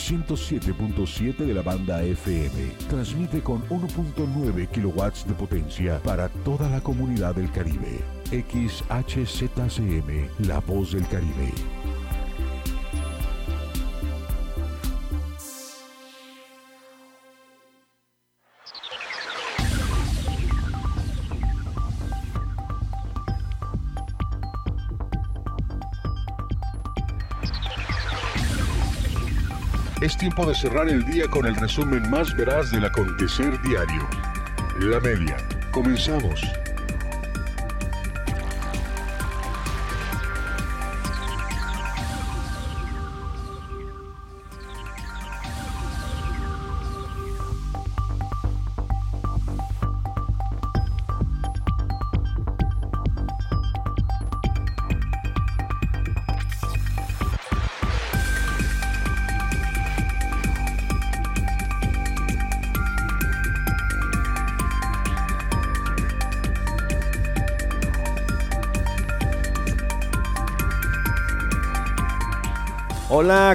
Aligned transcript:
107.7 0.00 1.44
de 1.44 1.54
la 1.54 1.62
banda 1.62 2.02
FM. 2.02 2.72
Transmite 2.88 3.42
con 3.42 3.62
1.9 3.68 4.68
kilowatts 4.68 5.26
de 5.26 5.34
potencia 5.34 6.00
para 6.02 6.28
toda 6.44 6.68
la 6.70 6.80
comunidad 6.80 7.34
del 7.34 7.50
Caribe. 7.52 8.00
XHZCM, 8.30 9.66
La 10.46 10.60
Voz 10.60 10.92
del 10.92 11.06
Caribe. 11.08 11.52
Es 30.10 30.16
tiempo 30.16 30.44
de 30.44 30.56
cerrar 30.56 30.88
el 30.88 31.04
día 31.04 31.28
con 31.28 31.46
el 31.46 31.54
resumen 31.54 32.10
más 32.10 32.34
veraz 32.34 32.72
del 32.72 32.84
acontecer 32.84 33.62
diario. 33.62 34.08
La 34.80 34.98
media. 34.98 35.36
Comenzamos. 35.70 36.42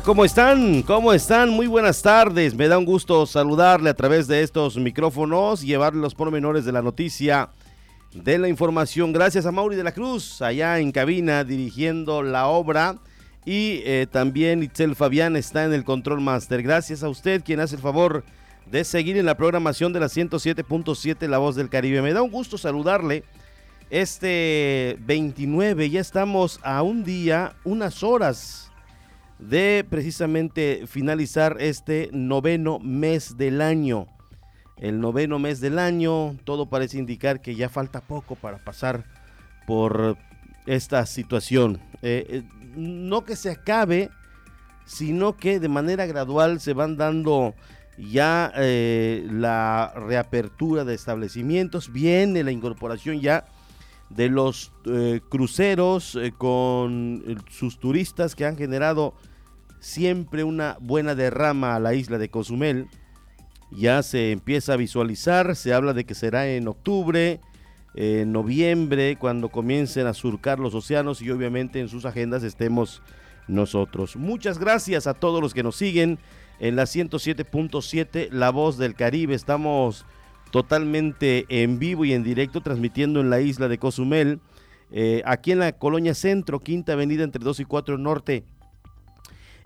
¿Cómo 0.04 0.24
están? 0.24 0.84
¿Cómo 0.84 1.12
están? 1.12 1.50
Muy 1.50 1.68
buenas 1.68 2.02
tardes. 2.02 2.56
Me 2.56 2.70
da 2.70 2.78
un 2.78 2.86
gusto 2.86 3.26
saludarle 3.26 3.90
a 3.90 3.94
través 3.94 4.26
de 4.28 4.42
estos 4.42 4.78
micrófonos 4.78 5.62
llevarle 5.62 6.00
los 6.00 6.16
pormenores 6.16 6.64
de 6.64 6.72
la 6.72 6.82
noticia, 6.82 7.50
de 8.14 8.38
la 8.38 8.48
información. 8.48 9.12
Gracias 9.12 9.46
a 9.46 9.52
Mauri 9.52 9.76
de 9.76 9.84
la 9.84 9.92
Cruz, 9.92 10.42
allá 10.42 10.80
en 10.80 10.94
cabina, 10.94 11.44
dirigiendo 11.44 12.24
la 12.24 12.48
obra. 12.48 13.00
Y 13.44 13.82
eh, 13.84 14.08
también 14.10 14.64
Itzel 14.64 14.96
Fabián 14.96 15.36
está 15.36 15.66
en 15.66 15.74
el 15.74 15.84
Control 15.84 16.22
Master. 16.22 16.64
Gracias 16.64 17.04
a 17.04 17.10
usted, 17.10 17.44
quien 17.44 17.60
hace 17.60 17.76
el 17.76 17.82
favor 17.82 18.24
de 18.68 18.86
seguir 18.86 19.18
en 19.18 19.26
la 19.26 19.36
programación 19.36 19.92
de 19.92 20.00
la 20.00 20.08
107.7 20.08 21.28
La 21.28 21.40
Voz 21.40 21.56
del 21.58 21.70
Caribe. 21.70 22.02
Me 22.02 22.14
da 22.14 22.22
un 22.22 22.32
gusto 22.32 22.58
saludarle. 22.58 23.24
Este 23.90 24.98
29, 25.02 25.90
ya 25.90 26.00
estamos 26.00 26.62
a 26.64 26.82
un 26.82 27.04
día, 27.04 27.56
unas 27.66 28.04
horas 28.04 28.65
de 29.40 29.86
precisamente 29.90 30.84
finalizar 30.88 31.58
este 31.60 32.10
noveno 32.14 32.80
mes 32.80 33.38
del 33.38 33.62
año. 33.62 34.08
El 34.78 35.00
noveno 35.00 35.40
mes 35.40 35.62
del 35.62 35.80
año, 35.80 36.36
todo 36.44 36.70
parece 36.70 36.98
indicar 36.98 37.42
que 37.42 37.56
ya 37.56 37.70
falta 37.70 38.02
poco 38.02 38.36
para 38.36 38.58
pasar 38.58 39.06
por 39.66 40.18
esta 40.66 41.06
situación. 41.06 41.80
Eh, 42.02 42.26
eh, 42.30 42.44
no 42.76 43.24
que 43.24 43.36
se 43.36 43.52
acabe, 43.52 44.10
sino 44.86 45.38
que 45.38 45.60
de 45.60 45.70
manera 45.70 46.06
gradual 46.06 46.60
se 46.60 46.74
van 46.74 46.98
dando 46.98 47.56
ya 47.98 48.52
eh, 48.56 49.26
la 49.32 49.94
reapertura 49.96 50.84
de 50.84 50.94
establecimientos, 50.94 51.92
viene 51.92 52.44
la 52.44 52.52
incorporación 52.52 53.22
ya 53.22 53.46
de 54.10 54.30
los 54.30 54.72
cruceros 55.30 56.18
con 56.38 57.44
sus 57.50 57.80
turistas 57.80 58.36
que 58.36 58.46
han 58.46 58.58
generado 58.58 59.14
siempre 59.80 60.44
una 60.44 60.78
buena 60.80 61.16
derrama 61.16 61.76
a 61.76 61.80
la 61.80 61.94
isla 61.94 62.18
de 62.18 62.30
Cozumel. 62.30 62.88
Ya 63.72 64.04
se 64.04 64.32
empieza 64.32 64.74
a 64.74 64.78
visualizar, 64.78 65.56
se 65.56 65.74
habla 65.74 65.94
de 65.94 66.06
que 66.06 66.16
será 66.16 66.48
en 66.48 66.68
octubre, 66.68 67.42
en 67.96 68.32
noviembre, 68.32 69.18
cuando 69.18 69.50
comiencen 69.50 70.08
a 70.08 70.14
surcar 70.14 70.60
los 70.60 70.76
océanos 70.76 71.22
y 71.22 71.32
obviamente 71.32 71.80
en 71.80 71.90
sus 71.90 72.06
agendas 72.06 72.44
estemos 72.44 73.02
nosotros. 73.48 74.16
Muchas 74.16 74.60
gracias 74.60 75.08
a 75.08 75.14
todos 75.14 75.42
los 75.42 75.54
que 75.54 75.64
nos 75.64 75.76
siguen 75.76 76.20
en 76.60 76.76
la 76.76 76.84
107.7 76.84 78.30
La 78.32 78.50
Voz 78.50 78.78
del 78.78 78.96
Caribe. 78.96 79.34
Estamos 79.36 80.06
totalmente 80.52 81.46
en 81.50 81.80
vivo 81.80 82.06
y 82.06 82.14
en 82.14 82.24
directo 82.24 82.62
transmitiendo 82.62 83.22
en 83.22 83.30
la 83.30 83.42
isla 83.42 83.68
de 83.68 83.78
Cozumel, 83.78 84.40
eh, 84.92 85.22
aquí 85.26 85.52
en 85.52 85.60
la 85.60 85.72
colonia 85.74 86.14
Centro, 86.14 86.60
Quinta 86.60 86.94
Avenida 86.94 87.24
entre 87.24 87.44
2 87.44 87.60
y 87.62 87.66
4 87.66 87.98
Norte. 87.98 88.44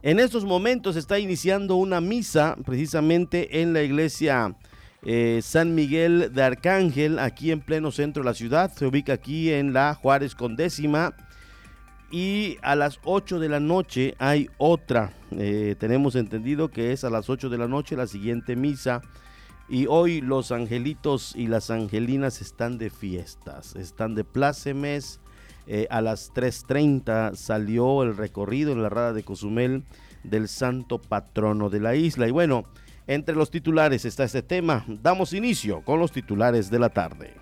En 0.01 0.19
estos 0.19 0.45
momentos 0.45 0.95
está 0.95 1.19
iniciando 1.19 1.75
una 1.75 2.00
misa 2.00 2.56
precisamente 2.66 3.62
en 3.62 3.73
la 3.73 3.84
iglesia 3.84 4.56
eh, 5.03 5.40
San 5.41 5.75
Miguel 5.75 6.34
de 6.34 6.44
Arcángel, 6.44 7.19
aquí 7.19 7.51
en 7.51 7.61
pleno 7.61 7.91
centro 7.91 8.23
de 8.23 8.29
la 8.29 8.34
ciudad. 8.34 8.72
Se 8.73 8.85
ubica 8.85 9.13
aquí 9.13 9.51
en 9.51 9.73
la 9.73 9.94
Juárez 9.96 10.35
Condécima. 10.35 11.13
Y 12.11 12.57
a 12.63 12.75
las 12.75 13.00
8 13.03 13.40
de 13.40 13.50
la 13.50 13.59
noche 13.59 14.16
hay 14.17 14.50
otra. 14.57 15.13
Eh, 15.31 15.75
tenemos 15.78 16.16
entendido 16.16 16.69
que 16.69 16.91
es 16.91 17.03
a 17.03 17.09
las 17.09 17.29
8 17.29 17.50
de 17.50 17.57
la 17.57 17.67
noche 17.67 17.96
la 17.96 18.07
siguiente 18.07 18.56
misa. 18.56 19.01
Y 19.69 19.85
hoy 19.88 20.22
los 20.22 20.52
angelitos 20.52 21.35
y 21.35 21.46
las 21.46 21.69
angelinas 21.69 22.41
están 22.41 22.80
de 22.80 22.90
fiestas, 22.90 23.75
están 23.75 24.16
de 24.16 24.24
plácemes, 24.24 25.19
eh, 25.68 25.85
a 25.91 26.02
las 26.02 26.34
3.30 26.34 27.35
salió 27.35 28.02
el 28.02 28.18
recorrido 28.18 28.72
en 28.72 28.81
la 28.81 28.90
rada 28.90 29.13
de 29.13 29.24
Cozumel 29.24 29.84
del 30.24 30.47
santo 30.47 31.00
patrono 31.00 31.69
de 31.69 31.79
la 31.79 31.96
isla. 31.96 32.28
Y 32.28 32.31
bueno, 32.31 32.63
entre 33.06 33.35
los 33.35 33.52
titulares 33.52 34.03
está 34.06 34.24
este 34.24 34.41
tema. 34.41 34.84
Damos 34.88 35.34
inicio 35.34 35.84
con 35.84 36.00
los 36.00 36.12
titulares 36.12 36.72
de 36.72 36.79
la 36.79 36.90
tarde. 36.90 37.35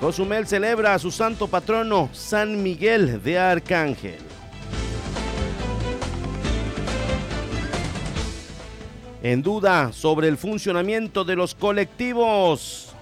Cozumel 0.00 0.46
celebra 0.46 0.94
a 0.94 0.98
su 1.00 1.10
santo 1.10 1.48
patrono 1.48 2.08
San 2.12 2.62
Miguel 2.62 3.20
de 3.22 3.38
Arcángel. 3.40 4.29
En 9.22 9.42
duda 9.42 9.92
sobre 9.92 10.28
el 10.28 10.36
funcionamiento 10.36 11.24
de 11.24 11.36
los 11.36 11.54
colectivos. 11.54 12.94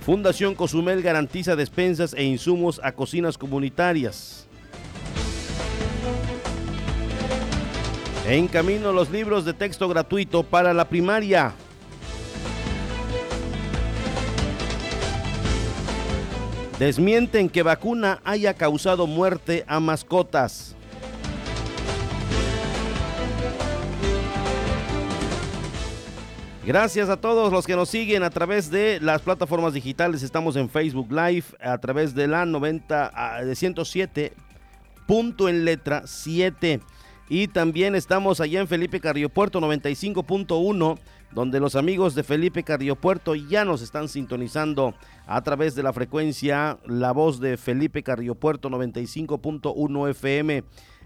Fundación 0.00 0.54
Cozumel 0.54 1.02
garantiza 1.02 1.54
despensas 1.54 2.14
e 2.14 2.24
insumos 2.24 2.80
a 2.82 2.92
cocinas 2.92 3.36
comunitarias. 3.36 4.46
En 8.26 8.48
camino 8.48 8.92
los 8.92 9.10
libros 9.10 9.44
de 9.44 9.52
texto 9.52 9.88
gratuito 9.88 10.42
para 10.42 10.72
la 10.72 10.88
primaria. 10.88 11.52
Desmienten 16.78 17.50
que 17.50 17.62
vacuna 17.62 18.20
haya 18.24 18.54
causado 18.54 19.06
muerte 19.06 19.64
a 19.66 19.80
mascotas. 19.80 20.77
Gracias 26.68 27.08
a 27.08 27.16
todos 27.16 27.50
los 27.50 27.66
que 27.66 27.76
nos 27.76 27.88
siguen 27.88 28.22
a 28.22 28.28
través 28.28 28.70
de 28.70 29.00
las 29.00 29.22
plataformas 29.22 29.72
digitales. 29.72 30.22
Estamos 30.22 30.54
en 30.54 30.68
Facebook 30.68 31.10
Live 31.10 31.44
a 31.62 31.78
través 31.78 32.14
de 32.14 32.28
la 32.28 32.44
90 32.44 33.40
de 33.42 33.56
107 33.56 34.34
punto 35.06 35.48
en 35.48 35.64
letra 35.64 36.02
7 36.04 36.80
y 37.30 37.48
también 37.48 37.94
estamos 37.94 38.42
allá 38.42 38.60
en 38.60 38.68
Felipe 38.68 39.00
Carriopuerto 39.00 39.62
95.1 39.62 40.98
donde 41.32 41.58
los 41.58 41.74
amigos 41.74 42.14
de 42.14 42.22
Felipe 42.22 42.62
Carriopuerto 42.62 43.34
ya 43.34 43.64
nos 43.64 43.80
están 43.80 44.10
sintonizando 44.10 44.92
a 45.26 45.40
través 45.40 45.74
de 45.74 45.82
la 45.82 45.94
frecuencia 45.94 46.78
La 46.84 47.12
Voz 47.12 47.40
de 47.40 47.56
Felipe 47.56 48.02
Carriopuerto 48.02 48.68
95.1 48.68 50.10
FM. 50.10 50.64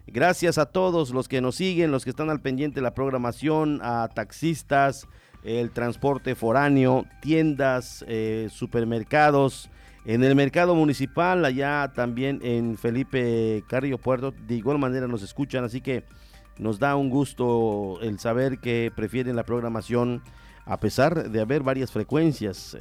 Gracias 0.09 0.59
a 0.59 0.67
todos 0.67 1.11
los 1.11 1.29
que 1.29 1.41
nos 1.41 1.55
siguen, 1.55 1.93
los 1.93 2.03
que 2.03 2.11
están 2.11 2.31
al 2.31 2.41
pendiente 2.41 2.81
de 2.81 2.83
la 2.83 2.95
programación, 2.95 3.79
a 3.85 4.09
taxistas, 4.13 5.07
el 5.45 5.71
transporte 5.71 6.35
foráneo, 6.35 7.05
tiendas, 7.21 8.05
eh, 8.09 8.49
supermercados, 8.51 9.71
en 10.05 10.25
el 10.25 10.35
mercado 10.35 10.75
municipal, 10.75 11.45
allá 11.45 11.93
también 11.95 12.41
en 12.43 12.77
Felipe 12.77 13.63
Carrillo 13.69 13.99
Puerto, 13.99 14.33
de 14.33 14.57
igual 14.57 14.79
manera 14.79 15.07
nos 15.07 15.23
escuchan, 15.23 15.63
así 15.63 15.81
que 15.81 16.05
nos 16.59 16.79
da 16.79 16.97
un 16.97 17.09
gusto 17.09 17.99
el 18.03 18.19
saber 18.19 18.59
que 18.59 18.93
prefieren 18.95 19.37
la 19.37 19.45
programación 19.45 20.23
A 20.65 20.79
pesar 20.79 21.31
de 21.31 21.41
haber 21.41 21.63
varias 21.65 21.91
frecuencias, 21.91 22.75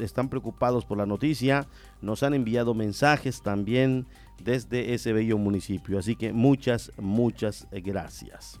están 0.00 0.30
preocupados 0.30 0.86
por 0.86 0.96
la 0.96 1.04
noticia, 1.04 1.66
nos 2.00 2.22
han 2.22 2.32
enviado 2.32 2.72
mensajes 2.72 3.42
también 3.42 4.06
desde 4.42 4.94
ese 4.94 5.12
bello 5.12 5.36
municipio. 5.36 5.98
Así 5.98 6.16
que 6.16 6.32
muchas, 6.32 6.92
muchas 6.96 7.66
gracias. 7.70 8.58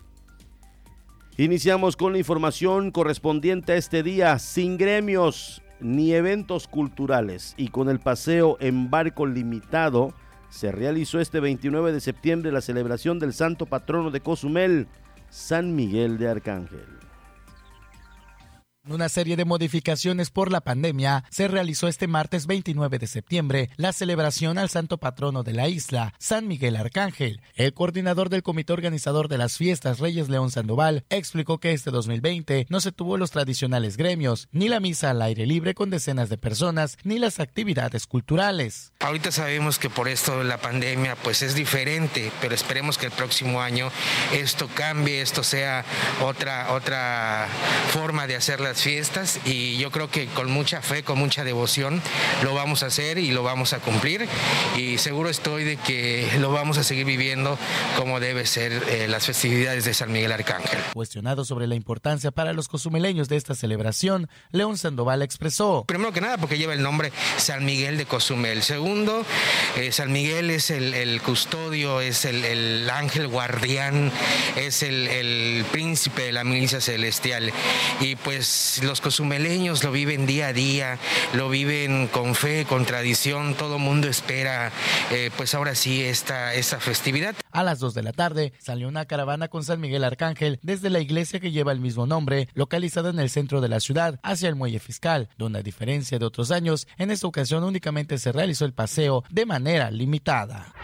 Iniciamos 1.38 1.96
con 1.96 2.12
la 2.12 2.18
información 2.18 2.90
correspondiente 2.90 3.72
a 3.72 3.76
este 3.76 4.02
día, 4.02 4.38
sin 4.38 4.78
gremios 4.78 5.62
ni 5.80 6.14
eventos 6.14 6.66
culturales 6.66 7.52
y 7.58 7.68
con 7.68 7.90
el 7.90 8.00
paseo 8.00 8.56
en 8.58 8.88
barco 8.88 9.26
limitado, 9.26 10.14
se 10.48 10.72
realizó 10.72 11.20
este 11.20 11.40
29 11.40 11.92
de 11.92 12.00
septiembre 12.00 12.52
la 12.52 12.62
celebración 12.62 13.18
del 13.18 13.34
santo 13.34 13.66
patrono 13.66 14.10
de 14.10 14.20
Cozumel, 14.20 14.88
San 15.28 15.76
Miguel 15.76 16.16
de 16.16 16.28
Arcángel. 16.28 16.95
Una 18.88 19.08
serie 19.08 19.34
de 19.34 19.44
modificaciones 19.44 20.30
por 20.30 20.52
la 20.52 20.60
pandemia 20.60 21.24
se 21.28 21.48
realizó 21.48 21.88
este 21.88 22.06
martes 22.06 22.46
29 22.46 23.00
de 23.00 23.08
septiembre 23.08 23.68
la 23.76 23.92
celebración 23.92 24.58
al 24.58 24.70
santo 24.70 24.98
patrono 24.98 25.42
de 25.42 25.54
la 25.54 25.68
isla, 25.68 26.14
San 26.20 26.46
Miguel 26.46 26.76
Arcángel. 26.76 27.40
El 27.56 27.74
coordinador 27.74 28.28
del 28.28 28.44
comité 28.44 28.72
organizador 28.72 29.26
de 29.26 29.38
las 29.38 29.56
fiestas 29.56 29.98
Reyes 29.98 30.28
León 30.28 30.52
Sandoval 30.52 31.04
explicó 31.10 31.58
que 31.58 31.72
este 31.72 31.90
2020 31.90 32.66
no 32.68 32.80
se 32.80 32.92
tuvo 32.92 33.16
los 33.16 33.32
tradicionales 33.32 33.96
gremios, 33.96 34.46
ni 34.52 34.68
la 34.68 34.78
misa 34.78 35.10
al 35.10 35.20
aire 35.20 35.46
libre 35.46 35.74
con 35.74 35.90
decenas 35.90 36.28
de 36.28 36.38
personas, 36.38 36.96
ni 37.02 37.18
las 37.18 37.40
actividades 37.40 38.06
culturales. 38.06 38.92
Ahorita 39.00 39.32
sabemos 39.32 39.80
que 39.80 39.90
por 39.90 40.06
esto 40.06 40.44
la 40.44 40.58
pandemia 40.58 41.16
pues 41.16 41.42
es 41.42 41.56
diferente, 41.56 42.30
pero 42.40 42.54
esperemos 42.54 42.98
que 42.98 43.06
el 43.06 43.12
próximo 43.12 43.60
año 43.60 43.90
esto 44.32 44.68
cambie, 44.72 45.22
esto 45.22 45.42
sea 45.42 45.84
otra 46.22 46.72
otra 46.72 47.48
forma 47.90 48.28
de 48.28 48.36
hacer 48.36 48.60
las 48.60 48.75
fiestas 48.82 49.40
y 49.44 49.76
yo 49.78 49.90
creo 49.90 50.10
que 50.10 50.26
con 50.26 50.50
mucha 50.50 50.82
fe, 50.82 51.02
con 51.02 51.18
mucha 51.18 51.44
devoción 51.44 52.00
lo 52.42 52.54
vamos 52.54 52.82
a 52.82 52.86
hacer 52.86 53.18
y 53.18 53.30
lo 53.30 53.42
vamos 53.42 53.72
a 53.72 53.78
cumplir 53.78 54.28
y 54.76 54.98
seguro 54.98 55.28
estoy 55.28 55.64
de 55.64 55.76
que 55.76 56.28
lo 56.38 56.52
vamos 56.52 56.78
a 56.78 56.84
seguir 56.84 57.06
viviendo 57.06 57.58
como 57.96 58.20
debe 58.20 58.46
ser 58.46 58.72
eh, 58.88 59.06
las 59.08 59.26
festividades 59.26 59.84
de 59.84 59.94
San 59.94 60.12
Miguel 60.12 60.32
Arcángel. 60.32 60.78
Cuestionado 60.92 61.44
sobre 61.44 61.66
la 61.66 61.74
importancia 61.74 62.30
para 62.30 62.52
los 62.52 62.68
cozumeleños 62.68 63.28
de 63.28 63.36
esta 63.36 63.54
celebración, 63.54 64.28
León 64.50 64.78
Sandoval 64.78 65.22
expresó. 65.22 65.84
Primero 65.86 66.12
que 66.12 66.20
nada 66.20 66.38
porque 66.38 66.58
lleva 66.58 66.74
el 66.74 66.82
nombre 66.82 67.12
San 67.38 67.64
Miguel 67.64 67.96
de 67.98 68.06
Cozumel. 68.06 68.62
Segundo, 68.62 69.24
eh, 69.76 69.92
San 69.92 70.12
Miguel 70.12 70.50
es 70.50 70.70
el, 70.70 71.20
custodio, 71.22 72.00
es 72.00 72.24
el, 72.24 72.88
ángel 72.90 73.28
guardián, 73.28 74.10
es 74.56 74.82
el, 74.82 75.08
el 75.08 75.64
príncipe 75.72 76.22
de 76.22 76.32
la 76.32 76.44
milicia 76.44 76.80
celestial 76.80 77.52
y 78.00 78.16
pues 78.16 78.46
los 78.82 79.00
cozumeleños 79.00 79.84
lo 79.84 79.92
viven 79.92 80.26
día 80.26 80.48
a 80.48 80.52
día, 80.52 80.98
lo 81.34 81.48
viven 81.48 82.08
con 82.08 82.34
fe, 82.34 82.64
con 82.68 82.84
tradición, 82.84 83.54
todo 83.54 83.78
mundo 83.78 84.08
espera 84.08 84.70
eh, 85.10 85.30
pues 85.36 85.54
ahora 85.54 85.74
sí 85.74 86.02
esta, 86.02 86.54
esta 86.54 86.80
festividad. 86.80 87.34
A 87.50 87.62
las 87.62 87.78
2 87.78 87.94
de 87.94 88.02
la 88.02 88.12
tarde 88.12 88.52
salió 88.58 88.88
una 88.88 89.06
caravana 89.06 89.48
con 89.48 89.64
San 89.64 89.80
Miguel 89.80 90.04
Arcángel 90.04 90.58
desde 90.62 90.90
la 90.90 91.00
iglesia 91.00 91.40
que 91.40 91.52
lleva 91.52 91.72
el 91.72 91.80
mismo 91.80 92.06
nombre, 92.06 92.48
localizada 92.54 93.10
en 93.10 93.18
el 93.18 93.30
centro 93.30 93.60
de 93.60 93.68
la 93.68 93.80
ciudad, 93.80 94.18
hacia 94.22 94.48
el 94.48 94.56
muelle 94.56 94.78
fiscal, 94.78 95.28
donde 95.38 95.60
a 95.60 95.62
diferencia 95.62 96.18
de 96.18 96.26
otros 96.26 96.50
años, 96.50 96.86
en 96.98 97.10
esta 97.10 97.26
ocasión 97.26 97.64
únicamente 97.64 98.18
se 98.18 98.32
realizó 98.32 98.64
el 98.64 98.74
paseo 98.74 99.24
de 99.30 99.46
manera 99.46 99.90
limitada. 99.90 100.74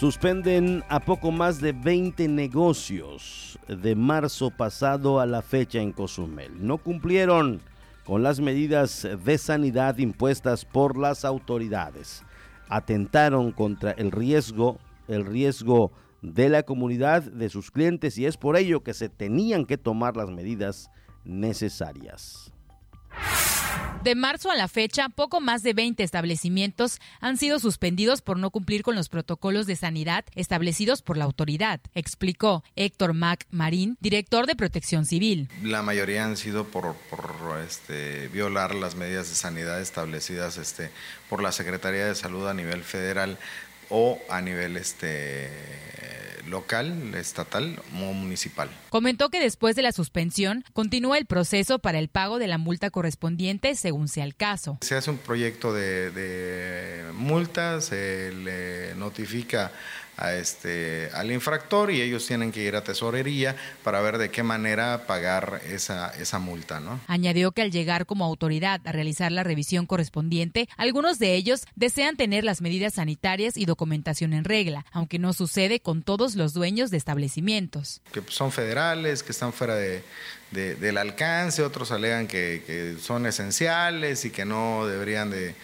Suspenden 0.00 0.82
a 0.88 0.98
poco 0.98 1.30
más 1.30 1.60
de 1.60 1.72
20 1.72 2.26
negocios 2.26 3.58
de 3.68 3.94
marzo 3.94 4.50
pasado 4.50 5.20
a 5.20 5.26
la 5.26 5.42
fecha 5.42 5.78
en 5.78 5.92
Cozumel. 5.92 6.66
No 6.66 6.78
cumplieron 6.78 7.60
con 8.06 8.22
las 8.22 8.40
medidas 8.40 9.06
de 9.22 9.36
sanidad 9.36 9.98
impuestas 9.98 10.64
por 10.64 10.96
las 10.96 11.26
autoridades. 11.26 12.22
Atentaron 12.70 13.52
contra 13.52 13.90
el 13.90 14.10
riesgo, 14.10 14.78
el 15.06 15.26
riesgo 15.26 15.92
de 16.22 16.48
la 16.48 16.62
comunidad, 16.62 17.22
de 17.24 17.50
sus 17.50 17.70
clientes 17.70 18.16
y 18.16 18.24
es 18.24 18.38
por 18.38 18.56
ello 18.56 18.82
que 18.82 18.94
se 18.94 19.10
tenían 19.10 19.66
que 19.66 19.76
tomar 19.76 20.16
las 20.16 20.30
medidas 20.30 20.90
necesarias. 21.26 22.54
De 24.02 24.14
marzo 24.14 24.50
a 24.50 24.56
la 24.56 24.66
fecha, 24.66 25.10
poco 25.10 25.42
más 25.42 25.62
de 25.62 25.74
20 25.74 26.02
establecimientos 26.02 27.00
han 27.20 27.36
sido 27.36 27.58
suspendidos 27.58 28.22
por 28.22 28.38
no 28.38 28.50
cumplir 28.50 28.82
con 28.82 28.94
los 28.94 29.10
protocolos 29.10 29.66
de 29.66 29.76
sanidad 29.76 30.24
establecidos 30.34 31.02
por 31.02 31.18
la 31.18 31.26
autoridad, 31.26 31.82
explicó 31.94 32.64
Héctor 32.76 33.12
Mac 33.12 33.46
Marín, 33.50 33.98
director 34.00 34.46
de 34.46 34.56
Protección 34.56 35.04
Civil. 35.04 35.50
La 35.62 35.82
mayoría 35.82 36.24
han 36.24 36.38
sido 36.38 36.64
por, 36.64 36.96
este, 37.62 38.28
violar 38.28 38.74
las 38.74 38.94
medidas 38.94 39.28
de 39.28 39.34
sanidad 39.34 39.78
establecidas 39.82 40.56
este, 40.56 40.90
por 41.28 41.42
la 41.42 41.52
Secretaría 41.52 42.06
de 42.06 42.14
Salud 42.14 42.48
a 42.48 42.54
nivel 42.54 42.82
federal 42.82 43.36
o 43.90 44.18
a 44.28 44.40
nivel 44.40 44.76
este 44.76 45.50
local, 46.50 47.14
estatal 47.14 47.80
o 47.94 48.12
municipal. 48.12 48.68
Comentó 48.90 49.30
que 49.30 49.40
después 49.40 49.76
de 49.76 49.82
la 49.82 49.92
suspensión 49.92 50.64
continúa 50.72 51.16
el 51.16 51.26
proceso 51.26 51.78
para 51.78 51.98
el 51.98 52.08
pago 52.08 52.38
de 52.38 52.48
la 52.48 52.58
multa 52.58 52.90
correspondiente 52.90 53.74
según 53.74 54.08
sea 54.08 54.24
el 54.24 54.34
caso. 54.34 54.78
Se 54.80 54.96
hace 54.96 55.10
un 55.10 55.18
proyecto 55.18 55.72
de, 55.72 56.10
de 56.10 57.12
multa, 57.12 57.80
se 57.80 58.32
le 58.32 58.94
notifica 58.96 59.72
a 60.20 60.34
este, 60.34 61.08
al 61.14 61.32
infractor 61.32 61.90
y 61.90 62.02
ellos 62.02 62.26
tienen 62.26 62.52
que 62.52 62.62
ir 62.62 62.76
a 62.76 62.84
tesorería 62.84 63.56
para 63.82 64.00
ver 64.02 64.18
de 64.18 64.30
qué 64.30 64.42
manera 64.42 65.06
pagar 65.06 65.62
esa, 65.66 66.10
esa 66.10 66.38
multa. 66.38 66.78
¿no? 66.78 67.00
Añadió 67.06 67.52
que 67.52 67.62
al 67.62 67.72
llegar 67.72 68.04
como 68.04 68.26
autoridad 68.26 68.80
a 68.84 68.92
realizar 68.92 69.32
la 69.32 69.42
revisión 69.42 69.86
correspondiente, 69.86 70.68
algunos 70.76 71.18
de 71.18 71.34
ellos 71.34 71.62
desean 71.74 72.16
tener 72.16 72.44
las 72.44 72.60
medidas 72.60 72.94
sanitarias 72.94 73.56
y 73.56 73.64
documentación 73.64 74.34
en 74.34 74.44
regla, 74.44 74.84
aunque 74.92 75.18
no 75.18 75.32
sucede 75.32 75.80
con 75.80 76.02
todos 76.02 76.36
los 76.36 76.52
dueños 76.52 76.90
de 76.90 76.98
establecimientos. 76.98 78.02
Que 78.12 78.22
son 78.28 78.52
federales, 78.52 79.22
que 79.22 79.32
están 79.32 79.54
fuera 79.54 79.74
de, 79.74 80.02
del 80.50 80.98
alcance, 80.98 81.62
otros 81.62 81.92
alegan 81.92 82.26
que, 82.26 82.62
que 82.66 82.96
son 83.00 83.24
esenciales 83.24 84.26
y 84.26 84.30
que 84.30 84.44
no 84.44 84.86
deberían 84.86 85.30
de 85.30 85.54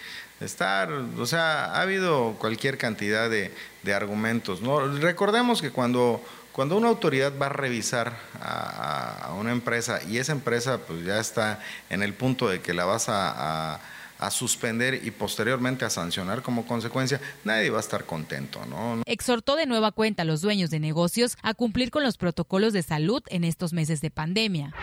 estar, 0.41 0.91
o 0.91 1.25
sea, 1.25 1.65
ha 1.65 1.81
habido 1.81 2.35
cualquier 2.39 2.77
cantidad 2.77 3.29
de, 3.29 3.51
argumentos. 3.93 4.61
¿no? 4.61 4.85
Recordemos 4.97 5.61
que 5.61 5.71
cuando, 5.71 6.21
cuando 6.51 6.75
una 6.75 6.89
autoridad 6.89 7.31
va 7.41 7.45
a 7.45 7.49
revisar 7.49 8.17
a, 8.41 9.33
una 9.39 9.53
empresa 9.53 10.01
y 10.03 10.17
esa 10.17 10.33
empresa 10.33 10.79
pues 10.79 11.05
ya 11.05 11.19
está 11.19 11.61
en 11.89 12.03
el 12.03 12.13
punto 12.13 12.49
de 12.49 12.59
que 12.59 12.73
la 12.73 12.83
vas 12.83 13.07
a, 13.07 13.79
a, 14.19 14.31
suspender 14.31 15.05
y 15.05 15.11
posteriormente 15.11 15.85
a 15.85 15.89
sancionar 15.89 16.41
como 16.41 16.65
consecuencia, 16.65 17.21
nadie 17.45 17.69
va 17.69 17.77
a 17.77 17.79
estar 17.79 18.03
contento. 18.03 18.65
¿no? 18.65 19.03
Exhortó 19.05 19.55
de 19.55 19.67
nueva 19.67 19.93
cuenta 19.93 20.23
a 20.23 20.25
los 20.25 20.41
dueños 20.41 20.69
de 20.69 20.81
negocios 20.81 21.37
a 21.43 21.53
cumplir 21.53 21.89
con 21.89 22.03
los 22.03 22.17
protocolos 22.17 22.73
de 22.73 22.83
salud 22.83 23.23
en 23.27 23.45
estos 23.45 23.71
meses 23.71 24.01
de 24.01 24.11
pandemia. 24.11 24.73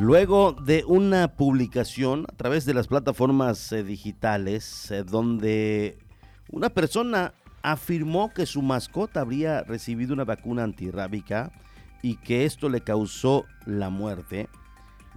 Luego 0.00 0.52
de 0.52 0.82
una 0.86 1.28
publicación 1.28 2.24
a 2.32 2.34
través 2.34 2.64
de 2.64 2.72
las 2.72 2.86
plataformas 2.86 3.70
eh, 3.70 3.84
digitales 3.84 4.90
eh, 4.90 5.04
donde 5.04 5.98
una 6.48 6.70
persona 6.70 7.34
afirmó 7.60 8.32
que 8.32 8.46
su 8.46 8.62
mascota 8.62 9.20
habría 9.20 9.62
recibido 9.62 10.14
una 10.14 10.24
vacuna 10.24 10.64
antirrábica 10.64 11.52
y 12.00 12.16
que 12.16 12.46
esto 12.46 12.70
le 12.70 12.80
causó 12.80 13.44
la 13.66 13.90
muerte, 13.90 14.48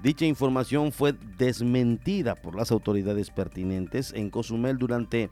dicha 0.02 0.25
información 0.25 0.92
fue 0.92 1.13
desmentida 1.38 2.36
por 2.36 2.54
las 2.54 2.70
autoridades 2.70 3.30
pertinentes 3.30 4.12
en 4.12 4.30
Cozumel 4.30 4.78
durante 4.78 5.30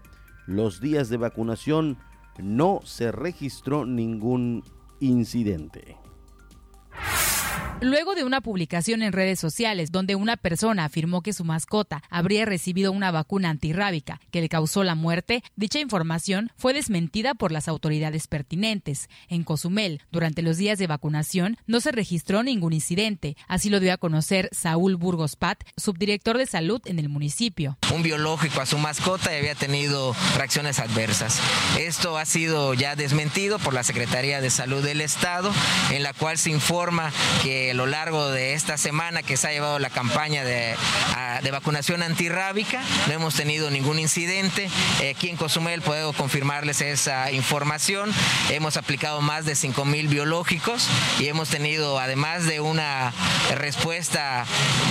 los 0.48 0.80
días 0.80 1.10
de 1.10 1.18
vacunación. 1.18 1.98
No 2.42 2.80
se 2.86 3.12
registró 3.12 3.86
ningún 3.86 4.64
incidente. 5.02 5.98
Luego 7.84 8.14
de 8.14 8.24
una 8.24 8.42
publicación 8.42 9.02
en 9.02 9.12
redes 9.12 9.40
sociales 9.40 9.92
donde 9.92 10.14
una 10.14 10.38
persona 10.38 10.86
afirmó 10.86 11.24
que 11.24 11.34
su 11.34 11.44
mascota 11.44 12.04
habría 12.12 12.46
recibido 12.46 12.92
una 12.92 13.10
vacuna 13.10 13.50
antirrábica 13.50 14.22
que 14.30 14.40
le 14.40 14.50
causó 14.50 14.84
la 14.84 14.94
muerte, 14.94 15.44
dicha 15.56 15.80
información 15.80 16.52
fue 16.58 16.74
desmentida 16.74 17.34
por 17.34 17.52
las 17.52 17.68
autoridades 17.68 18.28
pertinentes. 18.28 19.10
En 19.30 19.44
Cozumel, 19.44 20.04
durante 20.12 20.44
los 20.44 20.58
días 20.58 20.78
de 20.78 20.86
vacunación, 20.86 21.58
no 21.66 21.80
se 21.82 21.92
registró 21.92 22.44
ningún 22.44 22.74
incidente. 22.74 23.36
Así 23.48 23.72
lo 23.72 23.80
dio 23.80 23.94
a 23.94 23.98
conocer 23.98 24.50
Saúl 24.52 24.96
Burgos 24.96 25.36
Pat, 25.36 25.64
subdirector 25.76 26.38
de 26.38 26.46
salud 26.46 26.82
en 26.86 27.00
el 27.00 27.10
municipio. 27.10 27.80
Un 27.92 28.04
biológico 28.04 28.62
a 28.62 28.68
su 28.68 28.78
mascota 28.78 29.34
y 29.34 29.40
había 29.40 29.56
tenido 29.56 30.16
reacciones 30.38 30.78
adversas. 30.78 31.42
Esto 31.80 32.20
ha 32.20 32.26
sido 32.26 32.76
ya 32.76 32.96
desmentido 32.96 33.58
por 33.58 33.74
la 33.74 33.82
Secretaría 33.82 34.40
de 34.40 34.52
Salud 34.52 34.84
del 34.84 35.02
Estado, 35.02 35.52
en 35.92 36.04
la 36.04 36.14
cual 36.14 36.38
se 36.38 36.52
informa 36.52 37.12
que 37.42 37.71
a 37.72 37.74
lo 37.74 37.86
largo 37.86 38.30
de 38.30 38.54
esta 38.54 38.78
semana 38.78 39.24
que 39.24 39.38
se 39.38 39.48
ha 39.48 39.52
llevado 39.52 39.80
la 39.80 39.90
campaña 39.90 40.44
de, 40.44 40.76
de 41.42 41.52
vacunación 41.52 42.04
antirrábica, 42.04 42.82
no 43.08 43.14
hemos 43.14 43.36
tenido 43.36 43.72
ningún 43.72 43.98
incidente. 43.98 44.70
Aquí 45.10 45.30
en 45.30 45.38
Cozumel 45.38 45.82
puedo 45.82 46.12
confirmarles 46.12 46.82
esa 46.82 47.32
información. 47.32 48.12
Hemos 48.50 48.76
aplicado 48.76 49.22
más 49.22 49.46
de 49.46 49.56
5 49.56 49.86
mil 49.86 50.10
biológicos 50.10 50.88
y 51.20 51.28
hemos 51.28 51.48
tenido, 51.48 51.98
además 51.98 52.46
de 52.46 52.60
una 52.60 53.14
respuesta 53.56 54.46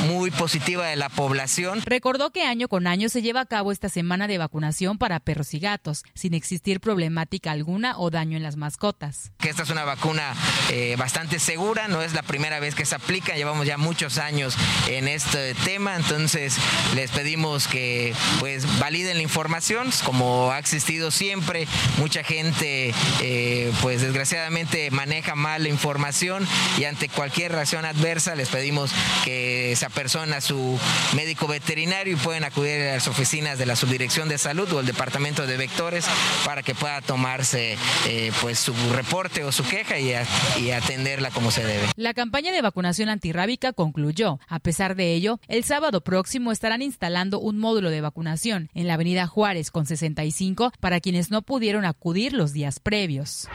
muy 0.06 0.30
positiva 0.30 0.86
de 0.86 0.96
la 0.96 1.10
población. 1.10 1.82
Recordó 1.84 2.30
que 2.30 2.44
año 2.44 2.68
con 2.68 2.86
año 2.86 3.10
se 3.10 3.20
lleva 3.20 3.42
a 3.42 3.46
cabo 3.46 3.72
esta 3.72 3.90
semana 3.90 4.26
de 4.26 4.38
vacunación 4.38 4.96
para 4.96 5.20
perros 5.20 5.52
y 5.52 5.58
gatos, 5.58 6.02
sin 6.14 6.32
existir 6.32 6.80
problemática 6.80 7.52
alguna 7.52 7.98
o 7.98 8.10
daño 8.10 8.38
en 8.38 8.42
las 8.42 8.56
mascotas. 8.56 9.32
Que 9.38 9.50
esta 9.50 9.64
es 9.64 9.70
una 9.70 9.84
vacuna 9.84 10.34
eh, 10.70 10.96
bastante 10.98 11.38
segura, 11.38 11.88
no 11.88 12.00
es 12.00 12.14
la 12.14 12.22
primera 12.22 12.58
vez 12.58 12.69
que 12.74 12.86
se 12.86 12.94
aplica, 12.94 13.34
llevamos 13.34 13.66
ya 13.66 13.76
muchos 13.76 14.18
años 14.18 14.56
en 14.88 15.08
este 15.08 15.54
tema, 15.54 15.96
entonces 15.96 16.56
les 16.94 17.10
pedimos 17.10 17.68
que 17.68 18.14
pues 18.38 18.78
validen 18.78 19.16
la 19.16 19.22
información, 19.22 19.90
como 20.04 20.50
ha 20.50 20.58
existido 20.58 21.10
siempre, 21.10 21.66
mucha 21.98 22.22
gente 22.22 22.92
eh, 23.22 23.72
pues 23.82 24.02
desgraciadamente 24.02 24.90
maneja 24.90 25.34
mal 25.34 25.62
la 25.62 25.68
información 25.68 26.46
y 26.78 26.84
ante 26.84 27.08
cualquier 27.08 27.52
reacción 27.52 27.84
adversa 27.84 28.34
les 28.34 28.48
pedimos 28.48 28.90
que 29.24 29.74
se 29.76 29.86
apersona 29.86 30.38
a 30.38 30.40
su 30.40 30.78
médico 31.14 31.46
veterinario 31.46 32.14
y 32.14 32.16
pueden 32.16 32.44
acudir 32.44 32.80
a 32.82 32.94
las 32.94 33.08
oficinas 33.08 33.58
de 33.58 33.66
la 33.66 33.76
Subdirección 33.76 34.28
de 34.28 34.38
Salud 34.38 34.70
o 34.72 34.80
el 34.80 34.86
Departamento 34.86 35.46
de 35.46 35.56
Vectores 35.56 36.06
para 36.44 36.62
que 36.62 36.74
pueda 36.74 37.00
tomarse 37.00 37.76
eh, 38.06 38.32
pues 38.40 38.58
su 38.58 38.74
reporte 38.92 39.44
o 39.44 39.52
su 39.52 39.66
queja 39.66 39.98
y, 39.98 40.12
y 40.60 40.70
atenderla 40.70 41.30
como 41.30 41.50
se 41.50 41.64
debe. 41.64 41.88
La 41.96 42.14
campaña 42.14 42.52
de 42.52 42.59
vacunación 42.62 43.08
antirrábica 43.08 43.72
concluyó. 43.72 44.38
A 44.48 44.58
pesar 44.58 44.96
de 44.96 45.14
ello, 45.14 45.40
el 45.48 45.64
sábado 45.64 46.02
próximo 46.02 46.52
estarán 46.52 46.82
instalando 46.82 47.40
un 47.40 47.58
módulo 47.58 47.90
de 47.90 48.00
vacunación 48.00 48.70
en 48.74 48.86
la 48.86 48.94
avenida 48.94 49.26
Juárez 49.26 49.70
con 49.70 49.86
65 49.86 50.72
para 50.80 51.00
quienes 51.00 51.30
no 51.30 51.42
pudieron 51.42 51.84
acudir 51.84 52.32
los 52.32 52.52
días 52.52 52.80
previos. 52.80 53.48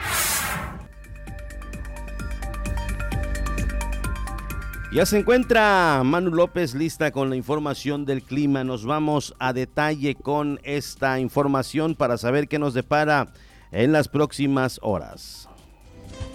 Ya 4.96 5.06
se 5.06 5.20
encuentra 5.20 6.02
Manu 6.06 6.32
López 6.32 6.74
lista 6.74 7.12
con 7.12 7.30
la 7.30 7.36
información 7.36 8.06
del 8.06 8.24
clima. 8.24 8.64
Nos 8.64 8.86
vamos 8.86 9.36
a 9.40 9.52
detalle 9.52 10.16
con 10.16 10.62
esta 10.64 11.20
información 11.20 11.96
para 11.96 12.18
saber 12.18 12.48
qué 12.48 12.60
nos 12.60 12.74
depara 12.74 13.34
en 13.74 13.92
las 13.92 14.08
próximas 14.08 14.80
horas. 14.82 15.50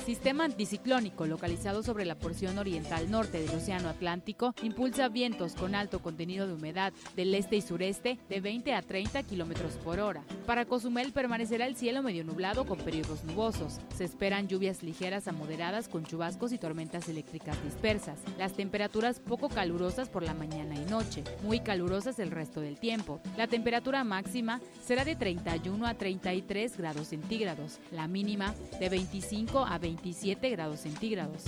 Sistema 0.07 0.45
anticiclónico 0.45 1.27
localizado 1.27 1.83
sobre 1.83 2.07
la 2.07 2.15
porción 2.15 2.59
oriental 2.59 3.11
norte 3.11 3.41
del 3.41 3.55
Océano 3.55 3.91
Atlántico 3.91 4.55
impulsa 4.63 5.09
vientos 5.09 5.55
con 5.55 5.75
alto 5.75 6.01
contenido 6.01 6.47
de 6.47 6.55
humedad 6.55 6.93
del 7.17 7.35
este 7.35 7.57
y 7.57 7.61
sureste 7.61 8.19
de 8.29 8.41
20 8.41 8.75
a 8.75 8.83
30 8.83 9.23
kilómetros 9.25 9.75
por 9.75 10.01
hora. 10.01 10.25
Para 10.47 10.65
Cozumel 10.65 11.13
permanecerá 11.13 11.67
el 11.67 11.77
cielo 11.77 12.03
medio 12.03 12.25
nublado 12.25 12.67
con 12.67 12.79
periodos 12.79 13.25
nubosos. 13.25 13.79
Se 13.95 14.05
esperan 14.05 14.49
lluvias 14.49 14.83
ligeras 14.83 15.29
a 15.29 15.33
moderadas 15.33 15.87
con 15.87 16.05
chubascos 16.05 16.53
y 16.53 16.59
tormentas 16.59 17.09
eléctricas 17.09 17.63
dispersas. 17.63 18.19
Las 18.39 18.55
temperaturas 18.55 19.21
poco 19.21 19.49
calurosas 19.49 20.09
por 20.09 20.23
la 20.23 20.35
mañana 20.35 20.75
y 20.75 20.85
noche, 20.91 21.23
muy 21.43 21.61
calurosas 21.61 22.19
el 22.19 22.31
resto 22.31 22.61
del 22.61 22.81
tiempo. 22.81 23.21
La 23.37 23.47
temperatura 23.47 24.03
máxima 24.03 24.61
será 24.85 25.05
de 25.05 25.15
31 25.15 25.87
a 25.87 25.95
33 25.95 26.77
grados 26.79 27.09
centígrados, 27.09 27.79
la 27.93 28.09
mínima 28.09 28.55
de 28.81 28.89
25 28.89 29.67
a 29.67 29.79
20 29.79 30.00
27 30.03 30.51
grados 30.51 30.81
centígrados. 30.81 31.45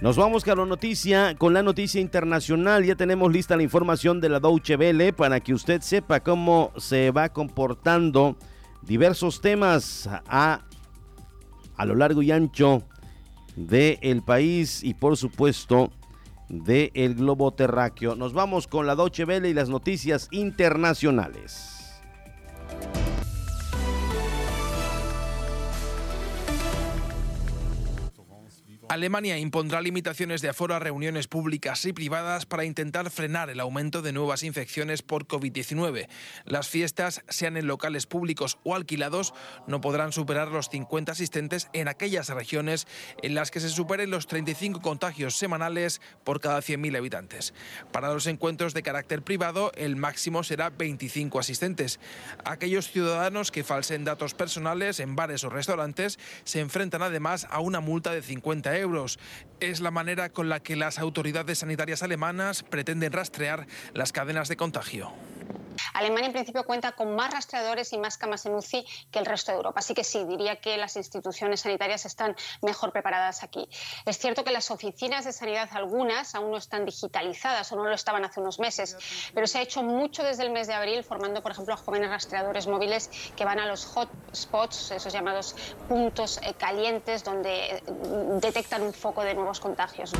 Nos 0.00 0.16
vamos 0.16 0.44
con 0.44 0.58
la 0.58 0.64
noticia, 0.64 1.34
con 1.36 1.54
la 1.54 1.62
noticia 1.62 2.00
internacional. 2.00 2.84
Ya 2.84 2.94
tenemos 2.94 3.32
lista 3.32 3.56
la 3.56 3.64
información 3.64 4.20
de 4.20 4.28
la 4.28 4.40
Deutsche 4.40 4.76
Welle 4.76 5.12
para 5.12 5.40
que 5.40 5.54
usted 5.54 5.80
sepa 5.80 6.20
cómo 6.20 6.72
se 6.76 7.10
va 7.10 7.28
comportando 7.28 8.36
diversos 8.82 9.40
temas 9.40 10.08
a, 10.26 10.64
a 11.76 11.84
lo 11.84 11.94
largo 11.96 12.22
y 12.22 12.30
ancho 12.30 12.84
del 13.56 14.22
país 14.22 14.84
y 14.84 14.94
por 14.94 15.16
supuesto 15.16 15.90
del 16.48 16.90
el 16.94 17.14
globo 17.14 17.52
terráqueo. 17.52 18.14
Nos 18.14 18.32
vamos 18.32 18.66
con 18.66 18.86
la 18.86 18.94
Doche 18.94 19.24
Vele 19.24 19.50
y 19.50 19.54
las 19.54 19.68
noticias 19.68 20.28
internacionales. 20.30 22.00
Alemania 28.88 29.36
impondrá 29.36 29.82
limitaciones 29.82 30.40
de 30.40 30.48
aforo 30.48 30.74
a 30.74 30.78
reuniones 30.78 31.28
públicas 31.28 31.84
y 31.84 31.92
privadas 31.92 32.46
para 32.46 32.64
intentar 32.64 33.10
frenar 33.10 33.50
el 33.50 33.60
aumento 33.60 34.00
de 34.00 34.14
nuevas 34.14 34.42
infecciones 34.42 35.02
por 35.02 35.26
COVID-19. 35.26 36.08
Las 36.46 36.68
fiestas, 36.68 37.22
sean 37.28 37.58
en 37.58 37.66
locales 37.66 38.06
públicos 38.06 38.58
o 38.64 38.74
alquilados, 38.74 39.34
no 39.66 39.82
podrán 39.82 40.12
superar 40.12 40.48
los 40.48 40.70
50 40.70 41.12
asistentes 41.12 41.68
en 41.74 41.86
aquellas 41.86 42.30
regiones 42.30 42.86
en 43.22 43.34
las 43.34 43.50
que 43.50 43.60
se 43.60 43.68
superen 43.68 44.10
los 44.10 44.26
35 44.26 44.80
contagios 44.80 45.36
semanales 45.36 46.00
por 46.24 46.40
cada 46.40 46.60
100.000 46.60 46.96
habitantes. 46.96 47.52
Para 47.92 48.14
los 48.14 48.26
encuentros 48.26 48.72
de 48.72 48.82
carácter 48.82 49.20
privado, 49.20 49.70
el 49.74 49.96
máximo 49.96 50.42
será 50.44 50.70
25 50.70 51.38
asistentes. 51.38 52.00
Aquellos 52.42 52.90
ciudadanos 52.90 53.50
que 53.50 53.64
falsen 53.64 54.06
datos 54.06 54.32
personales 54.32 54.98
en 54.98 55.14
bares 55.14 55.44
o 55.44 55.50
restaurantes 55.50 56.18
se 56.44 56.60
enfrentan 56.60 57.02
además 57.02 57.46
a 57.50 57.60
una 57.60 57.80
multa 57.80 58.12
de 58.12 58.22
50 58.22 58.70
euros 58.70 58.77
Es 59.60 59.80
la 59.80 59.90
manera 59.90 60.28
con 60.28 60.48
la 60.48 60.60
que 60.60 60.76
las 60.76 60.98
autoridades 60.98 61.58
sanitarias 61.58 62.02
alemanas 62.02 62.62
pretenden 62.62 63.12
rastrear 63.12 63.66
las 63.94 64.12
cadenas 64.12 64.48
de 64.48 64.56
contagio. 64.56 65.12
Alemania 65.94 66.26
en 66.26 66.32
principio 66.32 66.64
cuenta 66.64 66.92
con 66.92 67.14
más 67.14 67.32
rastreadores 67.32 67.92
y 67.92 67.98
más 67.98 68.18
camas 68.18 68.46
en 68.46 68.54
UCI 68.54 68.86
que 69.10 69.18
el 69.18 69.26
resto 69.26 69.52
de 69.52 69.56
Europa. 69.56 69.80
Así 69.80 69.94
que 69.94 70.04
sí, 70.04 70.24
diría 70.24 70.56
que 70.56 70.76
las 70.76 70.96
instituciones 70.96 71.60
sanitarias 71.60 72.06
están 72.06 72.36
mejor 72.62 72.92
preparadas 72.92 73.42
aquí. 73.42 73.68
Es 74.06 74.18
cierto 74.18 74.44
que 74.44 74.52
las 74.52 74.70
oficinas 74.70 75.24
de 75.24 75.32
sanidad, 75.32 75.68
algunas, 75.72 76.34
aún 76.34 76.50
no 76.50 76.56
están 76.56 76.84
digitalizadas 76.84 77.70
o 77.72 77.76
no 77.76 77.84
lo 77.84 77.94
estaban 77.94 78.24
hace 78.24 78.40
unos 78.40 78.58
meses, 78.58 78.96
pero 79.34 79.46
se 79.46 79.58
ha 79.58 79.62
hecho 79.62 79.82
mucho 79.82 80.22
desde 80.22 80.44
el 80.44 80.50
mes 80.50 80.66
de 80.66 80.74
abril 80.74 81.04
formando, 81.04 81.42
por 81.42 81.52
ejemplo, 81.52 81.74
a 81.74 81.76
jóvenes 81.76 82.10
rastreadores 82.10 82.66
móviles 82.66 83.10
que 83.36 83.44
van 83.44 83.58
a 83.58 83.66
los 83.66 83.86
hotspots, 83.86 84.90
esos 84.90 85.12
llamados 85.12 85.54
puntos 85.88 86.38
eh, 86.42 86.54
calientes 86.54 87.24
donde 87.24 87.76
eh, 87.76 87.82
detectan 88.40 88.82
un 88.82 88.92
foco 88.92 89.22
de 89.22 89.34
nuevos 89.34 89.60
contagios. 89.60 90.12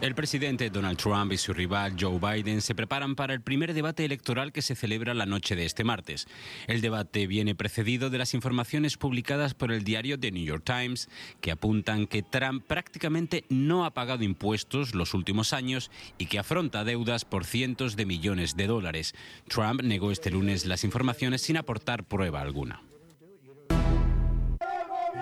El 0.00 0.14
presidente 0.14 0.70
Donald 0.70 0.96
Trump 0.96 1.30
y 1.30 1.36
su 1.36 1.52
rival 1.52 1.94
Joe 2.00 2.18
Biden 2.18 2.62
se 2.62 2.74
preparan 2.74 3.14
para 3.14 3.34
el 3.34 3.42
primer 3.42 3.74
debate 3.74 4.02
electoral 4.06 4.50
que 4.50 4.62
se 4.62 4.74
celebra 4.74 5.12
la 5.12 5.26
noche 5.26 5.56
de 5.56 5.66
este 5.66 5.84
martes. 5.84 6.26
El 6.66 6.80
debate 6.80 7.26
viene 7.26 7.54
precedido 7.54 8.08
de 8.08 8.16
las 8.16 8.32
informaciones 8.32 8.96
publicadas 8.96 9.52
por 9.52 9.70
el 9.70 9.84
diario 9.84 10.18
The 10.18 10.32
New 10.32 10.42
York 10.42 10.64
Times, 10.64 11.10
que 11.42 11.50
apuntan 11.50 12.06
que 12.06 12.22
Trump 12.22 12.64
prácticamente 12.66 13.44
no 13.50 13.84
ha 13.84 13.92
pagado 13.92 14.24
impuestos 14.24 14.94
los 14.94 15.12
últimos 15.12 15.52
años 15.52 15.90
y 16.16 16.26
que 16.26 16.38
afronta 16.38 16.82
deudas 16.82 17.26
por 17.26 17.44
cientos 17.44 17.94
de 17.94 18.06
millones 18.06 18.56
de 18.56 18.68
dólares. 18.68 19.14
Trump 19.48 19.82
negó 19.82 20.12
este 20.12 20.30
lunes 20.30 20.64
las 20.64 20.82
informaciones 20.82 21.42
sin 21.42 21.58
aportar 21.58 22.04
prueba 22.04 22.40
alguna. 22.40 22.80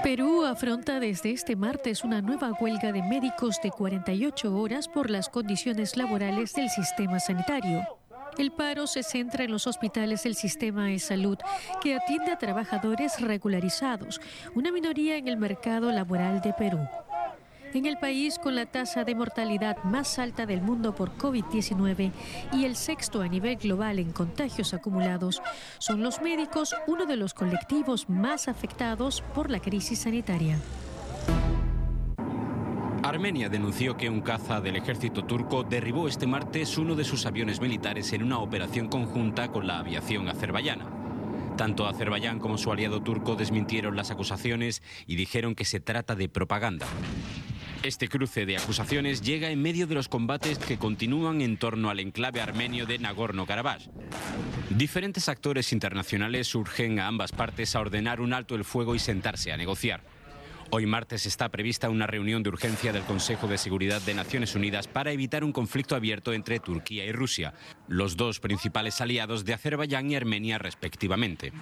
Perú 0.02 0.45
afronta 0.45 1.00
desde 1.00 1.33
este 1.33 1.57
martes 1.57 2.04
una 2.04 2.23
nueva 2.23 2.52
huelga 2.52 2.92
de 2.92 3.02
médicos 3.02 3.61
de 3.62 3.71
48 3.71 4.57
horas 4.57 4.87
por 4.87 5.11
las 5.11 5.28
condiciones 5.28 5.97
laborales 5.97 6.54
del 6.54 6.71
sistema 6.71 7.18
sanitario. 7.18 7.83
El 8.37 8.52
paro 8.52 8.87
se 8.87 9.02
centra 9.02 9.45
en 9.45 9.50
los 9.50 9.66
hospitales 9.66 10.23
del 10.23 10.37
sistema 10.37 10.87
de 10.87 11.00
salud 11.00 11.38
que 11.83 11.97
atiende 11.97 12.30
a 12.30 12.38
trabajadores 12.38 13.21
regularizados, 13.21 14.21
una 14.54 14.71
minoría 14.71 15.16
en 15.16 15.26
el 15.26 15.37
mercado 15.37 15.90
laboral 15.90 16.40
de 16.40 16.52
Perú. 16.52 16.78
En 17.75 17.84
el 17.84 17.98
país 17.98 18.38
con 18.38 18.54
la 18.54 18.64
tasa 18.66 19.04
de 19.04 19.14
mortalidad 19.14 19.82
más 19.84 20.18
alta 20.18 20.46
del 20.46 20.62
mundo 20.62 20.94
por 20.94 21.16
COVID-19 21.16 22.12
y 22.52 22.64
el 22.64 22.76
sexto 22.76 23.20
a 23.20 23.28
nivel 23.28 23.56
global 23.56 23.98
en 23.98 24.10
contagios 24.12 24.72
acumulados, 24.72 25.42
son 25.78 26.02
los 26.02 26.22
médicos 26.22 26.75
uno 26.87 27.04
de 27.04 27.16
los 27.16 27.34
colectivos 27.34 28.08
más 28.08 28.48
afectados 28.48 29.22
por 29.34 29.50
la 29.50 29.60
crisis 29.60 30.00
sanitaria. 30.00 30.58
Armenia 33.02 33.48
denunció 33.48 33.96
que 33.96 34.08
un 34.08 34.22
caza 34.22 34.60
del 34.60 34.76
ejército 34.76 35.25
turco 35.25 35.62
derribó 35.62 36.08
este 36.08 36.26
martes 36.26 36.78
uno 36.78 36.94
de 36.94 37.04
sus 37.04 37.26
aviones 37.26 37.60
militares 37.60 38.12
en 38.12 38.22
una 38.22 38.38
operación 38.38 38.88
conjunta 38.88 39.48
con 39.48 39.66
la 39.66 39.78
aviación 39.78 40.28
azerbaiyana. 40.28 40.87
Tanto 41.56 41.88
Azerbaiyán 41.88 42.38
como 42.38 42.56
su 42.56 42.70
aliado 42.70 43.02
turco 43.02 43.34
desmintieron 43.34 43.96
las 43.96 44.12
acusaciones 44.12 44.80
y 45.06 45.16
dijeron 45.16 45.56
que 45.56 45.64
se 45.64 45.80
trata 45.80 46.14
de 46.14 46.28
propaganda. 46.28 46.87
Este 47.82 48.08
cruce 48.08 48.44
de 48.44 48.56
acusaciones 48.56 49.23
llega 49.23 49.50
en 49.50 49.62
medio 49.62 49.87
de 49.87 49.94
los 49.94 50.08
combates 50.08 50.58
que 50.58 50.78
continúan 50.78 51.40
en 51.40 51.56
torno 51.56 51.90
al 51.90 52.00
enclave 52.00 52.40
armenio 52.40 52.87
de 52.87 52.99
Nagorno-Karabaj. 52.99 53.88
Diferentes 54.70 55.28
actores 55.28 55.73
internacionales 55.73 56.52
urgen 56.56 56.99
a 56.99 57.06
ambas 57.06 57.30
partes 57.30 57.76
a 57.76 57.80
ordenar 57.80 58.20
un 58.20 58.32
alto 58.32 58.56
el 58.56 58.64
fuego 58.64 58.97
y 58.97 58.99
sentarse 58.99 59.52
a 59.52 59.56
negociar. 59.56 60.02
Hoy 60.70 60.87
martes 60.87 61.25
está 61.25 61.49
prevista 61.49 61.88
una 61.88 62.06
reunión 62.06 62.42
de 62.42 62.50
urgencia 62.50 62.92
del 62.92 63.04
Consejo 63.04 63.47
de 63.47 63.56
Seguridad 63.56 64.02
de 64.02 64.12
Naciones 64.12 64.54
Unidas 64.54 64.87
para 64.88 65.12
evitar 65.12 65.44
un 65.44 65.52
conflicto 65.52 65.94
abierto 65.94 66.32
entre 66.32 66.58
Turquía 66.58 67.06
y 67.06 67.12
Rusia, 67.12 67.54
los 67.87 68.16
dos 68.16 68.40
principales 68.40 69.00
aliados 69.00 69.44
de 69.44 69.54
Azerbaiyán 69.54 70.11
y 70.11 70.16
Armenia 70.16 70.58
respectivamente. 70.58 71.52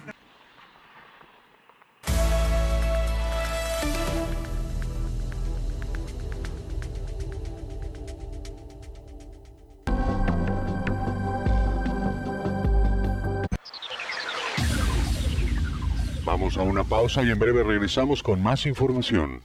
Vamos 16.39 16.55
a 16.55 16.61
una 16.61 16.83
pausa 16.83 17.23
y 17.23 17.31
en 17.31 17.39
breve 17.39 17.63
regresamos 17.63 18.21
con 18.21 18.39
más 18.43 18.67
información. 18.67 19.41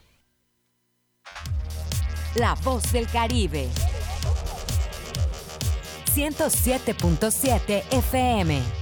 La 2.35 2.55
voz 2.63 2.93
del 2.93 3.07
Caribe. 3.07 3.67
107.7 6.15 7.83
FM. 7.91 8.82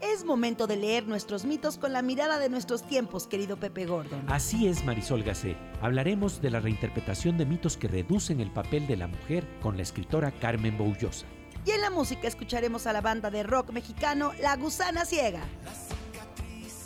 Es 0.00 0.24
momento 0.24 0.66
de 0.66 0.76
leer 0.76 1.06
nuestros 1.06 1.44
mitos 1.44 1.76
con 1.76 1.92
la 1.92 2.02
mirada 2.02 2.38
de 2.38 2.48
nuestros 2.48 2.82
tiempos, 2.82 3.26
querido 3.26 3.58
Pepe 3.58 3.86
Gordon. 3.86 4.24
Así 4.28 4.66
es, 4.66 4.84
Marisol 4.84 5.22
Gacé. 5.22 5.56
Hablaremos 5.82 6.40
de 6.40 6.50
la 6.50 6.60
reinterpretación 6.60 7.36
de 7.36 7.46
mitos 7.46 7.76
que 7.76 7.88
reducen 7.88 8.40
el 8.40 8.50
papel 8.50 8.86
de 8.86 8.96
la 8.96 9.06
mujer 9.06 9.46
con 9.60 9.76
la 9.76 9.82
escritora 9.82 10.30
Carmen 10.30 10.76
Boullosa. 10.78 11.26
Y 11.66 11.72
en 11.72 11.82
la 11.82 11.90
música 11.90 12.26
escucharemos 12.26 12.86
a 12.86 12.92
la 12.92 13.02
banda 13.02 13.30
de 13.30 13.42
rock 13.42 13.70
mexicano 13.70 14.32
La 14.40 14.56
Gusana 14.56 15.04
Ciega. 15.04 15.42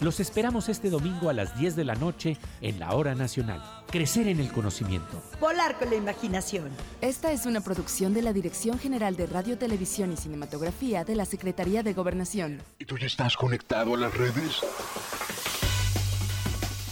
Los 0.01 0.19
esperamos 0.19 0.69
este 0.69 0.91
domingo 0.91 1.31
a 1.31 1.33
las 1.33 1.59
10 1.59 1.77
de 1.77 1.85
la 1.85 1.95
noche 1.95 2.37
en 2.61 2.81
la 2.81 2.95
Hora 2.95 3.15
Nacional. 3.15 3.63
Crecer 3.91 4.27
en 4.27 4.41
el 4.41 4.51
conocimiento. 4.51 5.23
Volar 5.41 5.79
con 5.79 5.89
la 5.89 5.97
imaginación. 5.97 6.71
Esta 7.01 7.31
es 7.31 7.47
una 7.47 7.61
producción 7.61 8.13
de 8.13 8.23
la 8.23 8.33
Dirección 8.33 8.79
General 8.79 9.17
de 9.17 9.27
Radio, 9.27 9.57
Televisión 9.57 10.13
y 10.13 10.17
Cinematografía 10.17 11.05
de 11.05 11.15
la 11.15 11.25
Secretaría 11.25 11.83
de 11.83 11.95
Gobernación. 11.95 12.61
¿Y 12.79 12.87
tú 12.87 12.99
ya 12.99 13.07
estás 13.07 13.37
conectado 13.37 13.95
a 13.95 13.99
las 13.99 14.15
redes? 14.15 14.61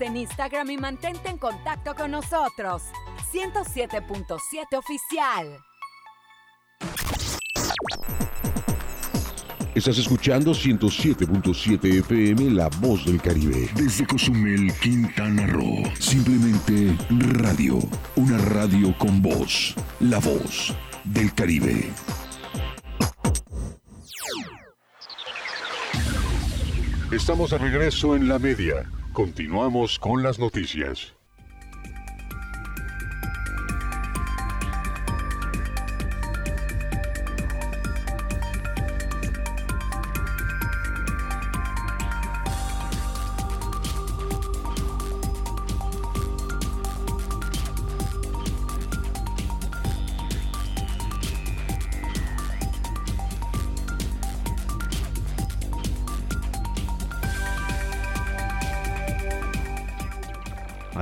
En 0.00 0.16
Instagram 0.16 0.70
y 0.70 0.78
mantente 0.78 1.28
en 1.28 1.36
contacto 1.36 1.94
con 1.94 2.10
nosotros. 2.10 2.82
107.7 3.32 4.78
Oficial. 4.78 5.58
Estás 9.74 9.98
escuchando 9.98 10.52
107.7 10.52 11.98
FM 11.98 12.52
La 12.52 12.68
Voz 12.80 13.04
del 13.04 13.20
Caribe. 13.20 13.68
Desde 13.74 14.06
Cozumel, 14.06 14.72
Quintana 14.80 15.46
Roo. 15.48 15.82
Simplemente 15.98 16.96
radio. 17.10 17.78
Una 18.16 18.38
radio 18.38 18.96
con 18.96 19.20
voz. 19.20 19.74
La 20.00 20.18
Voz 20.18 20.74
del 21.04 21.34
Caribe. 21.34 21.90
Estamos 27.12 27.50
de 27.50 27.58
regreso 27.58 28.16
en 28.16 28.28
la 28.28 28.38
media. 28.38 28.90
Continuamos 29.14 30.00
con 30.00 30.24
las 30.24 30.40
noticias. 30.40 31.14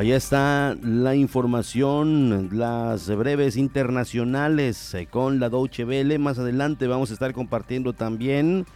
Ahí 0.02 0.10
está 0.10 0.76
la 0.82 1.14
información, 1.14 2.48
las 2.50 3.08
breves 3.08 3.56
internacionales 3.56 4.94
eh, 4.94 5.06
con 5.06 5.38
la 5.38 5.48
Deutsche 5.48 5.84
Welle. 5.84 6.18
Más 6.18 6.40
adelante 6.40 6.88
vamos 6.88 7.10
a 7.10 7.12
estar 7.12 7.32
compartiendo 7.32 7.92
también 7.92 8.66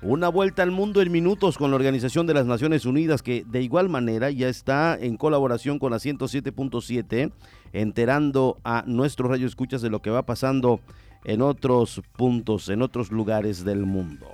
Una 0.00 0.30
vuelta 0.30 0.62
al 0.62 0.70
mundo 0.70 1.02
en 1.02 1.12
minutos 1.12 1.58
con 1.58 1.70
la 1.70 1.76
Organización 1.76 2.26
de 2.26 2.32
las 2.32 2.46
Naciones 2.46 2.86
Unidas 2.86 3.20
que 3.20 3.44
de 3.46 3.60
igual 3.60 3.90
manera 3.90 4.30
ya 4.30 4.48
está 4.48 4.96
en 4.98 5.18
colaboración 5.18 5.78
con 5.78 5.90
la 5.90 5.98
107.7 5.98 7.30
enterando 7.74 8.56
a 8.64 8.82
nuestros 8.86 9.38
escuchas 9.38 9.82
de 9.82 9.90
lo 9.90 10.00
que 10.00 10.08
va 10.08 10.24
pasando 10.24 10.80
en 11.24 11.42
otros 11.42 12.00
puntos, 12.16 12.70
en 12.70 12.80
otros 12.80 13.12
lugares 13.12 13.66
del 13.66 13.84
mundo. 13.84 14.32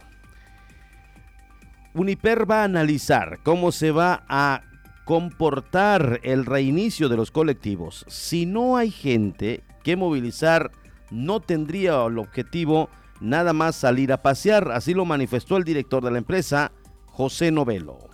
Uniper 1.92 2.48
va 2.48 2.60
a 2.60 2.64
analizar 2.66 3.40
cómo 3.42 3.72
se 3.72 3.90
va 3.90 4.24
a 4.28 4.62
comportar 5.06 6.18
el 6.24 6.44
reinicio 6.44 7.08
de 7.08 7.16
los 7.16 7.30
colectivos. 7.30 8.04
Si 8.08 8.44
no 8.44 8.76
hay 8.76 8.90
gente 8.90 9.62
que 9.84 9.94
movilizar, 9.94 10.72
no 11.12 11.38
tendría 11.38 12.04
el 12.04 12.18
objetivo 12.18 12.90
nada 13.20 13.52
más 13.52 13.76
salir 13.76 14.12
a 14.12 14.20
pasear. 14.20 14.72
Así 14.72 14.94
lo 14.94 15.04
manifestó 15.04 15.56
el 15.56 15.64
director 15.64 16.04
de 16.04 16.10
la 16.10 16.18
empresa, 16.18 16.72
José 17.06 17.52
Novelo. 17.52 18.10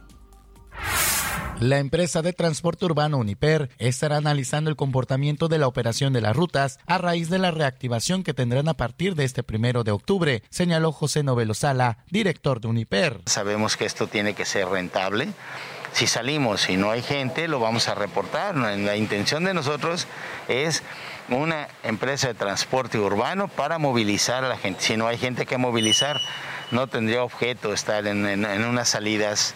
La 1.61 1.79
empresa 1.79 2.21
de 2.21 2.35
transporte 2.35 2.85
urbano 2.85 3.17
Uniper 3.17 3.71
estará 3.79 4.19
analizando 4.19 4.69
el 4.69 4.77
comportamiento 4.77 5.49
de 5.49 5.59
la 5.59 5.69
operación 5.69 6.13
de 6.13 6.21
las 6.21 6.37
rutas 6.37 6.79
a 6.87 6.99
raíz 6.99 7.31
de 7.31 7.39
la 7.39 7.53
reactivación 7.53 8.23
que 8.23 8.35
tendrán 8.35 8.69
a 8.69 8.75
partir 8.75 9.15
de 9.15 9.25
este 9.25 9.43
primero 9.43 9.83
de 9.83 9.93
octubre, 9.93 10.43
señaló 10.51 10.93
José 10.93 11.23
Novelo 11.23 11.55
Sala, 11.55 12.05
director 12.11 12.61
de 12.61 12.69
Uniper. 12.69 13.23
Sabemos 13.27 13.79
que 13.79 13.87
esto 13.87 14.09
tiene 14.09 14.35
que 14.35 14.45
ser 14.45 14.69
rentable. 14.69 15.29
Si 15.93 16.07
salimos 16.07 16.69
y 16.69 16.77
no 16.77 16.91
hay 16.91 17.03
gente, 17.03 17.49
lo 17.49 17.61
vamos 17.61 17.89
a 17.89 17.95
reportar. 17.95 18.57
La 18.57 18.97
intención 18.97 19.45
de 19.45 19.55
nosotros 19.55 20.07
es 20.49 20.83
una 21.29 21.69
empresa 21.83 22.29
de 22.29 22.35
transporte 22.35 22.99
urbano 22.99 23.49
para 23.49 23.79
movilizar 23.79 24.45
a 24.45 24.49
la 24.49 24.57
gente. 24.57 24.81
Si 24.81 24.97
no 24.97 25.07
hay 25.07 25.19
gente 25.19 25.47
que 25.47 25.59
movilizar, 25.59 26.19
no 26.71 26.87
tendría 26.87 27.23
objeto 27.23 27.73
estar 27.73 28.07
en, 28.07 28.27
en 28.27 28.65
unas 28.65 28.89
salidas 28.89 29.55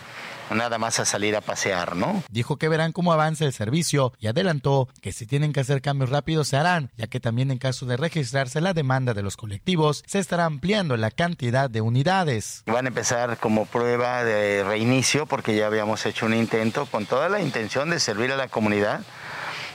nada 0.50 0.78
más 0.78 1.00
a 1.00 1.04
salir 1.04 1.36
a 1.36 1.40
pasear, 1.40 1.96
¿no? 1.96 2.22
Dijo 2.30 2.56
que 2.56 2.68
verán 2.68 2.92
cómo 2.92 3.12
avanza 3.12 3.44
el 3.44 3.52
servicio 3.52 4.12
y 4.18 4.26
adelantó 4.26 4.88
que 5.00 5.12
si 5.12 5.26
tienen 5.26 5.52
que 5.52 5.60
hacer 5.60 5.82
cambios 5.82 6.10
rápidos 6.10 6.48
se 6.48 6.56
harán, 6.56 6.90
ya 6.96 7.06
que 7.06 7.20
también 7.20 7.50
en 7.50 7.58
caso 7.58 7.86
de 7.86 7.96
registrarse 7.96 8.60
la 8.60 8.72
demanda 8.72 9.14
de 9.14 9.22
los 9.22 9.36
colectivos 9.36 10.04
se 10.06 10.18
estará 10.18 10.44
ampliando 10.44 10.96
la 10.96 11.10
cantidad 11.10 11.70
de 11.70 11.80
unidades. 11.80 12.62
Van 12.66 12.86
a 12.86 12.88
empezar 12.88 13.38
como 13.38 13.66
prueba 13.66 14.24
de 14.24 14.64
reinicio 14.64 15.26
porque 15.26 15.56
ya 15.56 15.66
habíamos 15.66 16.06
hecho 16.06 16.26
un 16.26 16.34
intento 16.34 16.86
con 16.86 17.06
toda 17.06 17.28
la 17.28 17.40
intención 17.40 17.90
de 17.90 18.00
servir 18.00 18.32
a 18.32 18.36
la 18.36 18.48
comunidad. 18.48 19.00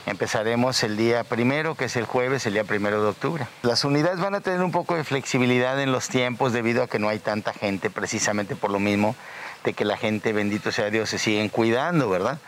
Empezaremos 0.06 0.84
el 0.84 0.98
día 0.98 1.24
primero, 1.24 1.76
que 1.76 1.86
es 1.86 1.96
el 1.96 2.06
jueves, 2.06 2.46
el 2.46 2.54
día 2.54 2.64
primero 2.64 3.02
de 3.04 3.10
octubre. 3.10 3.48
Las 3.62 3.84
unidades 3.86 4.20
van 4.20 4.34
a 4.36 4.42
tener 4.42 4.62
un 4.62 4.72
poco 4.72 4.96
de 4.96 5.04
flexibilidad 5.04 5.80
en 5.82 5.92
los 5.92 6.10
tiempos 6.10 6.54
debido 6.54 6.84
a 6.84 6.88
que 6.88 7.00
no 7.00 7.08
hay 7.08 7.20
tanta 7.20 7.54
gente, 7.54 7.90
precisamente 7.90 8.56
por 8.56 8.72
lo 8.72 8.80
mismo 8.80 9.16
de 9.64 9.74
que 9.74 9.86
la 9.86 9.98
gente, 9.98 10.34
bendito 10.34 10.72
sea 10.72 10.90
Dios, 10.90 11.10
se 11.10 11.20
siguen 11.20 11.50
cuidando, 11.50 12.10
¿verdad? 12.10 12.40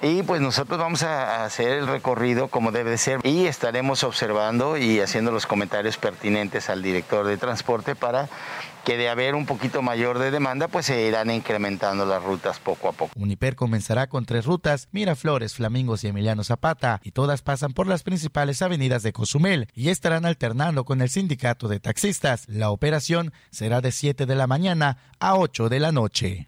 Y 0.00 0.22
pues 0.22 0.40
nosotros 0.40 0.78
vamos 0.78 1.02
a 1.02 1.44
hacer 1.44 1.70
el 1.70 1.88
recorrido 1.88 2.48
como 2.48 2.70
debe 2.70 2.96
ser 2.98 3.18
y 3.24 3.46
estaremos 3.46 4.04
observando 4.04 4.76
y 4.76 5.00
haciendo 5.00 5.32
los 5.32 5.46
comentarios 5.46 5.96
pertinentes 5.96 6.70
al 6.70 6.82
director 6.82 7.26
de 7.26 7.36
transporte 7.36 7.96
para 7.96 8.28
que 8.84 8.96
de 8.96 9.08
haber 9.08 9.34
un 9.34 9.44
poquito 9.44 9.82
mayor 9.82 10.18
de 10.18 10.30
demanda, 10.30 10.68
pues 10.68 10.86
se 10.86 11.06
irán 11.06 11.30
incrementando 11.30 12.06
las 12.06 12.22
rutas 12.22 12.58
poco 12.58 12.88
a 12.88 12.92
poco. 12.92 13.12
Uniper 13.16 13.56
comenzará 13.56 14.08
con 14.08 14.24
tres 14.24 14.46
rutas, 14.46 14.88
Miraflores, 14.92 15.54
Flamingos 15.54 16.04
y 16.04 16.06
Emiliano 16.06 16.44
Zapata, 16.44 17.00
y 17.02 17.10
todas 17.10 17.42
pasan 17.42 17.72
por 17.72 17.86
las 17.86 18.02
principales 18.02 18.62
avenidas 18.62 19.02
de 19.02 19.12
Cozumel 19.12 19.68
y 19.74 19.90
estarán 19.90 20.24
alternando 20.24 20.84
con 20.84 21.02
el 21.02 21.10
sindicato 21.10 21.68
de 21.68 21.80
taxistas. 21.80 22.44
La 22.48 22.70
operación 22.70 23.32
será 23.50 23.80
de 23.80 23.92
7 23.92 24.24
de 24.26 24.34
la 24.36 24.46
mañana 24.46 24.96
a 25.18 25.36
8 25.36 25.68
de 25.68 25.80
la 25.80 25.92
noche. 25.92 26.46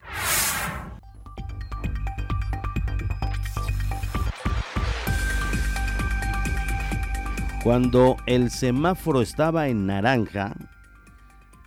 Cuando 7.62 8.16
el 8.24 8.50
semáforo 8.50 9.20
estaba 9.20 9.68
en 9.68 9.86
naranja, 9.86 10.56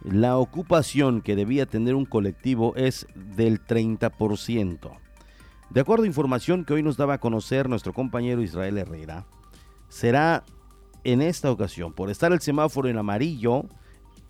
la 0.02 0.38
ocupación 0.38 1.22
que 1.22 1.36
debía 1.36 1.68
tener 1.68 1.94
un 1.94 2.06
colectivo 2.06 2.76
es 2.76 3.06
del 3.14 3.64
30%. 3.64 4.98
De 5.70 5.80
acuerdo 5.80 6.06
a 6.06 6.08
información 6.08 6.66
que 6.66 6.74
hoy 6.74 6.82
nos 6.82 6.98
daba 6.98 7.14
a 7.14 7.20
conocer 7.20 7.70
nuestro 7.70 7.94
compañero 7.94 8.42
Israel 8.42 8.80
Herrera, 8.80 9.28
será 9.88 10.44
en 11.04 11.22
esta 11.22 11.52
ocasión, 11.52 11.94
por 11.94 12.10
estar 12.10 12.32
el 12.32 12.42
semáforo 12.42 12.90
en 12.90 12.98
amarillo, 12.98 13.66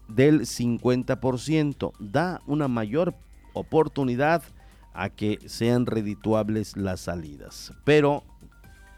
del 0.09 0.41
50%. 0.41 1.93
Da 1.97 2.41
una 2.45 2.67
mayor 2.67 3.15
oportunidad 3.53 4.43
a 4.93 5.07
que 5.07 5.39
sean 5.45 5.85
redituables 5.85 6.75
las 6.75 6.99
salidas. 6.99 7.71
Pero 7.85 8.23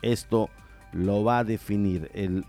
esto 0.02 0.50
lo 0.96 1.24
va 1.26 1.40
a 1.40 1.44
definir. 1.44 2.10
El, 2.14 2.46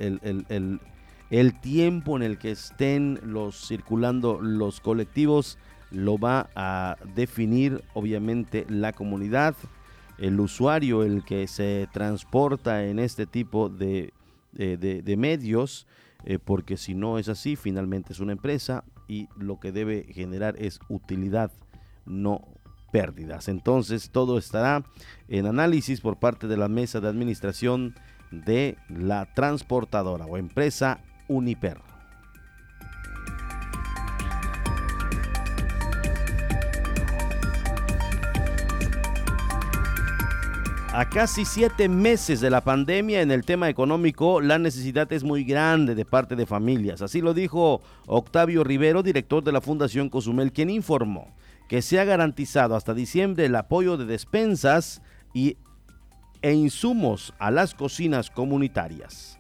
el, 1.31 1.61
tiempo 1.61 2.17
en 2.17 2.23
el 2.23 2.39
que 2.39 2.53
estén 2.53 3.19
los 3.25 3.67
circulando 3.67 4.41
los 4.41 4.81
colectivos 4.81 5.59
lo 5.91 6.17
va 6.17 6.49
a 6.55 6.97
definir 7.15 7.83
obviamente 7.95 8.65
la 8.69 8.93
comunidad 8.93 9.55
el 10.19 10.39
usuario 10.41 11.03
el 11.03 11.25
que 11.25 11.47
se 11.47 11.89
transporta 11.93 12.85
en 12.85 12.99
este 12.99 13.27
tipo 13.27 13.69
de, 13.69 14.13
de, 14.53 15.17
medios 15.17 15.87
eh, 16.25 16.39
porque 16.39 16.77
si 16.77 16.95
no 16.95 17.19
es 17.19 17.29
así 17.29 17.57
finalmente 17.57 18.13
es 18.13 18.21
una 18.21 18.33
empresa 18.33 18.85
y 19.09 19.29
lo 19.37 19.59
que 19.59 19.73
debe 19.73 20.07
generar 20.13 20.55
es 20.59 20.81
utilidad 20.89 21.51
no 22.05 22.47
pérdidas. 22.93 23.49
Entonces 23.49 24.11
todo 24.11 24.39
estará 24.39 24.85
en 25.29 25.47
análisis 25.47 26.01
por 26.01 26.19
parte 26.19 26.47
de 26.47 26.57
la 26.57 26.69
mesa 26.69 27.01
de 27.01 27.09
administración 27.09 27.95
de 28.31 28.77
la 28.89 29.27
transportadora 29.35 30.27
o 30.27 30.37
empresa 30.37 31.01
Uniper. 31.29 31.79
A 40.93 41.11
casi 41.11 41.45
siete 41.45 41.91
meses 41.91 42.41
de 42.41 42.49
la 42.49 42.63
pandemia 42.63 43.21
en 43.21 43.31
el 43.31 43.45
tema 43.45 43.69
económico, 43.69 44.41
la 44.41 44.59
necesidad 44.59 45.13
es 45.13 45.25
muy 45.25 45.45
grande 45.45 45.95
de 45.95 46.07
parte 46.07 46.37
de 46.37 46.47
familias. 46.47 47.03
Así 47.03 47.21
lo 47.21 47.35
dijo 47.35 47.83
Octavio 48.07 48.65
Rivero, 48.65 49.03
director 49.03 49.45
de 49.45 49.53
la 49.53 49.61
Fundación 49.61 50.09
Cozumel, 50.09 50.53
quien 50.53 50.71
informó 50.71 51.35
que 51.69 51.83
se 51.83 52.01
ha 52.01 52.05
garantizado 52.05 52.77
hasta 52.77 52.95
diciembre 52.95 53.45
el 53.45 53.57
apoyo 53.57 53.97
de 53.97 54.07
despensas 54.07 55.03
y 55.35 55.59
e 56.47 56.53
insumos 56.55 57.35
a 57.41 57.51
las 57.51 57.75
cocinas 57.75 58.31
comunitarias. 58.31 59.37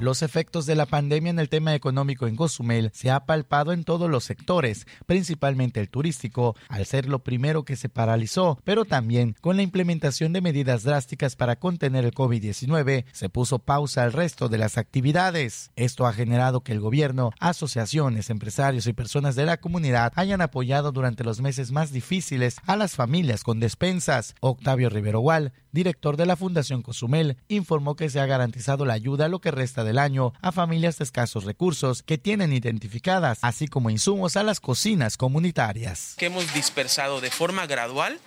Los 0.00 0.22
efectos 0.22 0.64
de 0.64 0.76
la 0.76 0.86
pandemia 0.86 1.30
en 1.30 1.40
el 1.40 1.48
tema 1.48 1.74
económico 1.74 2.28
en 2.28 2.36
Cozumel 2.36 2.92
se 2.94 3.10
ha 3.10 3.26
palpado 3.26 3.72
en 3.72 3.82
todos 3.82 4.08
los 4.08 4.22
sectores, 4.22 4.86
principalmente 5.06 5.80
el 5.80 5.90
turístico, 5.90 6.54
al 6.68 6.86
ser 6.86 7.08
lo 7.08 7.24
primero 7.24 7.64
que 7.64 7.74
se 7.74 7.88
paralizó, 7.88 8.60
pero 8.62 8.84
también 8.84 9.34
con 9.40 9.56
la 9.56 9.64
implementación 9.64 10.32
de 10.32 10.40
medidas 10.40 10.84
drásticas 10.84 11.34
para 11.34 11.56
contener 11.56 12.04
el 12.04 12.14
COVID-19, 12.14 13.06
se 13.10 13.28
puso 13.28 13.58
pausa 13.58 14.04
al 14.04 14.12
resto 14.12 14.48
de 14.48 14.58
las 14.58 14.78
actividades. 14.78 15.72
Esto 15.74 16.06
ha 16.06 16.12
generado 16.12 16.60
que 16.60 16.70
el 16.70 16.80
gobierno, 16.80 17.32
asociaciones, 17.40 18.30
empresarios 18.30 18.86
y 18.86 18.92
personas 18.92 19.34
de 19.34 19.46
la 19.46 19.56
comunidad 19.56 20.12
hayan 20.14 20.42
apoyado 20.42 20.92
durante 20.92 21.24
los 21.24 21.40
meses 21.40 21.72
más 21.72 21.90
difíciles 21.90 22.58
a 22.66 22.76
las 22.76 22.94
familias 22.94 23.42
con 23.42 23.58
despensas. 23.58 24.36
Octavio 24.38 24.90
Rivero 24.90 25.18
Gual, 25.18 25.52
director 25.72 26.16
de 26.16 26.26
la 26.26 26.36
Fundación 26.36 26.82
Cozumel, 26.82 27.36
informó 27.48 27.96
que 27.96 28.10
se 28.10 28.20
ha 28.20 28.26
garantizado 28.26 28.84
la 28.84 28.94
ayuda 28.94 29.24
a 29.24 29.28
lo 29.28 29.40
que 29.40 29.50
resta 29.50 29.87
del 29.88 29.98
año 29.98 30.34
a 30.42 30.52
familias 30.52 30.98
de 30.98 31.04
escasos 31.04 31.44
recursos 31.44 32.02
que 32.02 32.18
tienen 32.18 32.52
identificadas, 32.52 33.38
así 33.42 33.68
como 33.68 33.90
insumos 33.90 34.36
a 34.36 34.42
las 34.42 34.60
cocinas 34.60 35.16
comunitarias. 35.16 36.14
Que 36.18 36.26
hemos 36.26 36.52
dispersado 36.52 37.20
de 37.20 37.30
forma 37.30 37.66
gradual 37.66 38.20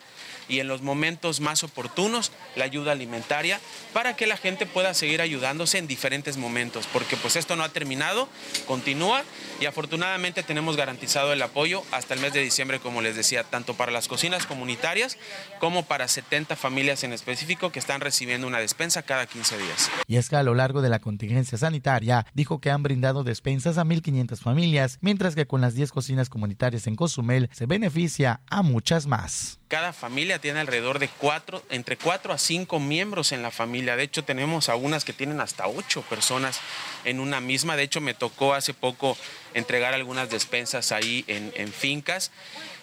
y 0.51 0.59
en 0.59 0.67
los 0.67 0.81
momentos 0.81 1.39
más 1.39 1.63
oportunos 1.63 2.31
la 2.55 2.65
ayuda 2.65 2.91
alimentaria 2.91 3.59
para 3.93 4.15
que 4.15 4.27
la 4.27 4.35
gente 4.35 4.65
pueda 4.65 4.93
seguir 4.93 5.21
ayudándose 5.21 5.77
en 5.77 5.87
diferentes 5.87 6.35
momentos, 6.35 6.87
porque 6.91 7.15
pues 7.15 7.37
esto 7.37 7.55
no 7.55 7.63
ha 7.63 7.69
terminado, 7.69 8.27
continúa 8.67 9.23
y 9.61 9.65
afortunadamente 9.65 10.43
tenemos 10.43 10.75
garantizado 10.75 11.31
el 11.31 11.41
apoyo 11.41 11.83
hasta 11.91 12.13
el 12.13 12.19
mes 12.19 12.33
de 12.33 12.41
diciembre, 12.41 12.79
como 12.79 13.01
les 13.01 13.15
decía, 13.15 13.43
tanto 13.43 13.75
para 13.75 13.93
las 13.93 14.09
cocinas 14.09 14.45
comunitarias 14.45 15.17
como 15.59 15.85
para 15.85 16.09
70 16.09 16.57
familias 16.57 17.03
en 17.05 17.13
específico 17.13 17.71
que 17.71 17.79
están 17.79 18.01
recibiendo 18.01 18.45
una 18.45 18.59
despensa 18.59 19.03
cada 19.03 19.27
15 19.27 19.57
días. 19.57 19.89
Y 20.05 20.17
es 20.17 20.27
que 20.27 20.35
a 20.35 20.43
lo 20.43 20.53
largo 20.53 20.81
de 20.81 20.89
la 20.89 20.99
contingencia 20.99 21.57
sanitaria 21.57 22.25
dijo 22.33 22.59
que 22.59 22.71
han 22.71 22.83
brindado 22.83 23.23
despensas 23.23 23.77
a 23.77 23.85
1.500 23.85 24.37
familias, 24.37 24.97
mientras 24.99 25.33
que 25.33 25.47
con 25.47 25.61
las 25.61 25.75
10 25.75 25.93
cocinas 25.93 26.29
comunitarias 26.29 26.87
en 26.87 26.97
Cozumel 26.97 27.49
se 27.53 27.67
beneficia 27.67 28.41
a 28.49 28.61
muchas 28.63 29.07
más. 29.07 29.59
Cada 29.67 29.93
familia 29.93 30.40
tiene 30.41 30.59
alrededor 30.59 30.99
de 30.99 31.07
cuatro, 31.07 31.63
entre 31.69 31.97
cuatro 31.97 32.33
a 32.33 32.37
cinco 32.37 32.79
miembros 32.79 33.31
en 33.31 33.41
la 33.41 33.51
familia. 33.51 33.95
De 33.95 34.03
hecho, 34.03 34.23
tenemos 34.23 34.67
algunas 34.67 35.05
que 35.05 35.13
tienen 35.13 35.39
hasta 35.39 35.67
ocho 35.67 36.01
personas 36.01 36.59
en 37.05 37.19
una 37.19 37.39
misma. 37.39 37.75
De 37.75 37.83
hecho, 37.83 38.01
me 38.01 38.13
tocó 38.13 38.53
hace 38.53 38.73
poco 38.73 39.17
entregar 39.53 39.93
algunas 39.93 40.29
despensas 40.29 40.91
ahí 40.91 41.23
en, 41.27 41.71
fincas. 41.71 42.31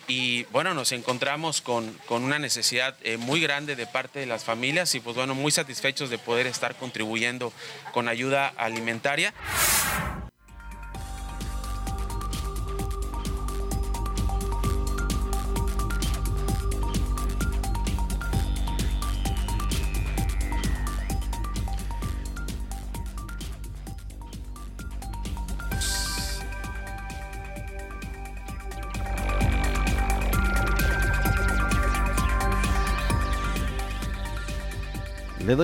Y 0.07 0.45
bueno, 0.45 0.73
nos 0.73 0.93
encontramos 0.93 1.61
con, 1.61 1.99
una 2.09 2.39
necesidad 2.39 2.97
eh, 3.03 3.19
muy 3.19 3.41
grande 3.41 3.77
de 3.77 3.87
parte 3.87 4.21
de 4.21 4.27
las 4.27 4.45
familias 4.45 4.95
y 4.95 5.01
pues 5.01 5.15
bueno, 5.15 5.35
muy 5.35 5.53
satisfechos 5.53 6.09
de 6.09 6.17
poder 6.17 6.47
estar 6.47 6.75
contribuyendo 6.77 7.53
con 7.93 8.09
ayuda 8.09 8.49
alimentaria. 8.57 9.35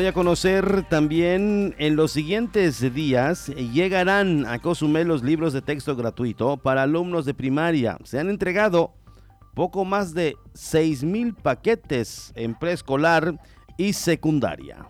A 0.07 0.13
conocer 0.13 0.85
también 0.89 1.75
en 1.79 1.97
los 1.97 2.13
siguientes 2.13 2.81
días 2.95 3.47
llegarán 3.47 4.45
a 4.47 4.59
Cozumel 4.59 5.09
los 5.09 5.23
libros 5.23 5.53
de 5.53 5.63
texto 5.63 5.97
gratuito 5.97 6.57
para 6.57 6.83
alumnos 6.83 7.25
de 7.25 7.33
primaria. 7.33 7.97
Se 8.05 8.19
han 8.19 8.29
entregado 8.29 8.93
poco 9.55 9.85
más 9.85 10.13
de 10.13 10.37
6 10.55 11.05
mil 11.05 11.35
paquetes 11.35 12.33
en 12.35 12.55
preescolar 12.55 13.35
y 13.79 13.93
secundaria. 13.93 14.87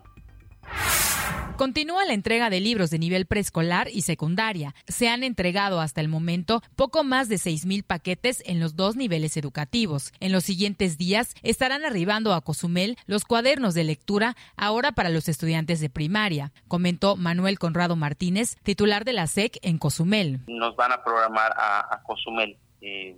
Continúa 1.56 2.04
la 2.04 2.14
entrega 2.14 2.50
de 2.50 2.58
libros 2.58 2.90
de 2.90 2.98
nivel 2.98 3.26
preescolar 3.26 3.86
y 3.88 4.02
secundaria. 4.02 4.74
Se 4.88 5.08
han 5.08 5.22
entregado 5.22 5.80
hasta 5.80 6.00
el 6.00 6.08
momento 6.08 6.60
poco 6.74 7.04
más 7.04 7.28
de 7.28 7.36
6.000 7.36 7.84
paquetes 7.84 8.42
en 8.44 8.58
los 8.58 8.74
dos 8.74 8.96
niveles 8.96 9.36
educativos. 9.36 10.12
En 10.18 10.32
los 10.32 10.42
siguientes 10.42 10.98
días 10.98 11.32
estarán 11.44 11.84
arribando 11.84 12.34
a 12.34 12.40
Cozumel 12.40 12.96
los 13.06 13.24
cuadernos 13.24 13.74
de 13.74 13.84
lectura 13.84 14.34
ahora 14.56 14.92
para 14.92 15.10
los 15.10 15.28
estudiantes 15.28 15.80
de 15.80 15.90
primaria, 15.90 16.50
comentó 16.66 17.14
Manuel 17.14 17.60
Conrado 17.60 17.94
Martínez, 17.94 18.56
titular 18.64 19.04
de 19.04 19.12
la 19.12 19.28
SEC 19.28 19.58
en 19.62 19.78
Cozumel. 19.78 20.40
Nos 20.48 20.74
van 20.74 20.90
a 20.90 21.04
programar 21.04 21.54
a, 21.56 22.02
Cozumel. 22.02 22.56
Eh, 22.80 23.16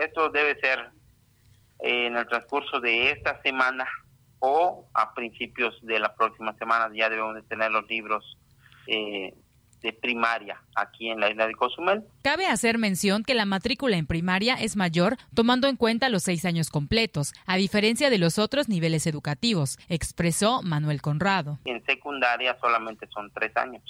esto 0.00 0.30
debe 0.30 0.58
ser 0.60 0.78
eh, 1.80 2.06
en 2.06 2.16
el 2.16 2.26
transcurso 2.26 2.80
de 2.80 3.10
esta 3.10 3.40
semana 3.42 3.86
o 4.44 4.88
a 4.92 5.14
principios 5.14 5.78
de 5.82 6.00
la 6.00 6.16
próxima 6.16 6.52
semana 6.54 6.90
ya 6.92 7.08
debemos 7.08 7.36
de 7.36 7.42
tener 7.42 7.70
los 7.70 7.86
libros 7.88 8.36
eh, 8.88 9.32
de 9.82 9.92
primaria 9.92 10.60
aquí 10.74 11.10
en 11.10 11.20
la 11.20 11.30
isla 11.30 11.46
de 11.46 11.54
Cozumel. 11.54 12.02
Cabe 12.24 12.48
hacer 12.48 12.76
mención 12.76 13.22
que 13.22 13.34
la 13.34 13.44
matrícula 13.44 13.96
en 13.96 14.06
primaria 14.06 14.54
es 14.54 14.74
mayor 14.74 15.16
tomando 15.32 15.68
en 15.68 15.76
cuenta 15.76 16.08
los 16.08 16.24
seis 16.24 16.44
años 16.44 16.70
completos, 16.70 17.34
a 17.46 17.56
diferencia 17.56 18.10
de 18.10 18.18
los 18.18 18.40
otros 18.40 18.68
niveles 18.68 19.06
educativos, 19.06 19.78
expresó 19.88 20.60
Manuel 20.62 21.00
Conrado. 21.00 21.60
En 21.64 21.84
secundaria 21.84 22.58
solamente 22.60 23.06
son 23.14 23.30
tres 23.30 23.56
años. 23.56 23.82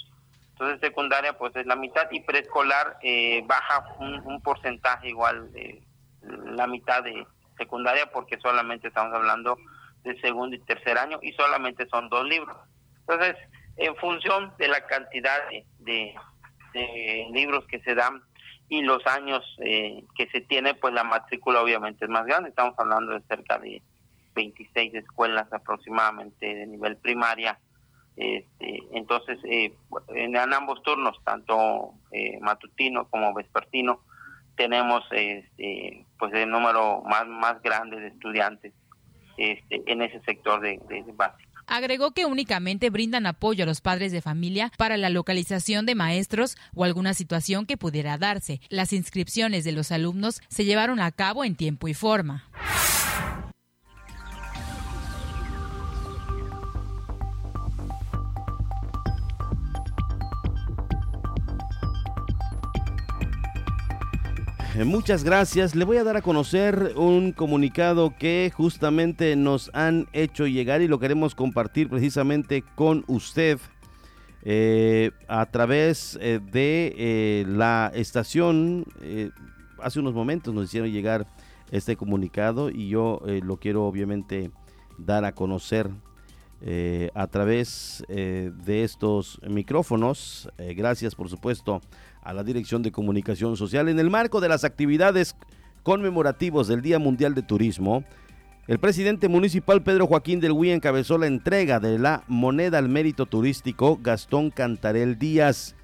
Entonces 0.51 0.79
secundaria 0.81 1.35
pues 1.35 1.55
es 1.55 1.65
la 1.65 1.75
mitad 1.75 2.07
y 2.11 2.21
preescolar 2.21 2.99
eh, 3.01 3.43
baja 3.47 3.85
un, 3.99 4.19
un 4.25 4.39
porcentaje 4.41 5.09
igual 5.09 5.51
de 5.51 5.81
la 6.21 6.67
mitad 6.67 7.03
de 7.03 7.25
secundaria 7.57 8.11
porque 8.11 8.37
solamente 8.39 8.89
estamos 8.89 9.15
hablando 9.15 9.57
de 10.03 10.19
segundo 10.19 10.55
y 10.55 10.59
tercer 10.59 10.97
año 10.97 11.19
y 11.21 11.33
solamente 11.33 11.87
son 11.89 12.09
dos 12.09 12.25
libros. 12.25 12.57
Entonces, 13.01 13.35
en 13.77 13.95
función 13.95 14.53
de 14.57 14.67
la 14.67 14.85
cantidad 14.85 15.39
de, 15.79 16.15
libros 17.31 17.65
que 17.67 17.79
se 17.81 17.93
dan 17.93 18.23
y 18.67 18.81
los 18.81 19.05
años 19.05 19.43
eh, 19.59 20.03
que 20.15 20.27
se 20.29 20.41
tiene, 20.41 20.73
pues 20.73 20.91
la 20.91 21.03
matrícula 21.03 21.61
obviamente 21.61 22.05
es 22.05 22.09
más 22.09 22.25
grande. 22.25 22.49
Estamos 22.49 22.73
hablando 22.79 23.13
de 23.13 23.21
cerca 23.27 23.59
de 23.59 23.81
26 24.33 24.95
escuelas 24.95 25.51
aproximadamente 25.53 26.55
de 26.55 26.65
nivel 26.65 26.97
primaria. 26.97 27.59
Este, 28.15 28.79
entonces, 28.93 29.37
eh, 29.43 29.75
en, 30.15 30.35
ambos 30.35 30.81
turnos, 30.81 31.15
tanto 31.23 31.93
eh, 32.11 32.39
matutino 32.41 33.07
como 33.09 33.33
vespertino, 33.35 34.01
tenemos 34.55 35.03
este, 35.11 36.05
pues 36.17 36.33
el 36.33 36.49
número 36.49 37.03
más, 37.03 37.27
más 37.27 37.61
grande 37.61 37.99
de 37.99 38.07
estudiantes 38.07 38.73
este, 39.37 39.83
en 39.85 40.01
ese 40.01 40.19
sector 40.21 40.61
de, 40.61 40.79
de, 40.89 41.03
Agregó 41.65 42.11
que 42.11 42.25
únicamente 42.25 42.89
brindan 42.89 43.25
apoyo 43.25 43.63
a 43.63 43.67
los 43.67 43.81
padres 43.81 44.11
de 44.11 44.21
familia 44.21 44.71
para 44.77 44.97
la 44.97 45.09
localización 45.09 45.85
de 45.85 45.95
maestros 45.95 46.57
o 46.75 46.83
alguna 46.83 47.13
situación 47.13 47.65
que 47.65 47.77
pudiera 47.77 48.17
darse. 48.17 48.59
Las 48.69 48.91
inscripciones 48.91 49.63
de 49.63 49.71
los 49.71 49.91
alumnos 49.91 50.41
se 50.49 50.65
llevaron 50.65 50.99
a 50.99 51.11
cabo 51.11 51.45
en 51.45 51.55
tiempo 51.55 51.87
y 51.87 51.93
forma. 51.93 52.43
Muchas 64.85 65.23
gracias. 65.23 65.75
Le 65.75 65.85
voy 65.85 65.97
a 65.97 66.03
dar 66.03 66.17
a 66.17 66.21
conocer 66.21 66.93
un 66.95 67.31
comunicado 67.31 68.15
que 68.17 68.51
justamente 68.55 69.35
nos 69.35 69.69
han 69.73 70.07
hecho 70.13 70.47
llegar 70.47 70.81
y 70.81 70.87
lo 70.87 70.99
queremos 70.99 71.35
compartir 71.35 71.89
precisamente 71.89 72.63
con 72.75 73.03
usted 73.07 73.59
eh, 74.41 75.11
a 75.27 75.45
través 75.45 76.17
eh, 76.21 76.39
de 76.51 77.45
la 77.47 77.91
estación. 77.93 78.85
hace 79.79 79.99
unos 79.99 80.13
momentos 80.13 80.53
nos 80.53 80.65
hicieron 80.65 80.91
llegar 80.91 81.27
este 81.71 81.95
comunicado 81.95 82.69
y 82.69 82.89
yo 82.89 83.21
lo 83.43 83.57
quiero 83.57 83.85
obviamente 83.85 84.51
dar 84.97 85.23
a 85.25 85.33
conocer 85.33 85.89
a 87.13 87.27
través 87.27 88.03
de 88.07 88.83
estos 88.83 89.39
micrófonos. 89.47 90.49
gracias 90.57 91.15
por 91.15 91.29
supuesto 91.29 91.81
a 92.23 92.33
la 92.33 92.43
Dirección 92.43 92.81
de 92.83 92.91
Comunicación 92.91 93.57
Social. 93.57 93.89
En 93.89 93.99
el 93.99 94.09
marco 94.09 94.41
de 94.41 94.49
las 94.49 94.63
actividades 94.63 95.35
conmemorativos 95.83 96.67
del 96.67 96.81
Día 96.81 96.99
Mundial 96.99 97.35
de 97.35 97.43
Turismo, 97.43 98.03
el 98.67 98.79
presidente 98.79 99.27
municipal 99.27 99.83
Pedro 99.83 100.07
Joaquín 100.07 100.39
del 100.39 100.53
Huí 100.53 100.71
encabezó 100.71 101.17
la 101.17 101.27
entrega 101.27 101.79
de 101.81 101.99
la 101.99 102.23
moneda 102.27 102.77
al 102.77 102.87
mérito 102.87 103.25
turístico 103.25 103.99
Gastón 104.01 104.51
Cantarel 104.51 105.19
Díaz 105.19 105.75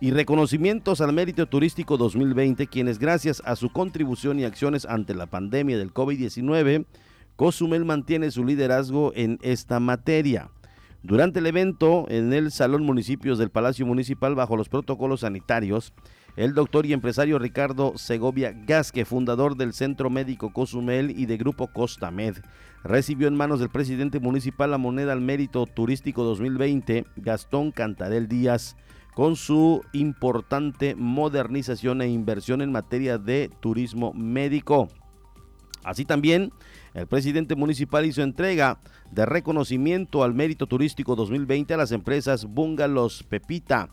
y 0.00 0.12
reconocimientos 0.12 1.00
al 1.00 1.12
mérito 1.12 1.46
turístico 1.46 1.96
2020, 1.96 2.66
quienes 2.68 2.98
gracias 2.98 3.42
a 3.44 3.56
su 3.56 3.70
contribución 3.70 4.38
y 4.38 4.44
acciones 4.44 4.84
ante 4.84 5.14
la 5.14 5.26
pandemia 5.26 5.78
del 5.78 5.92
COVID-19, 5.92 6.86
Cozumel 7.36 7.84
mantiene 7.84 8.30
su 8.30 8.44
liderazgo 8.44 9.12
en 9.14 9.38
esta 9.42 9.80
materia. 9.80 10.50
Durante 11.04 11.40
el 11.40 11.46
evento 11.46 12.06
en 12.08 12.32
el 12.32 12.52
Salón 12.52 12.84
Municipios 12.84 13.36
del 13.36 13.50
Palacio 13.50 13.84
Municipal 13.84 14.36
bajo 14.36 14.56
los 14.56 14.68
protocolos 14.68 15.20
sanitarios, 15.20 15.92
el 16.36 16.54
doctor 16.54 16.86
y 16.86 16.92
empresario 16.92 17.40
Ricardo 17.40 17.94
Segovia 17.96 18.52
Gasque, 18.52 19.04
fundador 19.04 19.56
del 19.56 19.72
Centro 19.72 20.10
Médico 20.10 20.52
Cozumel 20.52 21.10
y 21.10 21.26
de 21.26 21.38
Grupo 21.38 21.66
Costamed, 21.66 22.36
recibió 22.84 23.26
en 23.26 23.34
manos 23.34 23.58
del 23.58 23.68
presidente 23.68 24.20
municipal 24.20 24.70
la 24.70 24.78
moneda 24.78 25.12
al 25.12 25.20
mérito 25.20 25.66
turístico 25.66 26.22
2020, 26.22 27.04
Gastón 27.16 27.72
Cantarel 27.72 28.28
Díaz, 28.28 28.76
con 29.16 29.34
su 29.34 29.82
importante 29.92 30.94
modernización 30.94 32.00
e 32.00 32.08
inversión 32.08 32.62
en 32.62 32.70
materia 32.70 33.18
de 33.18 33.50
turismo 33.60 34.12
médico. 34.14 34.86
Así 35.84 36.04
también, 36.04 36.52
el 36.94 37.06
presidente 37.06 37.54
municipal 37.54 38.04
hizo 38.04 38.22
entrega 38.22 38.78
de 39.10 39.24
reconocimiento 39.26 40.22
al 40.22 40.34
mérito 40.34 40.66
turístico 40.66 41.16
2020 41.16 41.74
a 41.74 41.76
las 41.76 41.92
empresas 41.92 42.44
Bungalows 42.44 43.22
Pepita, 43.22 43.88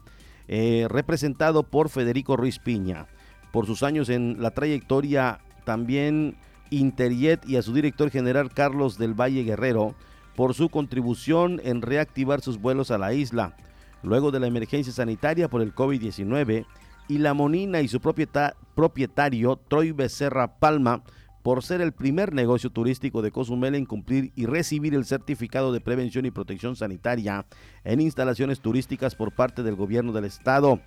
eh, 0.48 0.88
representado 0.90 1.64
por 1.64 1.90
Federico 1.90 2.36
Ruiz 2.36 2.60
Piña. 2.60 3.08
Por 3.52 3.66
sus 3.66 3.84
años 3.84 4.10
en 4.10 4.42
la 4.42 4.52
trayectoria, 4.52 5.40
también 5.64 6.36
Interiet 6.72 7.48
y 7.48 7.56
a 7.56 7.62
su 7.62 7.74
director 7.74 8.10
general 8.10 8.54
Carlos 8.54 8.98
del 8.98 9.20
Valle 9.20 9.44
Guerrero 9.44 9.96
por 10.36 10.54
su 10.54 10.70
contribución 10.70 11.60
en 11.64 11.82
reactivar 11.82 12.42
sus 12.42 12.60
vuelos 12.60 12.92
a 12.92 12.98
la 12.98 13.14
isla. 13.14 13.56
Luego 14.04 14.32
de 14.32 14.40
la 14.40 14.48
emergencia 14.48 14.94
sanitaria 14.94 15.50
por 15.50 15.62
el 15.62 15.74
COVID-19, 15.74 16.66
y 17.10 17.18
la 17.18 17.34
Monina 17.34 17.82
y 17.82 17.88
su 17.90 18.00
propietario 18.00 19.60
Troy 19.68 19.92
Becerra 19.92 20.60
Palma 20.60 21.02
por 21.50 21.64
ser 21.64 21.82
el 21.82 21.94
primer 21.94 22.32
negocio 22.32 22.70
turístico 22.70 23.24
de 23.24 23.32
Cozumel 23.32 23.74
en 23.74 23.88
cumplir 23.88 24.32
y 24.36 24.46
recibir 24.46 24.94
el 24.94 25.04
certificado 25.04 25.74
de 25.74 25.82
prevención 25.82 26.28
y 26.28 26.30
protección 26.30 26.76
sanitaria 26.76 27.48
en 27.84 28.02
instalaciones 28.02 28.60
turísticas 28.60 29.16
por 29.16 29.32
parte 29.32 29.64
del 29.64 29.74
gobierno 29.74 30.12
del 30.12 30.26
estado. 30.26 30.80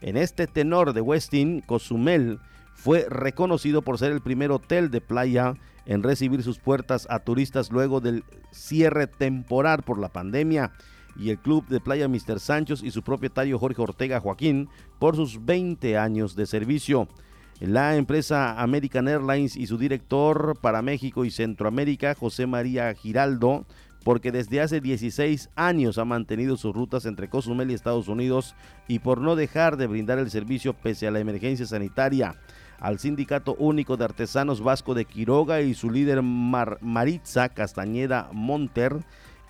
En 0.00 0.16
este 0.16 0.48
tenor 0.48 0.92
de 0.92 1.02
Westin, 1.02 1.60
Cozumel 1.60 2.40
fue 2.74 3.06
reconocido 3.08 3.82
por 3.82 3.96
ser 3.96 4.10
el 4.10 4.20
primer 4.20 4.50
hotel 4.50 4.90
de 4.90 5.00
playa 5.00 5.54
en 5.86 6.02
recibir 6.02 6.42
sus 6.42 6.58
puertas 6.58 7.06
a 7.08 7.20
turistas 7.20 7.70
luego 7.70 8.00
del 8.00 8.24
cierre 8.50 9.06
temporal 9.06 9.84
por 9.84 10.00
la 10.00 10.08
pandemia 10.08 10.72
y 11.16 11.30
el 11.30 11.38
club 11.38 11.64
de 11.68 11.78
playa 11.78 12.08
Mr. 12.08 12.40
Sanchos 12.40 12.82
y 12.82 12.90
su 12.90 13.04
propietario 13.04 13.56
Jorge 13.60 13.80
Ortega 13.80 14.18
Joaquín 14.18 14.68
por 14.98 15.14
sus 15.14 15.44
20 15.44 15.96
años 15.96 16.34
de 16.34 16.46
servicio. 16.46 17.06
La 17.60 17.96
empresa 17.96 18.60
American 18.60 19.08
Airlines 19.08 19.56
y 19.56 19.66
su 19.66 19.78
director 19.78 20.56
para 20.60 20.80
México 20.80 21.24
y 21.24 21.32
Centroamérica, 21.32 22.14
José 22.14 22.46
María 22.46 22.94
Giraldo, 22.94 23.66
porque 24.04 24.30
desde 24.30 24.60
hace 24.60 24.80
16 24.80 25.50
años 25.56 25.98
ha 25.98 26.04
mantenido 26.04 26.56
sus 26.56 26.72
rutas 26.72 27.04
entre 27.04 27.28
Cozumel 27.28 27.72
y 27.72 27.74
Estados 27.74 28.06
Unidos 28.06 28.54
y 28.86 29.00
por 29.00 29.20
no 29.20 29.34
dejar 29.34 29.76
de 29.76 29.88
brindar 29.88 30.20
el 30.20 30.30
servicio 30.30 30.72
pese 30.72 31.08
a 31.08 31.10
la 31.10 31.18
emergencia 31.18 31.66
sanitaria. 31.66 32.36
Al 32.78 33.00
Sindicato 33.00 33.56
Único 33.58 33.96
de 33.96 34.04
Artesanos 34.04 34.62
Vasco 34.62 34.94
de 34.94 35.04
Quiroga 35.04 35.60
y 35.60 35.74
su 35.74 35.90
líder 35.90 36.22
Maritza 36.22 37.48
Castañeda 37.48 38.30
Monter, 38.32 39.00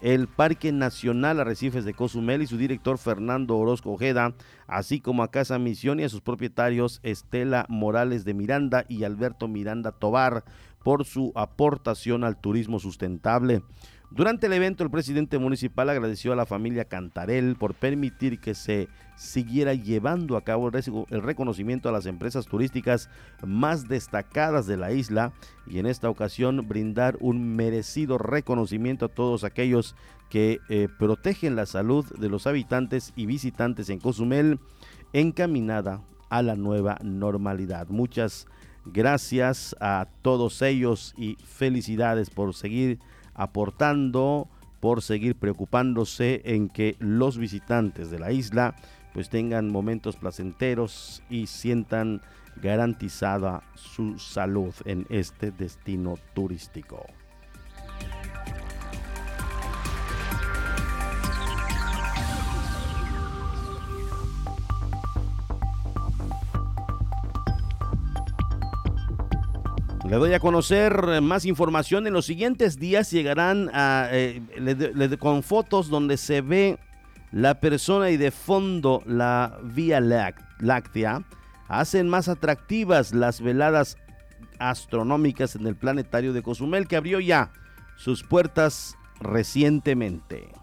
el 0.01 0.29
Parque 0.29 0.73
Nacional 0.73 1.41
Arrecifes 1.41 1.85
de 1.85 1.95
Cozumel 1.95 2.43
y 2.43 2.47
su 2.47 2.57
director 2.57 2.99
Fernando 2.99 3.57
Orozco 3.57 3.93
Ojeda, 3.93 4.35
así 4.67 5.01
como 5.01 5.23
a 5.23 5.31
Casa 5.31 5.59
Misión 5.59 6.01
y 6.01 6.05
a 6.05 6.09
sus 6.09 6.21
propietarios 6.21 7.01
Estela 7.03 7.67
Morales 7.69 8.25
de 8.25 8.35
Miranda 8.35 8.85
y 8.89 9.05
Alberto 9.05 9.49
Miranda 9.49 9.93
Tobar 9.93 10.45
por 10.83 11.05
su 11.05 11.33
aportación 11.35 12.25
al 12.25 12.41
turismo 12.41 12.79
sustentable. 12.79 13.63
Durante 14.11 14.47
el 14.47 14.55
evento, 14.55 14.85
el 14.85 14.91
presidente 14.91 15.39
municipal 15.39 15.91
agradeció 15.91 16.33
a 16.33 16.37
la 16.37 16.47
familia 16.47 16.87
Cantarel 16.87 17.57
por 17.57 17.75
permitir 17.75 18.41
que 18.41 18.55
se 18.55 18.89
siguiera 19.19 19.75
llevando 19.75 20.37
a 20.37 20.45
cabo 20.45 20.71
el 20.71 21.23
reconocimiento 21.23 21.89
a 21.89 21.93
las 21.93 22.07
empresas 22.07 22.47
turísticas 22.47 23.11
más 23.45 23.89
destacadas 23.89 24.67
de 24.67 24.77
la 24.77 24.93
isla 24.93 25.33
y 25.67 25.81
en 25.81 25.87
esta 25.87 26.09
ocasión 26.09 26.69
brindar 26.69 27.19
un 27.21 27.57
merecido 27.57 28.17
reconocimiento 28.17 29.07
a 29.07 29.09
todos 29.09 29.43
aquellos 29.43 29.97
que 30.31 30.61
eh, 30.69 30.89
protegen 30.99 31.57
la 31.57 31.67
salud 31.67 32.07
de 32.17 32.29
los 32.29 32.47
habitantes 32.47 33.13
y 33.17 33.27
visitantes 33.27 33.91
en 33.91 33.99
Cozumel 33.99 34.61
encaminada 35.13 36.01
a 36.31 36.43
la 36.43 36.55
nueva 36.55 36.99
normalidad. 37.03 37.89
Muchas 37.89 38.47
gracias 38.85 39.75
a 39.81 40.07
todos 40.23 40.63
ellos 40.63 41.13
y 41.17 41.37
felicidades 41.45 42.31
por 42.31 42.55
seguir 42.55 43.01
aportando 43.35 44.49
por 44.81 45.03
seguir 45.03 45.35
preocupándose 45.35 46.41
en 46.45 46.69
que 46.69 46.97
los 46.99 47.39
visitantes 47.39 48.11
de 48.11 48.19
la 48.19 48.33
isla 48.33 48.77
pues 49.13 49.29
tengan 49.29 49.71
momentos 49.71 50.17
placenteros 50.17 51.23
y 51.31 51.47
sientan 51.47 52.23
garantizada 52.57 53.63
su 53.75 54.19
salud 54.19 54.75
en 54.85 55.07
este 55.09 55.51
destino 55.51 56.17
turístico. 56.35 57.07
Le 70.09 70.17
doy 70.17 70.33
a 70.33 70.41
conocer 70.41 71.21
más 71.21 71.45
información. 71.45 72.07
En 72.07 72.15
los 72.15 72.25
siguientes 72.25 72.79
días 72.79 73.11
llegarán 73.11 73.69
a, 73.75 74.09
eh, 74.11 74.41
con 75.19 75.43
fotos 75.43 75.91
donde 75.91 76.17
se 76.17 76.41
ve 76.41 76.79
la 77.33 77.61
persona 77.61 78.11
y 78.11 78.17
de 78.17 78.31
fondo 78.31 79.03
la 79.07 79.59
Vía 79.63 80.01
Láctea. 80.01 81.25
Hacen 81.69 82.09
más 82.09 82.29
atractivas 82.29 83.13
las 83.13 83.41
veladas 83.41 83.97
astronómicas 84.59 85.55
en 85.55 85.67
el 85.67 85.77
planetario 85.77 86.33
de 86.33 86.43
Cozumel 86.43 86.89
que 86.89 86.97
abrió 86.97 87.21
ya 87.21 87.53
sus 87.97 88.23
puertas 88.23 88.97
recientemente. 89.21 90.58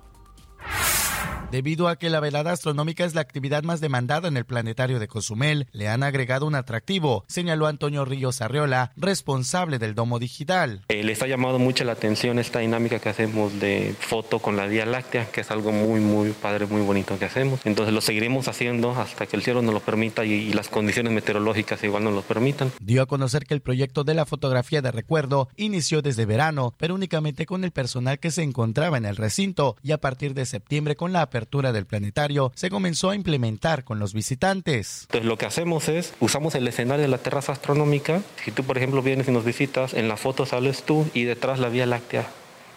Debido 1.55 1.87
a 1.87 1.95
que 1.95 2.09
la 2.09 2.19
velada 2.19 2.51
astronómica 2.51 3.05
es 3.05 3.15
la 3.15 3.21
actividad 3.21 3.63
más 3.63 3.79
demandada 3.79 4.27
en 4.27 4.35
el 4.35 4.43
planetario 4.43 4.99
de 4.99 5.07
Cozumel, 5.07 5.67
le 5.71 5.87
han 5.87 6.03
agregado 6.03 6.45
un 6.45 6.53
atractivo, 6.53 7.23
señaló 7.29 7.67
Antonio 7.67 8.03
Ríos 8.03 8.41
Arriola, 8.41 8.91
responsable 8.97 9.79
del 9.79 9.95
domo 9.95 10.19
digital. 10.19 10.81
Eh, 10.89 11.01
les 11.05 11.21
ha 11.21 11.27
llamado 11.27 11.57
mucho 11.57 11.85
la 11.85 11.93
atención 11.93 12.39
esta 12.39 12.59
dinámica 12.59 12.99
que 12.99 13.07
hacemos 13.07 13.57
de 13.57 13.95
foto 13.97 14.39
con 14.39 14.57
la 14.57 14.67
Vía 14.67 14.85
Láctea, 14.85 15.31
que 15.31 15.39
es 15.39 15.49
algo 15.49 15.71
muy, 15.71 16.01
muy 16.01 16.31
padre, 16.31 16.65
muy 16.65 16.81
bonito 16.81 17.17
que 17.17 17.23
hacemos. 17.23 17.61
Entonces 17.63 17.93
lo 17.93 18.01
seguiremos 18.01 18.49
haciendo 18.49 18.91
hasta 18.91 19.25
que 19.25 19.37
el 19.37 19.41
cielo 19.41 19.61
nos 19.61 19.73
lo 19.73 19.79
permita 19.79 20.25
y, 20.25 20.33
y 20.33 20.51
las 20.51 20.67
condiciones 20.67 21.13
meteorológicas 21.13 21.81
igual 21.85 22.03
nos 22.03 22.15
lo 22.15 22.21
permitan. 22.21 22.73
Dio 22.81 23.01
a 23.01 23.05
conocer 23.05 23.45
que 23.45 23.53
el 23.53 23.61
proyecto 23.61 24.03
de 24.03 24.13
la 24.13 24.25
fotografía 24.25 24.81
de 24.81 24.91
recuerdo 24.91 25.47
inició 25.55 26.01
desde 26.01 26.25
verano, 26.25 26.73
pero 26.77 26.95
únicamente 26.95 27.45
con 27.45 27.63
el 27.63 27.71
personal 27.71 28.19
que 28.19 28.31
se 28.31 28.43
encontraba 28.43 28.97
en 28.97 29.05
el 29.05 29.15
recinto 29.15 29.77
y 29.81 29.93
a 29.93 30.01
partir 30.01 30.33
de 30.33 30.45
septiembre 30.45 30.97
con 30.97 31.13
la 31.13 31.21
apertura 31.21 31.44
del 31.45 31.85
planetario 31.85 32.51
se 32.55 32.69
comenzó 32.69 33.09
a 33.09 33.15
implementar 33.15 33.83
con 33.83 33.99
los 33.99 34.13
visitantes. 34.13 35.03
Entonces 35.03 35.27
lo 35.27 35.37
que 35.37 35.45
hacemos 35.45 35.87
es, 35.87 36.13
usamos 36.19 36.55
el 36.55 36.67
escenario 36.67 37.03
de 37.03 37.07
la 37.07 37.17
terraza 37.17 37.53
astronómica. 37.53 38.21
Si 38.43 38.51
tú, 38.51 38.63
por 38.63 38.77
ejemplo, 38.77 39.01
vienes 39.01 39.27
y 39.27 39.31
nos 39.31 39.45
visitas, 39.45 39.93
en 39.93 40.07
la 40.07 40.17
foto 40.17 40.45
sales 40.45 40.83
tú 40.83 41.07
y 41.13 41.23
detrás 41.23 41.59
la 41.59 41.69
Vía 41.69 41.85
Láctea, 41.85 42.27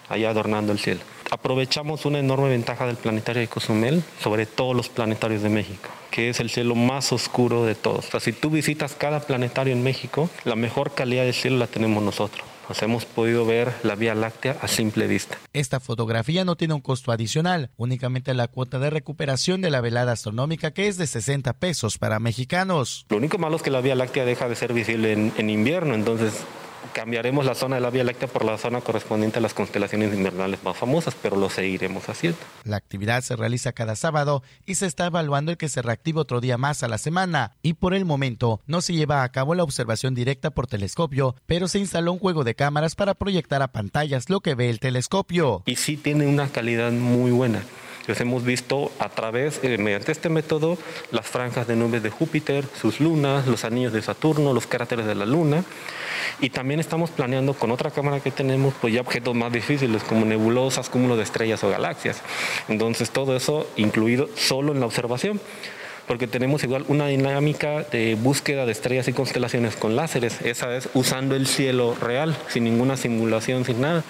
allá 0.07 0.29
adornando 0.29 0.71
el 0.71 0.79
cielo. 0.79 1.01
Aprovechamos 1.31 2.05
una 2.05 2.19
enorme 2.19 2.49
ventaja 2.49 2.85
del 2.85 2.95
planetario 2.95 3.41
de 3.41 3.47
Cozumel 3.47 4.03
sobre 4.21 4.45
todos 4.45 4.75
los 4.75 4.89
planetarios 4.89 5.41
de 5.41 5.49
México 5.49 5.89
que 6.09 6.29
es 6.29 6.39
el 6.39 6.49
cielo 6.49 6.73
más 6.73 7.13
oscuro 7.13 7.65
de 7.65 7.75
todos. 7.75 8.07
O 8.07 8.11
sea, 8.11 8.19
si 8.19 8.33
tú 8.33 8.49
visitas 8.49 8.95
cada 8.95 9.19
planetario 9.19 9.73
en 9.73 9.83
México, 9.83 10.27
la 10.43 10.55
mejor 10.55 10.95
calidad 10.95 11.23
de 11.23 11.33
cielo 11.33 11.57
la 11.57 11.67
tenemos 11.67 12.01
nosotros 12.01 12.43
nos 12.69 12.81
hemos 12.83 13.05
podido 13.05 13.45
ver 13.45 13.73
la 13.83 13.95
Vía 13.95 14.13
Láctea 14.15 14.57
a 14.61 14.67
simple 14.67 15.07
vista. 15.07 15.37
Esta 15.53 15.79
fotografía 15.79 16.45
no 16.45 16.55
tiene 16.55 16.75
un 16.75 16.81
costo 16.81 17.11
adicional, 17.11 17.71
únicamente 17.77 18.33
la 18.35 18.47
cuota 18.47 18.77
de 18.77 18.91
recuperación 18.91 19.61
de 19.61 19.71
la 19.71 19.81
velada 19.81 20.11
astronómica 20.11 20.71
que 20.71 20.87
es 20.87 20.97
de 20.97 21.07
60 21.07 21.53
pesos 21.53 21.97
para 21.97 22.19
mexicanos. 22.19 23.05
Lo 23.09 23.17
único 23.17 23.39
malo 23.39 23.55
es 23.55 23.63
que 23.63 23.71
la 23.71 23.81
Vía 23.81 23.95
Láctea 23.95 24.23
deja 24.23 24.47
de 24.47 24.55
ser 24.55 24.73
visible 24.73 25.13
en, 25.13 25.33
en 25.37 25.49
invierno, 25.49 25.95
entonces 25.95 26.45
cambiaremos 26.93 27.45
la 27.45 27.55
zona 27.55 27.75
de 27.75 27.81
la 27.81 27.89
Vía 27.89 28.03
Láctea 28.03 28.27
por 28.27 28.45
la 28.45 28.57
zona 28.57 28.81
correspondiente 28.81 29.39
a 29.39 29.41
las 29.41 29.53
constelaciones 29.53 30.13
invernales 30.13 30.63
más 30.63 30.77
famosas, 30.77 31.15
pero 31.21 31.35
lo 31.35 31.49
seguiremos 31.49 32.09
haciendo. 32.09 32.37
La 32.63 32.77
actividad 32.77 33.21
se 33.21 33.35
realiza 33.35 33.71
cada 33.71 33.95
sábado 33.95 34.43
y 34.65 34.75
se 34.75 34.85
está 34.85 35.05
evaluando 35.05 35.51
el 35.51 35.57
que 35.57 35.69
se 35.69 35.81
reactive 35.81 36.19
otro 36.19 36.41
día 36.41 36.57
más 36.57 36.83
a 36.83 36.87
la 36.87 36.97
semana 36.97 37.53
y 37.61 37.73
por 37.73 37.93
el 37.93 38.05
momento 38.05 38.61
no 38.67 38.81
se 38.81 38.93
lleva 38.93 39.23
a 39.23 39.31
cabo 39.31 39.55
la 39.55 39.63
observación 39.63 40.15
directa 40.15 40.51
por 40.51 40.67
telescopio, 40.67 41.35
pero 41.45 41.67
se 41.67 41.79
instaló 41.79 42.13
un 42.13 42.19
juego 42.19 42.43
de 42.43 42.55
cámaras 42.55 42.95
para 42.95 43.13
proyectar 43.13 43.61
a 43.61 43.71
pantallas 43.71 44.29
lo 44.29 44.41
que 44.41 44.55
ve 44.55 44.69
el 44.69 44.79
telescopio. 44.79 45.63
Y 45.65 45.75
sí 45.75 45.97
tiene 45.97 46.27
una 46.27 46.49
calidad 46.49 46.91
muy 46.91 47.31
buena. 47.31 47.63
Les 48.09 48.19
hemos 48.21 48.43
visto 48.43 48.91
a 48.97 49.07
través, 49.09 49.59
eh, 49.61 49.77
mediante 49.77 50.11
este 50.11 50.29
método, 50.29 50.79
las 51.11 51.27
franjas 51.27 51.67
de 51.67 51.75
nubes 51.75 52.01
de 52.01 52.09
Júpiter, 52.09 52.65
sus 52.81 52.99
lunas, 52.99 53.45
los 53.45 53.65
anillos 53.65 53.93
de 53.93 54.01
Saturno, 54.01 54.51
los 54.51 54.65
cráteres 54.65 55.05
de 55.05 55.13
la 55.13 55.27
Luna. 55.27 55.63
Y 56.39 56.49
también 56.49 56.79
estamos 56.79 57.11
planeando 57.11 57.53
con 57.53 57.69
otra 57.69 57.91
cámara 57.91 58.19
que 58.19 58.31
tenemos, 58.31 58.73
pues 58.81 58.95
ya 58.95 59.01
objetos 59.01 59.35
más 59.35 59.53
difíciles 59.53 60.03
como 60.03 60.25
nebulosas, 60.25 60.89
cúmulos 60.89 61.17
de 61.17 61.23
estrellas 61.23 61.63
o 61.63 61.69
galaxias. 61.69 62.23
Entonces 62.67 63.11
todo 63.11 63.35
eso 63.35 63.69
incluido 63.77 64.27
solo 64.35 64.73
en 64.73 64.79
la 64.79 64.87
observación 64.87 65.39
porque 66.07 66.25
tenemos 66.25 66.63
igual 66.63 66.85
una 66.87 67.05
dinámica 67.05 67.83
de 67.83 68.15
búsqueda 68.15 68.65
de 68.65 68.71
estrellas 68.71 69.07
y 69.07 69.13
constelaciones 69.13 69.75
con 69.75 69.95
láseres, 69.95 70.41
esa 70.41 70.75
es 70.75 70.89
usando 70.95 71.35
el 71.35 71.45
cielo 71.45 71.95
real, 72.01 72.35
sin 72.47 72.63
ninguna 72.63 72.97
simulación, 72.97 73.63
sin 73.63 73.81
nada 73.81 74.03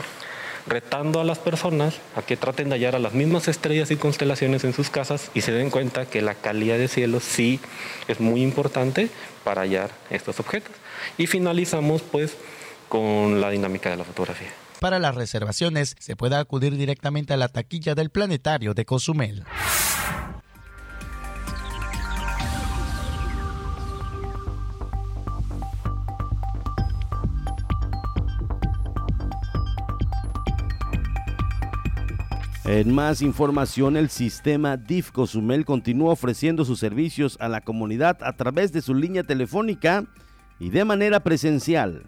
retando 0.69 1.19
a 1.19 1.23
las 1.23 1.39
personas 1.39 1.99
a 2.15 2.21
que 2.21 2.37
traten 2.37 2.69
de 2.69 2.75
hallar 2.75 2.95
a 2.95 2.99
las 2.99 3.13
mismas 3.13 3.47
estrellas 3.47 3.91
y 3.91 3.97
constelaciones 3.97 4.63
en 4.63 4.73
sus 4.73 4.89
casas 4.89 5.31
y 5.33 5.41
se 5.41 5.51
den 5.51 5.69
cuenta 5.69 6.05
que 6.05 6.21
la 6.21 6.35
calidad 6.35 6.77
de 6.77 6.87
cielo 6.87 7.19
sí 7.19 7.59
es 8.07 8.19
muy 8.19 8.41
importante 8.41 9.09
para 9.43 9.61
hallar 9.61 9.91
estos 10.09 10.39
objetos. 10.39 10.71
Y 11.17 11.27
finalizamos 11.27 12.01
pues 12.01 12.37
con 12.87 13.41
la 13.41 13.49
dinámica 13.49 13.89
de 13.89 13.97
la 13.97 14.03
fotografía. 14.03 14.49
Para 14.79 14.99
las 14.99 15.15
reservaciones 15.15 15.95
se 15.99 16.15
puede 16.15 16.37
acudir 16.37 16.77
directamente 16.77 17.33
a 17.33 17.37
la 17.37 17.49
taquilla 17.49 17.95
del 17.95 18.09
planetario 18.09 18.73
de 18.73 18.85
Cozumel. 18.85 19.43
En 32.71 32.93
más 32.93 33.23
información, 33.23 33.97
el 33.97 34.11
sistema 34.11 34.77
DIF 34.77 35.09
Cozumel 35.09 35.65
continúa 35.65 36.13
ofreciendo 36.13 36.65
sus 36.65 36.79
servicios 36.79 37.35
a 37.41 37.47
la 37.47 37.61
comunidad 37.61 38.19
a 38.21 38.33
través 38.33 38.71
de 38.71 38.83
su 38.83 38.93
línea 38.93 39.23
telefónica 39.23 40.03
y 40.59 40.69
de 40.69 40.85
manera 40.85 41.21
presencial. 41.21 42.03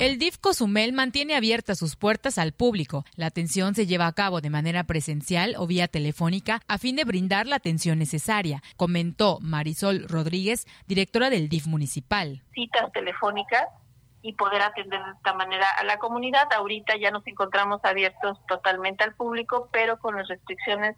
El 0.00 0.18
DIF 0.18 0.38
Cozumel 0.38 0.92
mantiene 0.92 1.36
abiertas 1.36 1.78
sus 1.78 1.94
puertas 1.94 2.38
al 2.38 2.50
público. 2.50 3.04
La 3.14 3.26
atención 3.26 3.76
se 3.76 3.86
lleva 3.86 4.08
a 4.08 4.12
cabo 4.14 4.40
de 4.40 4.50
manera 4.50 4.82
presencial 4.82 5.54
o 5.56 5.68
vía 5.68 5.86
telefónica 5.86 6.60
a 6.66 6.78
fin 6.78 6.96
de 6.96 7.04
brindar 7.04 7.46
la 7.46 7.54
atención 7.54 8.00
necesaria, 8.00 8.64
comentó 8.76 9.38
Marisol 9.42 10.08
Rodríguez, 10.08 10.66
directora 10.88 11.30
del 11.30 11.48
DIF 11.48 11.68
municipal. 11.68 12.42
Citas 12.52 12.90
telefónicas 12.92 13.62
y 14.22 14.34
poder 14.34 14.62
atender 14.62 15.02
de 15.02 15.12
esta 15.12 15.34
manera 15.34 15.66
a 15.78 15.84
la 15.84 15.98
comunidad. 15.98 16.52
Ahorita 16.52 16.96
ya 16.96 17.10
nos 17.10 17.26
encontramos 17.26 17.80
abiertos 17.84 18.38
totalmente 18.46 19.04
al 19.04 19.14
público, 19.14 19.68
pero 19.72 19.98
con 19.98 20.16
las 20.16 20.28
restricciones 20.28 20.96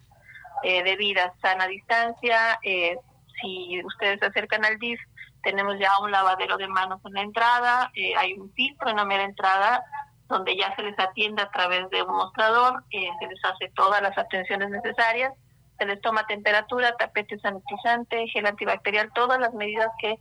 eh, 0.62 0.82
debidas, 0.82 1.32
sana 1.40 1.66
distancia. 1.66 2.58
Eh, 2.62 2.96
si 3.40 3.82
ustedes 3.84 4.20
se 4.20 4.26
acercan 4.26 4.64
al 4.64 4.78
DIF, 4.78 5.00
tenemos 5.42 5.78
ya 5.78 5.90
un 6.00 6.10
lavadero 6.10 6.56
de 6.56 6.68
manos 6.68 7.00
en 7.04 7.12
la 7.14 7.22
entrada, 7.22 7.90
eh, 7.94 8.14
hay 8.16 8.34
un 8.34 8.52
filtro 8.52 8.90
en 8.90 8.96
la 8.96 9.04
mera 9.04 9.24
entrada 9.24 9.84
donde 10.28 10.56
ya 10.56 10.74
se 10.76 10.82
les 10.82 10.98
atiende 10.98 11.42
a 11.42 11.50
través 11.50 11.90
de 11.90 12.02
un 12.02 12.14
mostrador, 12.14 12.82
eh, 12.90 13.08
se 13.20 13.26
les 13.26 13.44
hace 13.44 13.70
todas 13.74 14.00
las 14.00 14.16
atenciones 14.16 14.70
necesarias, 14.70 15.32
se 15.78 15.86
les 15.86 16.00
toma 16.00 16.26
temperatura, 16.26 16.94
tapete 16.96 17.38
sanitizante, 17.38 18.26
gel 18.28 18.46
antibacterial, 18.46 19.10
todas 19.14 19.40
las 19.40 19.52
medidas 19.54 19.88
que 20.00 20.18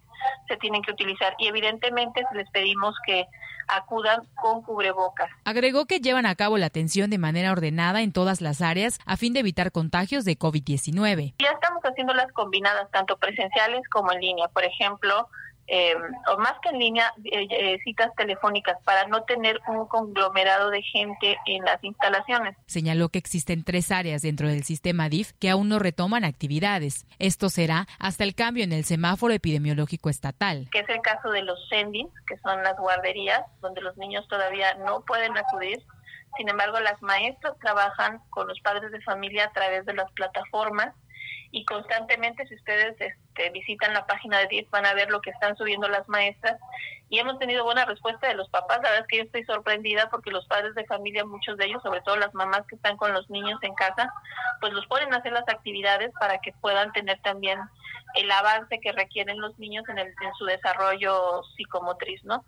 se 0.48 0.58
tienen 0.58 0.82
que 0.82 0.92
utilizar 0.92 1.36
y 1.38 1.48
evidentemente 1.48 2.24
les 2.34 2.50
pedimos 2.52 2.96
que 3.06 3.26
acudan 3.68 4.22
con 4.36 4.62
cubrebocas. 4.64 5.30
Agregó 5.46 5.86
que 5.86 6.00
llevan 6.00 6.26
a 6.26 6.36
cabo 6.36 6.58
la 6.58 6.66
atención 6.68 7.10
de 7.10 7.18
manera 7.18 7.52
ordenada 7.52 8.02
en 8.02 8.12
todas 8.12 8.42
las 8.42 8.62
áreas 8.62 9.00
a 9.06 9.18
fin 9.18 9.34
de 9.34 9.42
evitar 9.42 9.72
contagios 9.72 10.26
de 10.26 10.38
COVID-19. 10.38 11.36
Ya 11.40 11.52
estamos 11.52 11.82
haciendo 11.84 12.14
las 12.14 12.32
combinadas 12.34 12.90
tanto 12.92 13.18
presenciales 13.18 13.82
como 13.90 14.12
en 14.12 14.20
línea. 14.20 14.48
Por 14.50 14.64
ejemplo, 14.64 15.30
eh, 15.68 15.96
o 16.28 16.38
más 16.38 16.54
que 16.62 16.70
en 16.70 16.80
línea, 16.80 17.14
eh, 17.24 17.48
eh, 17.50 17.80
citas 17.84 18.12
telefónicas 18.16 18.78
para 18.84 19.08
no 19.08 19.24
tener 19.24 19.60
un 19.68 19.88
conglomerado 19.88 20.70
de 20.70 20.82
gente 20.82 21.38
en 21.46 21.64
las 21.64 21.82
instalaciones. 21.84 22.58
Señaló 22.66 23.10
que 23.10 23.20
existen 23.20 23.64
tres 23.64 23.92
áreas 23.92 24.22
dentro 24.22 24.48
del 24.48 24.64
sistema 24.64 25.08
DIF 25.08 25.32
que 25.40 25.50
aún 25.50 25.70
no 25.70 25.80
retoman 25.80 26.26
actividades. 26.26 27.06
Esto 27.20 27.50
será 27.50 27.88
hasta 28.00 28.24
el 28.24 28.36
cambio 28.36 28.64
en 28.64 28.74
el 28.74 28.84
semáforo 28.84 29.34
epidemiológico 29.34 30.10
estatal. 30.10 30.68
Que 30.72 30.80
es 30.80 30.90
el 30.90 31.02
caso 31.02 31.30
de 31.30 31.44
los 31.44 31.58
sending, 31.70 32.10
que 32.28 32.38
son 32.40 32.62
las 32.64 32.78
guarderías, 32.78 33.42
donde 33.62 33.82
los 33.82 33.96
niños 33.98 34.28
todavía 34.28 34.74
no 34.76 35.02
pueden 35.06 35.38
acudir. 35.38 35.82
Sin 36.38 36.50
embargo, 36.50 36.80
las 36.80 37.02
maestras 37.02 37.58
trabajan 37.60 38.20
con 38.30 38.48
los 38.48 38.60
padres 38.62 38.92
de 38.92 39.02
familia 39.02 39.46
a 39.46 39.52
través 39.52 39.86
de 39.86 39.94
las 39.94 40.12
plataformas 40.14 40.94
y 41.52 41.66
constantemente 41.66 42.48
si 42.48 42.56
ustedes 42.56 42.96
este, 43.00 43.50
visitan 43.50 43.94
la 43.94 44.06
página 44.06 44.40
de 44.40 44.48
DIF 44.48 44.70
van 44.70 44.86
a 44.86 44.94
ver 44.94 45.10
lo 45.10 45.22
que 45.22 45.32
están 45.32 45.56
subiendo 45.58 45.88
las 45.90 46.08
maestras 46.08 46.58
y 47.10 47.20
hemos 47.20 47.38
tenido 47.40 47.66
buena 47.66 47.84
respuesta 47.84 48.28
de 48.28 48.36
los 48.36 48.50
papás, 48.50 48.78
la 48.78 48.90
verdad 48.90 49.02
es 49.02 49.08
que 49.08 49.18
yo 49.18 49.24
estoy 49.24 49.44
sorprendida 49.44 50.10
porque 50.10 50.32
los 50.32 50.48
padres 50.48 50.74
de 50.76 50.86
familia, 50.86 51.26
muchos 51.26 51.58
de 51.58 51.66
ellos, 51.66 51.84
sobre 51.84 52.02
todo 52.02 52.16
las 52.16 52.34
mamás 52.34 52.66
que 52.68 52.76
están 52.76 52.96
con 52.96 53.12
los 53.12 53.30
niños 53.30 53.60
en 53.64 53.74
casa, 53.76 54.14
pues 54.62 54.72
los 54.72 54.88
ponen 54.88 55.14
a 55.14 55.18
hacer 55.18 55.34
las 55.34 55.48
actividades 55.50 56.12
para 56.20 56.38
que 56.40 56.54
puedan 56.62 56.94
tener 56.94 57.22
también 57.22 57.60
el 58.16 58.32
avance 58.32 58.80
que 58.80 58.94
requieren 58.94 59.42
los 59.42 59.58
niños 59.60 59.88
en, 59.90 60.00
el, 60.00 60.08
en 60.08 60.34
su 60.38 60.46
desarrollo 60.46 61.44
psicomotriz, 61.56 62.24
¿no? 62.24 62.46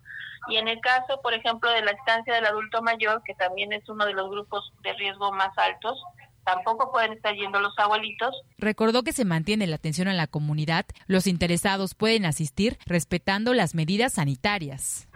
Y 0.48 0.56
en 0.56 0.68
el 0.68 0.80
caso, 0.80 1.20
por 1.22 1.34
ejemplo, 1.34 1.70
de 1.70 1.82
la 1.82 1.92
estancia 1.92 2.34
del 2.34 2.46
adulto 2.46 2.82
mayor, 2.82 3.22
que 3.24 3.34
también 3.34 3.72
es 3.72 3.86
uno 3.88 4.04
de 4.06 4.12
los 4.12 4.30
grupos 4.30 4.72
de 4.82 4.92
riesgo 4.94 5.32
más 5.32 5.56
altos, 5.56 6.02
tampoco 6.44 6.92
pueden 6.92 7.12
estar 7.12 7.34
yendo 7.34 7.60
los 7.60 7.78
abuelitos. 7.78 8.34
Recordó 8.58 9.02
que 9.02 9.12
se 9.12 9.24
mantiene 9.24 9.66
la 9.66 9.76
atención 9.76 10.08
a 10.08 10.14
la 10.14 10.26
comunidad. 10.26 10.86
Los 11.06 11.26
interesados 11.26 11.94
pueden 11.94 12.24
asistir 12.24 12.78
respetando 12.86 13.54
las 13.54 13.74
medidas 13.74 14.14
sanitarias. 14.14 15.08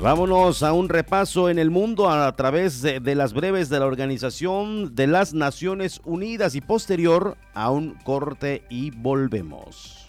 Vámonos 0.00 0.62
a 0.62 0.74
un 0.74 0.90
repaso 0.90 1.48
en 1.48 1.58
el 1.58 1.70
mundo 1.70 2.10
a 2.10 2.30
través 2.36 2.82
de, 2.82 3.00
de, 3.00 3.14
las 3.14 3.32
breves 3.32 3.70
de 3.70 3.78
la 3.78 3.86
Organización 3.86 4.94
de 4.94 5.06
las 5.06 5.32
Naciones 5.32 6.02
Unidas 6.04 6.54
y 6.54 6.60
posterior 6.60 7.38
a 7.54 7.70
un 7.70 7.94
corte 8.04 8.64
y 8.68 8.90
volvemos. 8.90 10.03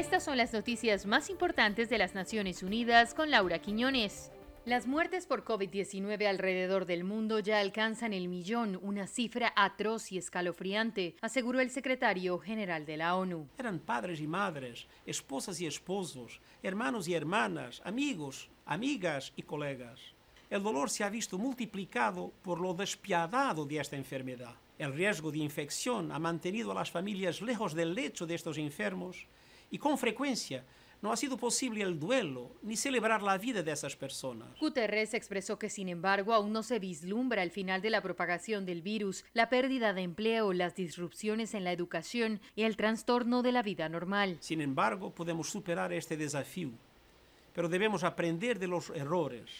Estas 0.00 0.24
son 0.24 0.38
las 0.38 0.54
noticias 0.54 1.04
más 1.04 1.28
importantes 1.28 1.90
de 1.90 1.98
las 1.98 2.14
Naciones 2.14 2.62
Unidas 2.62 3.12
con 3.12 3.30
Laura 3.30 3.58
Quiñones. 3.58 4.32
Las 4.64 4.86
muertes 4.86 5.26
por 5.26 5.44
COVID-19 5.44 6.26
alrededor 6.26 6.86
del 6.86 7.04
mundo 7.04 7.38
ya 7.38 7.60
alcanzan 7.60 8.14
el 8.14 8.26
millón, 8.26 8.80
una 8.80 9.06
cifra 9.06 9.52
atroz 9.54 10.10
y 10.10 10.16
escalofriante, 10.16 11.16
aseguró 11.20 11.60
el 11.60 11.68
secretario 11.68 12.38
general 12.38 12.86
de 12.86 12.96
la 12.96 13.14
ONU. 13.14 13.46
Eran 13.58 13.78
padres 13.78 14.22
y 14.22 14.26
madres, 14.26 14.86
esposas 15.04 15.60
y 15.60 15.66
esposos, 15.66 16.40
hermanos 16.62 17.06
y 17.06 17.12
hermanas, 17.12 17.82
amigos, 17.84 18.48
amigas 18.64 19.34
y 19.36 19.42
colegas. 19.42 20.00
El 20.48 20.62
dolor 20.62 20.88
se 20.88 21.04
ha 21.04 21.10
visto 21.10 21.36
multiplicado 21.36 22.32
por 22.40 22.58
lo 22.58 22.72
despiadado 22.72 23.66
de 23.66 23.78
esta 23.78 23.96
enfermedad. 23.96 24.54
El 24.78 24.94
riesgo 24.94 25.30
de 25.30 25.40
infección 25.40 26.10
ha 26.10 26.18
mantenido 26.18 26.70
a 26.70 26.74
las 26.74 26.90
familias 26.90 27.42
lejos 27.42 27.74
del 27.74 27.94
lecho 27.94 28.26
de 28.26 28.34
estos 28.34 28.56
enfermos 28.56 29.26
y 29.70 29.78
con 29.78 29.96
frecuencia 29.98 30.64
no 31.02 31.12
ha 31.12 31.16
sido 31.16 31.36
posible 31.38 31.82
el 31.82 31.98
duelo 31.98 32.50
ni 32.62 32.76
celebrar 32.76 33.22
la 33.22 33.38
vida 33.38 33.62
de 33.62 33.72
esas 33.72 33.96
personas. 33.96 34.48
Guterres 34.58 35.14
expresó 35.14 35.58
que, 35.58 35.70
sin 35.70 35.88
embargo, 35.88 36.34
aún 36.34 36.52
no 36.52 36.62
se 36.62 36.78
vislumbra 36.78 37.42
el 37.42 37.50
final 37.50 37.80
de 37.80 37.90
la 37.90 38.02
propagación 38.02 38.66
del 38.66 38.82
virus, 38.82 39.24
la 39.32 39.48
pérdida 39.48 39.94
de 39.94 40.02
empleo, 40.02 40.52
las 40.52 40.74
disrupciones 40.74 41.54
en 41.54 41.64
la 41.64 41.72
educación 41.72 42.40
y 42.54 42.64
el 42.64 42.76
trastorno 42.76 43.42
de 43.42 43.52
la 43.52 43.62
vida 43.62 43.88
normal. 43.88 44.36
Sin 44.40 44.60
embargo, 44.60 45.10
podemos 45.10 45.48
superar 45.48 45.92
este 45.92 46.16
desafío, 46.16 46.70
pero 47.54 47.68
debemos 47.68 48.04
aprender 48.04 48.58
de 48.58 48.68
los 48.68 48.90
errores. 48.90 49.50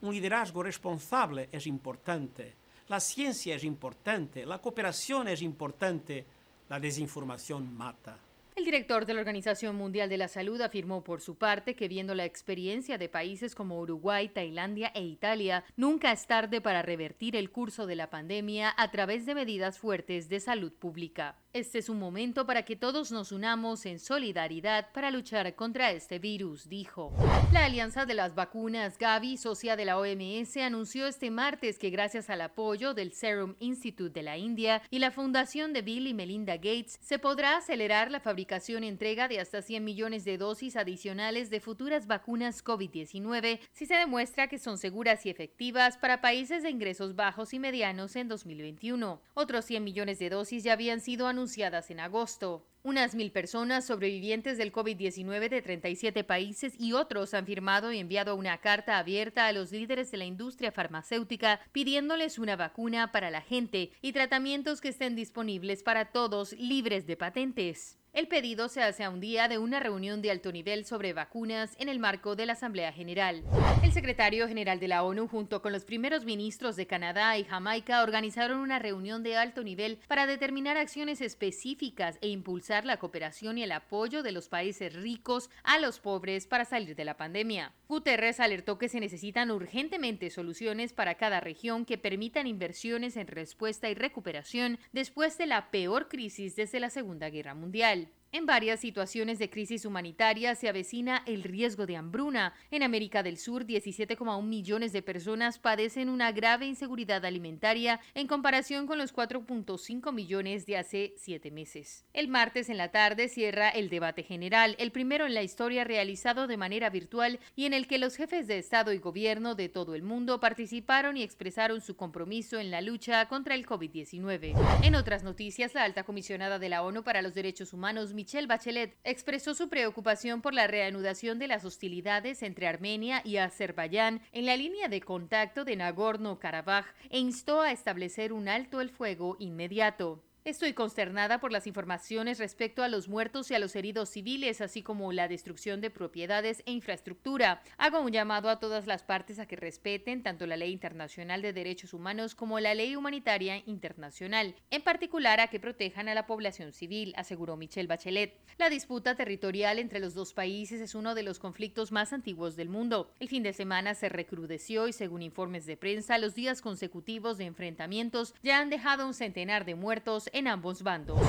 Un 0.00 0.14
liderazgo 0.14 0.62
responsable 0.62 1.48
es 1.52 1.66
importante, 1.66 2.54
la 2.88 2.98
ciencia 2.98 3.54
es 3.54 3.62
importante, 3.62 4.44
la 4.44 4.58
cooperación 4.58 5.28
es 5.28 5.42
importante, 5.42 6.24
la 6.68 6.80
desinformación 6.80 7.72
mata. 7.76 8.18
El 8.54 8.66
director 8.66 9.06
de 9.06 9.14
la 9.14 9.20
Organización 9.20 9.76
Mundial 9.76 10.10
de 10.10 10.18
la 10.18 10.28
Salud 10.28 10.60
afirmó 10.60 11.02
por 11.02 11.22
su 11.22 11.38
parte 11.38 11.74
que 11.74 11.88
viendo 11.88 12.14
la 12.14 12.26
experiencia 12.26 12.98
de 12.98 13.08
países 13.08 13.54
como 13.54 13.80
Uruguay, 13.80 14.28
Tailandia 14.28 14.92
e 14.94 15.02
Italia, 15.02 15.64
nunca 15.74 16.12
es 16.12 16.26
tarde 16.26 16.60
para 16.60 16.82
revertir 16.82 17.34
el 17.34 17.50
curso 17.50 17.86
de 17.86 17.96
la 17.96 18.10
pandemia 18.10 18.74
a 18.76 18.90
través 18.90 19.24
de 19.24 19.34
medidas 19.34 19.78
fuertes 19.78 20.28
de 20.28 20.38
salud 20.38 20.72
pública. 20.72 21.41
Este 21.54 21.80
es 21.80 21.90
un 21.90 21.98
momento 21.98 22.46
para 22.46 22.62
que 22.62 22.76
todos 22.76 23.12
nos 23.12 23.30
unamos 23.30 23.84
en 23.84 23.98
solidaridad 23.98 24.90
para 24.94 25.10
luchar 25.10 25.54
contra 25.54 25.90
este 25.90 26.18
virus, 26.18 26.66
dijo. 26.66 27.12
La 27.52 27.66
Alianza 27.66 28.06
de 28.06 28.14
las 28.14 28.34
Vacunas 28.34 28.96
Gavi, 28.96 29.36
socia 29.36 29.76
de 29.76 29.84
la 29.84 29.98
OMS, 29.98 30.56
anunció 30.56 31.06
este 31.06 31.30
martes 31.30 31.78
que 31.78 31.90
gracias 31.90 32.30
al 32.30 32.40
apoyo 32.40 32.94
del 32.94 33.12
Serum 33.12 33.54
Institute 33.58 34.18
de 34.18 34.22
la 34.22 34.38
India 34.38 34.80
y 34.88 34.98
la 34.98 35.10
Fundación 35.10 35.74
de 35.74 35.82
Bill 35.82 36.06
y 36.06 36.14
Melinda 36.14 36.56
Gates, 36.56 36.98
se 37.02 37.18
podrá 37.18 37.58
acelerar 37.58 38.10
la 38.10 38.20
fabricación 38.20 38.82
y 38.82 38.88
entrega 38.88 39.28
de 39.28 39.38
hasta 39.38 39.60
100 39.60 39.84
millones 39.84 40.24
de 40.24 40.38
dosis 40.38 40.74
adicionales 40.74 41.50
de 41.50 41.60
futuras 41.60 42.06
vacunas 42.06 42.64
COVID-19 42.64 43.60
si 43.74 43.84
se 43.84 43.96
demuestra 43.96 44.48
que 44.48 44.58
son 44.58 44.78
seguras 44.78 45.26
y 45.26 45.28
efectivas 45.28 45.98
para 45.98 46.22
países 46.22 46.62
de 46.62 46.70
ingresos 46.70 47.14
bajos 47.14 47.52
y 47.52 47.58
medianos 47.58 48.16
en 48.16 48.28
2021. 48.28 49.20
Otros 49.34 49.66
100 49.66 49.84
millones 49.84 50.18
de 50.18 50.30
dosis 50.30 50.64
ya 50.64 50.72
habían 50.72 51.02
sido 51.02 51.26
anunciados 51.26 51.41
en 51.88 51.98
agosto. 51.98 52.64
Unas 52.84 53.16
mil 53.16 53.32
personas 53.32 53.84
sobrevivientes 53.84 54.58
del 54.58 54.72
COVID-19 54.72 55.48
de 55.48 55.60
37 55.60 56.22
países 56.22 56.74
y 56.78 56.92
otros 56.92 57.34
han 57.34 57.46
firmado 57.46 57.92
y 57.92 57.98
enviado 57.98 58.36
una 58.36 58.58
carta 58.58 58.98
abierta 58.98 59.46
a 59.46 59.52
los 59.52 59.72
líderes 59.72 60.12
de 60.12 60.18
la 60.18 60.24
industria 60.24 60.70
farmacéutica 60.70 61.60
pidiéndoles 61.72 62.38
una 62.38 62.54
vacuna 62.54 63.10
para 63.10 63.30
la 63.30 63.40
gente 63.40 63.90
y 64.02 64.12
tratamientos 64.12 64.80
que 64.80 64.88
estén 64.88 65.16
disponibles 65.16 65.82
para 65.82 66.12
todos 66.12 66.52
libres 66.52 67.06
de 67.08 67.16
patentes. 67.16 68.01
El 68.14 68.28
pedido 68.28 68.68
se 68.68 68.82
hace 68.82 69.04
a 69.04 69.08
un 69.08 69.20
día 69.20 69.48
de 69.48 69.56
una 69.56 69.80
reunión 69.80 70.20
de 70.20 70.30
alto 70.30 70.52
nivel 70.52 70.84
sobre 70.84 71.14
vacunas 71.14 71.74
en 71.78 71.88
el 71.88 71.98
marco 71.98 72.36
de 72.36 72.44
la 72.44 72.52
Asamblea 72.52 72.92
General. 72.92 73.42
El 73.82 73.90
secretario 73.90 74.46
general 74.46 74.78
de 74.78 74.88
la 74.88 75.02
ONU 75.02 75.28
junto 75.28 75.62
con 75.62 75.72
los 75.72 75.86
primeros 75.86 76.26
ministros 76.26 76.76
de 76.76 76.86
Canadá 76.86 77.38
y 77.38 77.44
Jamaica 77.44 78.02
organizaron 78.02 78.58
una 78.58 78.78
reunión 78.78 79.22
de 79.22 79.38
alto 79.38 79.64
nivel 79.64 79.98
para 80.08 80.26
determinar 80.26 80.76
acciones 80.76 81.22
específicas 81.22 82.18
e 82.20 82.28
impulsar 82.28 82.84
la 82.84 82.98
cooperación 82.98 83.56
y 83.56 83.62
el 83.62 83.72
apoyo 83.72 84.22
de 84.22 84.32
los 84.32 84.50
países 84.50 84.92
ricos 84.92 85.48
a 85.64 85.78
los 85.78 85.98
pobres 85.98 86.46
para 86.46 86.66
salir 86.66 86.94
de 86.94 87.06
la 87.06 87.16
pandemia. 87.16 87.72
Guterres 87.88 88.40
alertó 88.40 88.76
que 88.76 88.90
se 88.90 89.00
necesitan 89.00 89.50
urgentemente 89.50 90.28
soluciones 90.28 90.92
para 90.92 91.14
cada 91.14 91.40
región 91.40 91.86
que 91.86 91.96
permitan 91.96 92.46
inversiones 92.46 93.16
en 93.16 93.26
respuesta 93.26 93.88
y 93.88 93.94
recuperación 93.94 94.78
después 94.92 95.38
de 95.38 95.46
la 95.46 95.70
peor 95.70 96.08
crisis 96.08 96.56
desde 96.56 96.78
la 96.78 96.90
Segunda 96.90 97.30
Guerra 97.30 97.54
Mundial. 97.54 98.01
En 98.34 98.46
varias 98.46 98.80
situaciones 98.80 99.38
de 99.38 99.50
crisis 99.50 99.84
humanitaria 99.84 100.54
se 100.54 100.66
avecina 100.66 101.22
el 101.26 101.42
riesgo 101.42 101.84
de 101.84 101.98
hambruna. 101.98 102.54
En 102.70 102.82
América 102.82 103.22
del 103.22 103.36
Sur, 103.36 103.66
17,1 103.66 104.42
millones 104.42 104.94
de 104.94 105.02
personas 105.02 105.58
padecen 105.58 106.08
una 106.08 106.32
grave 106.32 106.64
inseguridad 106.64 107.26
alimentaria 107.26 108.00
en 108.14 108.26
comparación 108.26 108.86
con 108.86 108.96
los 108.96 109.14
4.5 109.14 110.14
millones 110.14 110.64
de 110.64 110.78
hace 110.78 111.12
siete 111.18 111.50
meses. 111.50 112.06
El 112.14 112.28
martes 112.28 112.70
en 112.70 112.78
la 112.78 112.90
tarde 112.90 113.28
cierra 113.28 113.68
el 113.68 113.90
debate 113.90 114.22
general, 114.22 114.76
el 114.78 114.92
primero 114.92 115.26
en 115.26 115.34
la 115.34 115.42
historia 115.42 115.84
realizado 115.84 116.46
de 116.46 116.56
manera 116.56 116.88
virtual 116.88 117.38
y 117.54 117.66
en 117.66 117.74
el 117.74 117.86
que 117.86 117.98
los 117.98 118.16
jefes 118.16 118.46
de 118.46 118.56
Estado 118.56 118.94
y 118.94 118.98
Gobierno 118.98 119.54
de 119.54 119.68
todo 119.68 119.94
el 119.94 120.02
mundo 120.02 120.40
participaron 120.40 121.18
y 121.18 121.22
expresaron 121.22 121.82
su 121.82 121.96
compromiso 121.96 122.58
en 122.58 122.70
la 122.70 122.80
lucha 122.80 123.28
contra 123.28 123.54
el 123.54 123.66
COVID-19. 123.66 124.54
En 124.82 124.94
otras 124.94 125.22
noticias, 125.22 125.74
la 125.74 125.84
alta 125.84 126.04
comisionada 126.04 126.58
de 126.58 126.70
la 126.70 126.82
ONU 126.82 127.04
para 127.04 127.20
los 127.20 127.34
Derechos 127.34 127.74
Humanos, 127.74 128.14
Michelle 128.22 128.46
Bachelet 128.46 128.96
expresó 129.02 129.52
su 129.52 129.68
preocupación 129.68 130.42
por 130.42 130.54
la 130.54 130.68
reanudación 130.68 131.40
de 131.40 131.48
las 131.48 131.64
hostilidades 131.64 132.44
entre 132.44 132.68
Armenia 132.68 133.20
y 133.24 133.38
Azerbaiyán 133.38 134.20
en 134.30 134.46
la 134.46 134.56
línea 134.56 134.86
de 134.86 135.00
contacto 135.00 135.64
de 135.64 135.74
Nagorno-Karabaj 135.74 136.84
e 137.10 137.18
instó 137.18 137.62
a 137.62 137.72
establecer 137.72 138.32
un 138.32 138.48
alto 138.48 138.80
el 138.80 138.90
fuego 138.90 139.34
inmediato. 139.40 140.22
Estoy 140.44 140.72
consternada 140.72 141.38
por 141.38 141.52
las 141.52 141.68
informaciones 141.68 142.40
respecto 142.40 142.82
a 142.82 142.88
los 142.88 143.08
muertos 143.08 143.48
y 143.52 143.54
a 143.54 143.60
los 143.60 143.76
heridos 143.76 144.08
civiles, 144.08 144.60
así 144.60 144.82
como 144.82 145.12
la 145.12 145.28
destrucción 145.28 145.80
de 145.80 145.88
propiedades 145.88 146.64
e 146.66 146.72
infraestructura. 146.72 147.62
Hago 147.78 148.00
un 148.00 148.10
llamado 148.10 148.48
a 148.48 148.58
todas 148.58 148.88
las 148.88 149.04
partes 149.04 149.38
a 149.38 149.46
que 149.46 149.54
respeten 149.54 150.24
tanto 150.24 150.44
la 150.48 150.56
ley 150.56 150.72
internacional 150.72 151.42
de 151.42 151.52
derechos 151.52 151.94
humanos 151.94 152.34
como 152.34 152.58
la 152.58 152.74
ley 152.74 152.96
humanitaria 152.96 153.62
internacional, 153.66 154.56
en 154.70 154.82
particular 154.82 155.38
a 155.38 155.46
que 155.46 155.60
protejan 155.60 156.08
a 156.08 156.14
la 156.14 156.26
población 156.26 156.72
civil, 156.72 157.14
aseguró 157.16 157.56
Michelle 157.56 157.86
Bachelet. 157.86 158.36
La 158.58 158.68
disputa 158.68 159.14
territorial 159.14 159.78
entre 159.78 160.00
los 160.00 160.12
dos 160.12 160.32
países 160.34 160.80
es 160.80 160.96
uno 160.96 161.14
de 161.14 161.22
los 161.22 161.38
conflictos 161.38 161.92
más 161.92 162.12
antiguos 162.12 162.56
del 162.56 162.68
mundo. 162.68 163.14
El 163.20 163.28
fin 163.28 163.44
de 163.44 163.52
semana 163.52 163.94
se 163.94 164.08
recrudeció 164.08 164.88
y 164.88 164.92
según 164.92 165.22
informes 165.22 165.66
de 165.66 165.76
prensa, 165.76 166.18
los 166.18 166.34
días 166.34 166.60
consecutivos 166.62 167.38
de 167.38 167.44
enfrentamientos 167.44 168.34
ya 168.42 168.58
han 168.58 168.70
dejado 168.70 169.06
un 169.06 169.14
centenar 169.14 169.64
de 169.64 169.76
muertos 169.76 170.30
en 170.32 170.48
ambos 170.48 170.82
bandos. 170.82 171.20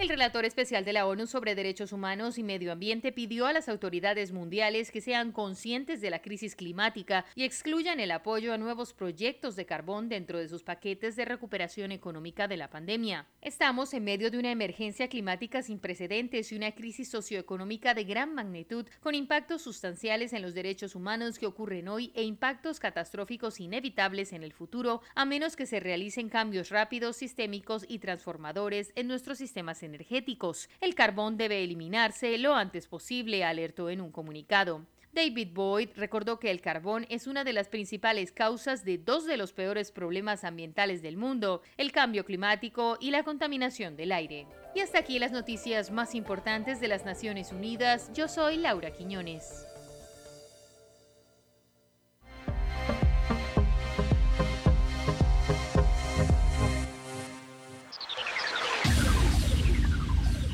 El 0.00 0.08
relator 0.08 0.46
especial 0.46 0.82
de 0.86 0.94
la 0.94 1.06
ONU 1.06 1.26
sobre 1.26 1.54
Derechos 1.54 1.92
Humanos 1.92 2.38
y 2.38 2.42
Medio 2.42 2.72
Ambiente 2.72 3.12
pidió 3.12 3.44
a 3.44 3.52
las 3.52 3.68
autoridades 3.68 4.32
mundiales 4.32 4.90
que 4.90 5.02
sean 5.02 5.30
conscientes 5.30 6.00
de 6.00 6.08
la 6.08 6.22
crisis 6.22 6.56
climática 6.56 7.26
y 7.34 7.44
excluyan 7.44 8.00
el 8.00 8.10
apoyo 8.10 8.54
a 8.54 8.56
nuevos 8.56 8.94
proyectos 8.94 9.56
de 9.56 9.66
carbón 9.66 10.08
dentro 10.08 10.38
de 10.38 10.48
sus 10.48 10.62
paquetes 10.62 11.16
de 11.16 11.26
recuperación 11.26 11.92
económica 11.92 12.48
de 12.48 12.56
la 12.56 12.70
pandemia. 12.70 13.26
Estamos 13.42 13.92
en 13.92 14.04
medio 14.04 14.30
de 14.30 14.38
una 14.38 14.50
emergencia 14.50 15.06
climática 15.06 15.60
sin 15.60 15.78
precedentes 15.78 16.50
y 16.50 16.56
una 16.56 16.72
crisis 16.72 17.10
socioeconómica 17.10 17.92
de 17.92 18.04
gran 18.04 18.34
magnitud, 18.34 18.86
con 19.00 19.14
impactos 19.14 19.60
sustanciales 19.60 20.32
en 20.32 20.40
los 20.40 20.54
derechos 20.54 20.94
humanos 20.94 21.38
que 21.38 21.44
ocurren 21.44 21.88
hoy 21.88 22.10
e 22.14 22.22
impactos 22.22 22.80
catastróficos 22.80 23.60
inevitables 23.60 24.32
en 24.32 24.44
el 24.44 24.54
futuro, 24.54 25.02
a 25.14 25.26
menos 25.26 25.56
que 25.56 25.66
se 25.66 25.78
realicen 25.78 26.30
cambios 26.30 26.70
rápidos, 26.70 27.18
sistémicos 27.18 27.84
y 27.86 27.98
transformadores 27.98 28.92
en 28.96 29.06
nuestros 29.06 29.36
sistemas 29.36 29.82
energéticos. 29.90 30.70
El 30.80 30.94
carbón 30.94 31.36
debe 31.36 31.62
eliminarse 31.62 32.38
lo 32.38 32.54
antes 32.54 32.88
posible, 32.88 33.44
alertó 33.44 33.90
en 33.90 34.00
un 34.00 34.10
comunicado. 34.10 34.86
David 35.12 35.48
Boyd 35.52 35.88
recordó 35.96 36.38
que 36.38 36.52
el 36.52 36.60
carbón 36.60 37.04
es 37.08 37.26
una 37.26 37.42
de 37.42 37.52
las 37.52 37.68
principales 37.68 38.30
causas 38.30 38.84
de 38.84 38.96
dos 38.96 39.26
de 39.26 39.36
los 39.36 39.52
peores 39.52 39.90
problemas 39.90 40.44
ambientales 40.44 41.02
del 41.02 41.16
mundo, 41.16 41.62
el 41.76 41.90
cambio 41.90 42.24
climático 42.24 42.96
y 43.00 43.10
la 43.10 43.24
contaminación 43.24 43.96
del 43.96 44.12
aire. 44.12 44.46
Y 44.74 44.80
hasta 44.80 45.00
aquí 45.00 45.18
las 45.18 45.32
noticias 45.32 45.90
más 45.90 46.14
importantes 46.14 46.80
de 46.80 46.88
las 46.88 47.04
Naciones 47.04 47.50
Unidas. 47.50 48.12
Yo 48.14 48.28
soy 48.28 48.56
Laura 48.56 48.92
Quiñones. 48.92 49.66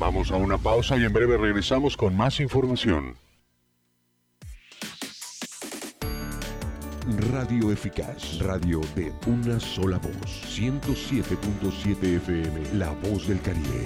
Vamos 0.07 0.31
a 0.31 0.37
una 0.37 0.57
pausa 0.57 0.97
y 0.97 1.03
en 1.03 1.11
breve 1.11 1.35
regresamos 1.35 1.97
con 1.97 2.15
más 2.15 2.39
información. 2.39 3.17
Radio 7.29 7.73
Eficaz, 7.73 8.39
radio 8.39 8.79
de 8.95 9.11
una 9.25 9.59
sola 9.59 9.97
voz, 9.97 10.43
107.7 10.47 12.01
FM, 12.21 12.75
La 12.75 12.91
Voz 12.91 13.27
del 13.27 13.41
Caribe. 13.41 13.85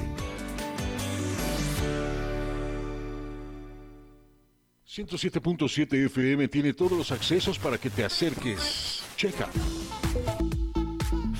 107.7 4.87 6.05
FM 6.05 6.47
tiene 6.49 6.73
todos 6.73 6.91
los 6.91 7.11
accesos 7.11 7.57
para 7.57 7.79
que 7.79 7.89
te 7.89 8.05
acerques. 8.05 9.01
Checa. 9.17 9.49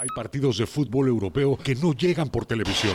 Hay 0.00 0.08
partidos 0.16 0.56
de 0.56 0.66
fútbol 0.66 1.08
europeo 1.08 1.58
que 1.58 1.74
no 1.74 1.92
llegan 1.92 2.30
por 2.30 2.46
televisión. 2.46 2.94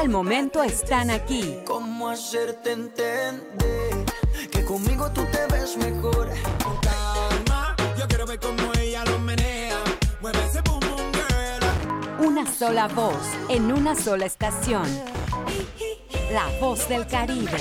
Del 0.00 0.08
momento 0.10 0.62
están 0.62 1.10
aquí. 1.10 1.58
¿Cómo 1.64 2.10
hacerte 2.10 2.72
entender 2.72 4.04
que 4.50 4.64
conmigo 4.64 5.10
tú 5.12 5.22
te 5.32 5.46
ves 5.54 5.76
mejor? 5.78 6.28
Con 6.62 6.76
calma, 6.80 7.74
yo 7.98 8.06
quiero 8.06 8.26
ver 8.26 8.38
cómo 8.38 8.72
ella 8.78 9.04
lo 9.06 9.18
menea. 9.18 9.78
Mueve 10.20 10.38
ese 10.44 10.60
boom 10.60 10.80
boom 10.80 11.12
girl. 11.12 12.26
Una 12.26 12.46
sola 12.46 12.88
voz, 12.88 13.16
en 13.48 13.72
una 13.72 13.94
sola 13.94 14.26
estación. 14.26 14.86
La 16.30 16.46
voz 16.60 16.86
del 16.90 17.06
Caribe. 17.06 17.56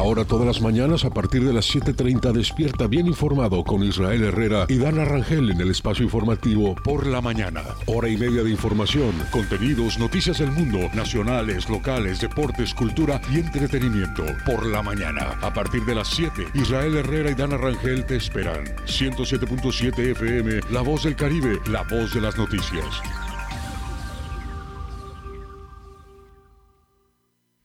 Ahora 0.00 0.24
todas 0.24 0.46
las 0.46 0.62
mañanas 0.62 1.04
a 1.04 1.10
partir 1.10 1.44
de 1.44 1.52
las 1.52 1.74
7.30 1.74 2.32
despierta 2.32 2.86
bien 2.86 3.06
informado 3.06 3.62
con 3.62 3.84
Israel 3.84 4.24
Herrera 4.24 4.64
y 4.66 4.78
Dana 4.78 5.04
Rangel 5.04 5.50
en 5.50 5.60
el 5.60 5.70
espacio 5.70 6.02
informativo 6.06 6.74
por 6.74 7.06
la 7.06 7.20
mañana. 7.20 7.62
Hora 7.84 8.08
y 8.08 8.16
media 8.16 8.42
de 8.42 8.50
información, 8.50 9.12
contenidos, 9.30 9.98
noticias 9.98 10.38
del 10.38 10.52
mundo, 10.52 10.78
nacionales, 10.94 11.68
locales, 11.68 12.18
deportes, 12.18 12.72
cultura 12.72 13.20
y 13.30 13.40
entretenimiento 13.40 14.24
por 14.46 14.64
la 14.64 14.82
mañana. 14.82 15.38
A 15.42 15.52
partir 15.52 15.84
de 15.84 15.94
las 15.94 16.08
7, 16.08 16.46
Israel 16.54 16.96
Herrera 16.96 17.32
y 17.32 17.34
Dana 17.34 17.58
Rangel 17.58 18.06
te 18.06 18.16
esperan. 18.16 18.64
107.7 18.86 19.98
FM, 20.12 20.60
La 20.70 20.80
Voz 20.80 21.02
del 21.02 21.14
Caribe, 21.14 21.60
la 21.66 21.82
voz 21.82 22.14
de 22.14 22.22
las 22.22 22.38
noticias. 22.38 23.02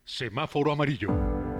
Semáforo 0.03 0.73
amarillo. 0.73 1.34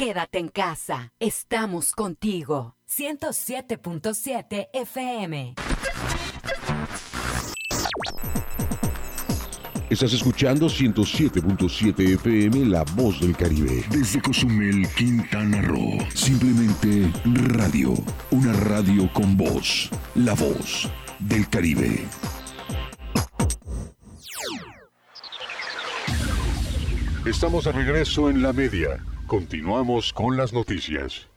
Quédate 0.00 0.38
en 0.38 0.48
casa. 0.48 1.12
Estamos 1.20 1.92
contigo. 1.92 2.74
107.7 2.88 4.68
FM. 4.72 5.56
Estás 9.90 10.14
escuchando 10.14 10.68
107.7 10.68 12.14
FM 12.14 12.64
La 12.64 12.84
Voz 12.94 13.20
del 13.20 13.36
Caribe. 13.36 13.84
Desde 13.90 14.22
Cozumel, 14.22 14.88
Quintana 14.96 15.60
Roo. 15.60 15.98
Simplemente 16.14 17.12
radio. 17.26 17.92
Una 18.30 18.54
radio 18.54 19.12
con 19.12 19.36
voz. 19.36 19.90
La 20.14 20.32
Voz 20.32 20.88
del 21.18 21.46
Caribe. 21.50 22.06
Estamos 27.26 27.64
de 27.64 27.72
regreso 27.72 28.30
en 28.30 28.40
la 28.40 28.54
media. 28.54 28.98
Continuamos 29.30 30.12
con 30.12 30.36
las 30.36 30.52
noticias. 30.52 31.28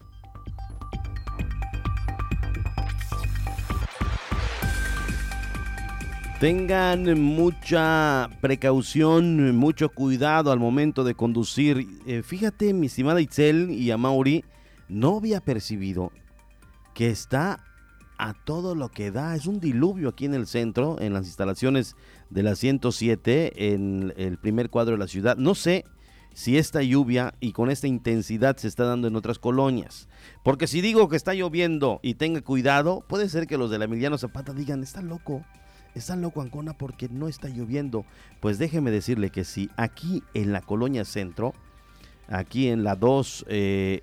Tengan 6.39 7.21
mucha 7.21 8.31
precaución, 8.41 9.55
mucho 9.55 9.89
cuidado 9.89 10.51
al 10.51 10.57
momento 10.57 11.03
de 11.03 11.13
conducir. 11.13 11.87
Eh, 12.07 12.23
fíjate, 12.23 12.73
mi 12.73 12.87
estimada 12.87 13.21
Itzel 13.21 13.69
y 13.69 13.91
a 13.91 13.97
Mauri, 13.97 14.43
no 14.89 15.17
había 15.17 15.39
percibido 15.39 16.11
que 16.95 17.11
está 17.11 17.63
a 18.17 18.33
todo 18.33 18.73
lo 18.73 18.89
que 18.89 19.11
da. 19.11 19.35
Es 19.35 19.45
un 19.45 19.59
diluvio 19.59 20.09
aquí 20.09 20.25
en 20.25 20.33
el 20.33 20.47
centro, 20.47 20.99
en 20.99 21.13
las 21.13 21.27
instalaciones 21.27 21.95
de 22.31 22.41
la 22.41 22.55
107, 22.55 23.71
en 23.71 24.15
el 24.17 24.39
primer 24.39 24.71
cuadro 24.71 24.93
de 24.93 24.97
la 24.97 25.07
ciudad. 25.07 25.37
No 25.37 25.53
sé 25.53 25.85
si 26.33 26.57
esta 26.57 26.81
lluvia 26.81 27.33
y 27.39 27.51
con 27.51 27.69
esta 27.69 27.87
intensidad 27.87 28.57
se 28.57 28.67
está 28.67 28.85
dando 28.85 29.07
en 29.07 29.15
otras 29.15 29.39
colonias. 29.39 30.07
Porque 30.43 30.67
si 30.67 30.81
digo 30.81 31.09
que 31.09 31.15
está 31.15 31.33
lloviendo 31.33 31.99
y 32.01 32.15
tenga 32.15 32.41
cuidado, 32.41 33.03
puede 33.07 33.29
ser 33.29 33.47
que 33.47 33.57
los 33.57 33.69
de 33.69 33.77
la 33.77 33.85
Emiliano 33.85 34.17
Zapata 34.17 34.53
digan, 34.53 34.83
está 34.83 35.01
loco, 35.01 35.45
está 35.95 36.15
loco 36.15 36.41
Ancona 36.41 36.73
porque 36.73 37.07
no 37.09 37.27
está 37.27 37.49
lloviendo. 37.49 38.05
Pues 38.39 38.57
déjeme 38.57 38.91
decirle 38.91 39.29
que 39.29 39.43
si 39.43 39.69
aquí 39.77 40.23
en 40.33 40.51
la 40.51 40.61
colonia 40.61 41.05
centro, 41.05 41.53
aquí 42.27 42.67
en 42.67 42.83
la 42.83 42.95
2 42.95 43.45
eh, 43.47 44.01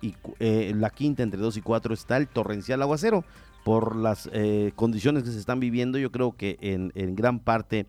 y 0.00 0.14
eh, 0.38 0.72
la 0.76 0.90
quinta 0.90 1.22
entre 1.22 1.40
2 1.40 1.58
y 1.58 1.60
4 1.60 1.94
está 1.94 2.16
el 2.16 2.28
torrencial 2.28 2.82
aguacero. 2.82 3.24
Por 3.64 3.96
las 3.96 4.30
eh, 4.32 4.72
condiciones 4.76 5.24
que 5.24 5.30
se 5.30 5.38
están 5.38 5.60
viviendo, 5.60 5.98
yo 5.98 6.10
creo 6.10 6.34
que 6.34 6.56
en, 6.62 6.90
en 6.94 7.14
gran 7.14 7.38
parte 7.38 7.86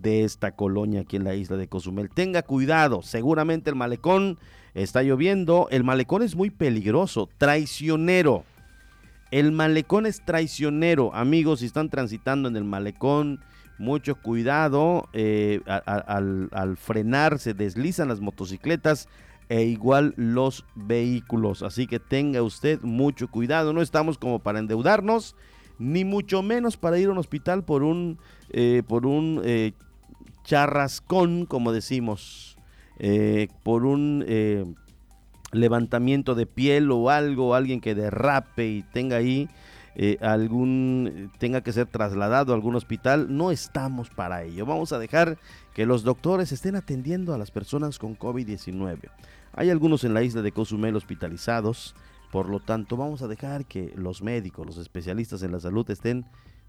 de 0.00 0.24
esta 0.24 0.52
colonia 0.52 1.00
aquí 1.00 1.16
en 1.16 1.24
la 1.24 1.34
isla 1.34 1.56
de 1.56 1.68
Cozumel. 1.68 2.10
Tenga 2.10 2.42
cuidado, 2.42 3.02
seguramente 3.02 3.70
el 3.70 3.76
malecón 3.76 4.38
está 4.74 5.02
lloviendo, 5.02 5.68
el 5.70 5.84
malecón 5.84 6.22
es 6.22 6.36
muy 6.36 6.50
peligroso, 6.50 7.28
traicionero. 7.38 8.44
El 9.30 9.52
malecón 9.52 10.06
es 10.06 10.24
traicionero, 10.24 11.14
amigos, 11.14 11.60
si 11.60 11.66
están 11.66 11.90
transitando 11.90 12.48
en 12.48 12.56
el 12.56 12.64
malecón, 12.64 13.40
mucho 13.78 14.16
cuidado, 14.16 15.08
eh, 15.12 15.60
al, 15.66 16.76
frenar 16.76 17.38
se 17.38 17.54
deslizan 17.54 18.08
las 18.08 18.20
motocicletas 18.20 19.08
e 19.48 19.64
igual 19.64 20.14
los 20.16 20.64
vehículos, 20.74 21.62
así 21.62 21.86
que 21.86 22.00
tenga 22.00 22.42
usted 22.42 22.80
mucho 22.82 23.28
cuidado, 23.28 23.72
no 23.72 23.80
estamos 23.80 24.18
como 24.18 24.40
para 24.40 24.58
endeudarnos, 24.58 25.36
ni 25.78 26.04
mucho 26.04 26.42
menos 26.42 26.76
para 26.76 26.98
ir 26.98 27.08
a 27.08 27.12
un 27.12 27.18
hospital 27.18 27.64
por 27.64 27.82
un, 27.82 28.18
eh, 28.50 28.82
por 28.86 29.06
un 29.06 29.40
eh, 29.44 29.72
charrascón, 30.48 31.44
como 31.44 31.72
decimos, 31.72 32.56
eh, 32.98 33.48
por 33.62 33.84
un 33.84 34.24
eh, 34.26 34.64
levantamiento 35.52 36.34
de 36.34 36.46
piel 36.46 36.90
o 36.90 37.10
algo, 37.10 37.54
alguien 37.54 37.82
que 37.82 37.94
derrape 37.94 38.66
y 38.66 38.82
tenga 38.82 39.18
ahí 39.18 39.50
eh, 39.94 40.16
algún, 40.22 41.30
tenga 41.38 41.60
que 41.60 41.74
ser 41.74 41.86
trasladado 41.86 42.52
a 42.52 42.56
algún 42.56 42.76
hospital, 42.76 43.26
no 43.36 43.50
estamos 43.50 44.08
para 44.08 44.42
ello. 44.42 44.64
Vamos 44.64 44.92
a 44.92 44.98
dejar 44.98 45.36
que 45.74 45.84
los 45.84 46.02
doctores 46.02 46.50
estén 46.50 46.76
atendiendo 46.76 47.34
a 47.34 47.38
las 47.38 47.50
personas 47.50 47.98
con 47.98 48.18
COVID-19. 48.18 49.00
Hay 49.52 49.68
algunos 49.68 50.02
en 50.04 50.14
la 50.14 50.22
isla 50.22 50.40
de 50.40 50.52
Cozumel 50.52 50.96
hospitalizados, 50.96 51.94
por 52.32 52.48
lo 52.48 52.60
tanto 52.60 52.96
vamos 52.96 53.20
a 53.20 53.28
dejar 53.28 53.66
que 53.66 53.92
los 53.96 54.22
médicos, 54.22 54.66
los 54.66 54.78
especialistas 54.78 55.42
en 55.42 55.52
la 55.52 55.60
salud 55.60 55.90
estén 55.90 56.24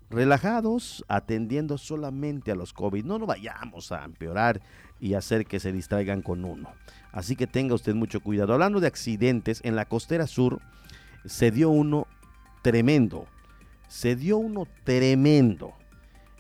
relajados, 0.10 1.06
atendiendo 1.08 1.78
solamente 1.78 2.52
a 2.52 2.56
los 2.56 2.74
COVID. 2.74 3.06
No 3.06 3.20
nos 3.20 3.28
vayamos 3.28 3.92
a 3.92 4.04
empeorar 4.04 4.62
y 5.00 5.14
hacer 5.14 5.46
que 5.46 5.60
se 5.60 5.72
distraigan 5.72 6.22
con 6.22 6.46
uno. 6.46 6.70
Así 7.12 7.36
que 7.36 7.48
tenga 7.48 7.76
usted 7.76 7.96
mucho 7.96 8.20
cuidado. 8.20 8.54
Hablando 8.54 8.80
de 8.80 8.88
accidentes, 8.88 9.62
en 9.64 9.76
la 9.76 9.86
costera 9.86 10.28
sur 10.28 10.62
se 11.26 11.52
dio 11.52 11.70
uno 11.70 12.08
tremendo. 12.62 13.28
Se 13.88 14.16
dio 14.16 14.38
uno 14.38 14.68
tremendo. 14.84 15.74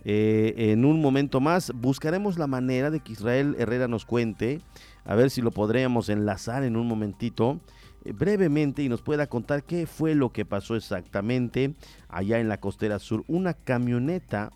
Eh, 0.06 0.72
en 0.72 0.86
un 0.86 1.02
momento 1.02 1.42
más 1.42 1.74
buscaremos 1.76 2.38
la 2.38 2.48
manera 2.48 2.90
de 2.90 3.02
que 3.02 3.12
Israel 3.12 3.56
Herrera 3.60 3.90
nos 3.90 4.06
cuente, 4.06 4.62
a 5.04 5.14
ver 5.14 5.30
si 5.30 5.42
lo 5.42 5.52
podríamos 5.52 6.08
enlazar 6.08 6.64
en 6.64 6.78
un 6.78 6.88
momentito 6.88 7.60
brevemente 8.06 8.84
y 8.84 8.90
nos 8.90 9.02
pueda 9.02 9.28
contar 9.28 9.64
qué 9.64 9.88
fue 9.88 10.16
lo 10.16 10.32
que 10.32 10.46
pasó 10.46 10.76
exactamente 10.76 11.76
allá 12.08 12.40
en 12.40 12.50
la 12.50 12.60
costera 12.60 13.00
sur. 13.00 13.24
Una 13.28 13.54
camioneta, 13.54 14.52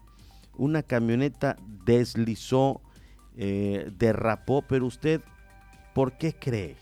una 0.55 0.83
camioneta 0.83 1.57
deslizó, 1.85 2.81
eh, 3.35 3.91
derrapó, 3.97 4.61
pero 4.61 4.85
usted, 4.85 5.21
¿por 5.93 6.17
qué 6.17 6.33
cree? 6.33 6.77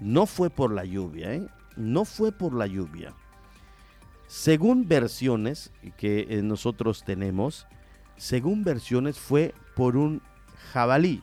No 0.00 0.26
fue 0.26 0.50
por 0.50 0.72
la 0.72 0.84
lluvia, 0.84 1.34
¿eh? 1.34 1.46
No 1.76 2.04
fue 2.04 2.32
por 2.32 2.54
la 2.54 2.66
lluvia. 2.66 3.14
Según 4.26 4.88
versiones 4.88 5.72
que 5.96 6.26
eh, 6.28 6.42
nosotros 6.42 7.04
tenemos, 7.04 7.66
según 8.16 8.64
versiones 8.64 9.18
fue 9.18 9.54
por 9.74 9.96
un 9.96 10.22
jabalí. 10.72 11.22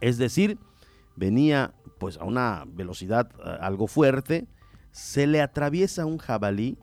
Es 0.00 0.18
decir, 0.18 0.58
venía 1.16 1.72
pues 2.04 2.18
a 2.18 2.24
una 2.24 2.64
velocidad 2.66 3.30
algo 3.62 3.86
fuerte, 3.86 4.46
se 4.92 5.26
le 5.26 5.40
atraviesa 5.40 6.04
un 6.04 6.18
jabalí 6.18 6.76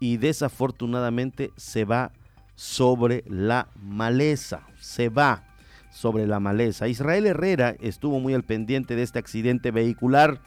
y 0.00 0.18
desafortunadamente 0.18 1.50
se 1.56 1.86
va 1.86 2.12
sobre 2.56 3.24
la 3.26 3.68
maleza, 3.74 4.66
se 4.78 5.08
va 5.08 5.48
sobre 5.90 6.26
la 6.26 6.40
maleza. 6.40 6.88
Israel 6.88 7.26
Herrera 7.26 7.74
estuvo 7.80 8.20
muy 8.20 8.34
al 8.34 8.42
pendiente 8.42 8.96
de 8.96 9.02
este 9.02 9.18
accidente 9.18 9.70
vehicular 9.70 10.42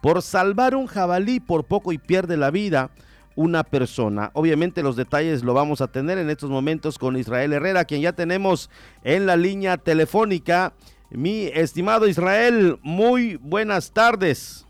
por 0.00 0.22
salvar 0.22 0.76
un 0.76 0.86
jabalí 0.86 1.40
por 1.40 1.64
poco 1.64 1.90
y 1.90 1.98
pierde 1.98 2.36
la 2.36 2.52
vida 2.52 2.92
una 3.34 3.64
persona. 3.64 4.30
Obviamente 4.34 4.84
los 4.84 4.94
detalles 4.94 5.42
lo 5.42 5.54
vamos 5.54 5.80
a 5.80 5.88
tener 5.88 6.18
en 6.18 6.30
estos 6.30 6.50
momentos 6.50 7.00
con 7.00 7.16
Israel 7.16 7.52
Herrera, 7.52 7.84
quien 7.84 8.00
ya 8.00 8.12
tenemos 8.12 8.70
en 9.02 9.26
la 9.26 9.36
línea 9.36 9.76
telefónica. 9.76 10.72
Mi 11.10 11.44
estimado 11.46 12.08
Israel, 12.08 12.78
muy 12.82 13.36
buenas 13.36 13.92
tardes. 13.92 14.66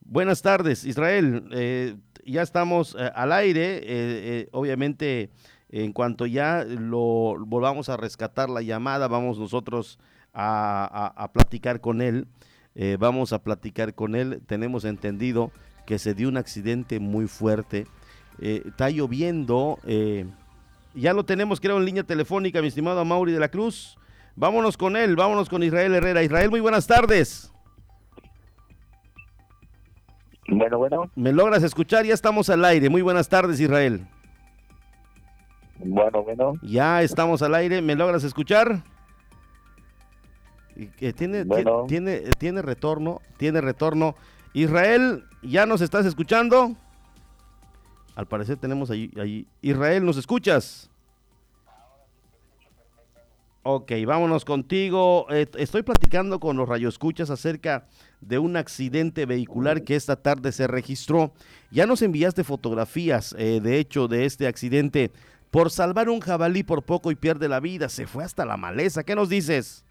Buenas 0.00 0.42
tardes, 0.42 0.84
Israel. 0.84 1.48
Eh, 1.50 1.96
ya 2.26 2.42
estamos 2.42 2.94
eh, 2.98 3.10
al 3.14 3.32
aire. 3.32 3.80
Eh, 3.82 4.48
obviamente, 4.52 5.30
en 5.70 5.94
cuanto 5.94 6.26
ya 6.26 6.62
lo 6.64 7.36
volvamos 7.46 7.88
a 7.88 7.96
rescatar 7.96 8.50
la 8.50 8.60
llamada, 8.60 9.08
vamos 9.08 9.38
nosotros 9.38 9.98
a, 10.34 11.30
platicar 11.32 11.80
con 11.80 12.02
él. 12.02 12.28
Vamos 12.98 13.32
a 13.32 13.42
platicar 13.42 13.94
con 13.94 14.14
él. 14.14 14.42
Tenemos 14.46 14.84
entendido 14.84 15.52
que 15.86 15.98
se 15.98 16.12
dio 16.12 16.28
un 16.28 16.36
accidente 16.36 17.00
muy 17.00 17.28
fuerte. 17.28 17.86
Está 18.38 18.90
lloviendo. 18.90 19.78
Eh, 20.94 21.00
ya 21.00 21.12
lo 21.12 21.24
tenemos, 21.24 21.60
creo, 21.60 21.78
en 21.78 21.84
línea 21.84 22.04
telefónica, 22.04 22.60
mi 22.60 22.68
estimado 22.68 23.04
Mauri 23.04 23.32
de 23.32 23.40
la 23.40 23.48
Cruz. 23.48 23.96
Vámonos 24.36 24.76
con 24.76 24.96
él, 24.96 25.14
vámonos 25.16 25.48
con 25.48 25.62
Israel 25.62 25.94
Herrera. 25.94 26.22
Israel, 26.22 26.50
muy 26.50 26.60
buenas 26.60 26.86
tardes. 26.86 27.52
Bueno, 30.48 30.78
bueno. 30.78 31.10
¿Me 31.14 31.32
logras 31.32 31.62
escuchar? 31.62 32.04
Ya 32.04 32.14
estamos 32.14 32.50
al 32.50 32.64
aire. 32.64 32.88
Muy 32.90 33.02
buenas 33.02 33.28
tardes, 33.28 33.60
Israel. 33.60 34.06
Bueno, 35.78 36.22
bueno. 36.22 36.52
Ya 36.62 37.02
estamos 37.02 37.42
al 37.42 37.54
aire. 37.54 37.80
¿Me 37.80 37.94
logras 37.94 38.24
escuchar? 38.24 38.82
Que 40.96 41.12
tiene, 41.12 41.44
Bueno. 41.44 41.84
tiene, 41.86 42.18
tiene, 42.18 42.30
tiene 42.38 42.62
retorno, 42.62 43.20
tiene 43.36 43.60
retorno. 43.60 44.16
Israel, 44.52 45.24
¿ya 45.42 45.66
nos 45.66 45.80
estás 45.80 46.04
escuchando? 46.04 46.76
Al 48.14 48.26
parecer 48.26 48.56
tenemos 48.56 48.90
ahí, 48.90 49.10
ahí. 49.20 49.46
Israel, 49.60 50.04
¿nos 50.04 50.16
escuchas? 50.16 50.90
Ok, 53.66 53.92
vámonos 54.06 54.44
contigo. 54.44 55.26
Eh, 55.30 55.46
estoy 55.56 55.82
platicando 55.82 56.38
con 56.38 56.58
los 56.58 56.68
radioescuchas 56.68 57.30
acerca 57.30 57.86
de 58.20 58.38
un 58.38 58.56
accidente 58.56 59.24
vehicular 59.24 59.84
que 59.84 59.96
esta 59.96 60.16
tarde 60.16 60.52
se 60.52 60.66
registró. 60.66 61.32
Ya 61.70 61.86
nos 61.86 62.02
enviaste 62.02 62.44
fotografías, 62.44 63.34
eh, 63.38 63.60
de 63.62 63.78
hecho, 63.78 64.06
de 64.06 64.26
este 64.26 64.46
accidente. 64.46 65.10
Por 65.50 65.70
salvar 65.70 66.10
un 66.10 66.20
jabalí 66.20 66.62
por 66.62 66.82
poco 66.82 67.10
y 67.10 67.14
pierde 67.14 67.48
la 67.48 67.58
vida, 67.58 67.88
se 67.88 68.06
fue 68.06 68.22
hasta 68.22 68.44
la 68.44 68.58
maleza. 68.58 69.02
¿Qué 69.02 69.14
nos 69.14 69.30
dices? 69.30 69.84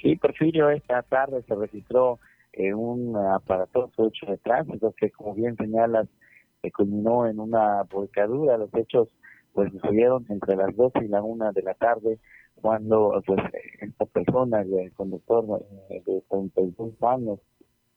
Sí, 0.00 0.16
Porfirio, 0.16 0.70
esta 0.70 1.02
tarde 1.02 1.42
se 1.46 1.54
registró 1.54 2.18
eh, 2.54 2.72
un 2.72 3.16
aparatoso 3.16 4.08
hecho 4.08 4.24
de 4.26 4.38
tránsito 4.38 4.94
que, 4.96 5.10
como 5.10 5.34
bien 5.34 5.56
señalas, 5.56 6.08
eh, 6.62 6.72
culminó 6.72 7.26
en 7.26 7.40
una 7.40 7.82
volcadura. 7.84 8.58
Los 8.58 8.72
hechos 8.74 9.08
pues 9.52 9.72
sucedieron 9.72 10.26
entre 10.28 10.56
las 10.56 10.74
12 10.76 11.04
y 11.04 11.08
la 11.08 11.22
1 11.22 11.52
de 11.52 11.62
la 11.62 11.74
tarde 11.74 12.18
cuando 12.60 13.22
pues 13.26 13.40
esta 13.80 14.06
persona, 14.06 14.60
el 14.62 14.92
conductor 14.94 15.64
eh, 15.88 16.02
de 16.06 16.22
32 16.30 17.02
años, 17.02 17.38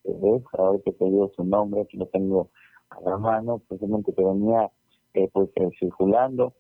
que 0.04 0.12
es, 0.12 0.44
ahora 0.54 0.80
que 0.84 0.92
te 0.94 1.06
digo 1.06 1.32
su 1.36 1.44
nombre, 1.44 1.86
que 1.88 1.98
lo 1.98 2.08
tengo 2.08 2.50
a 2.90 3.02
la 3.02 3.18
mano, 3.18 3.62
precisamente 3.68 4.14
que 4.14 4.24
venía 4.24 4.70
eh, 5.14 5.30
pues 5.32 5.50
eh, 5.56 5.70
circulando 5.80 6.54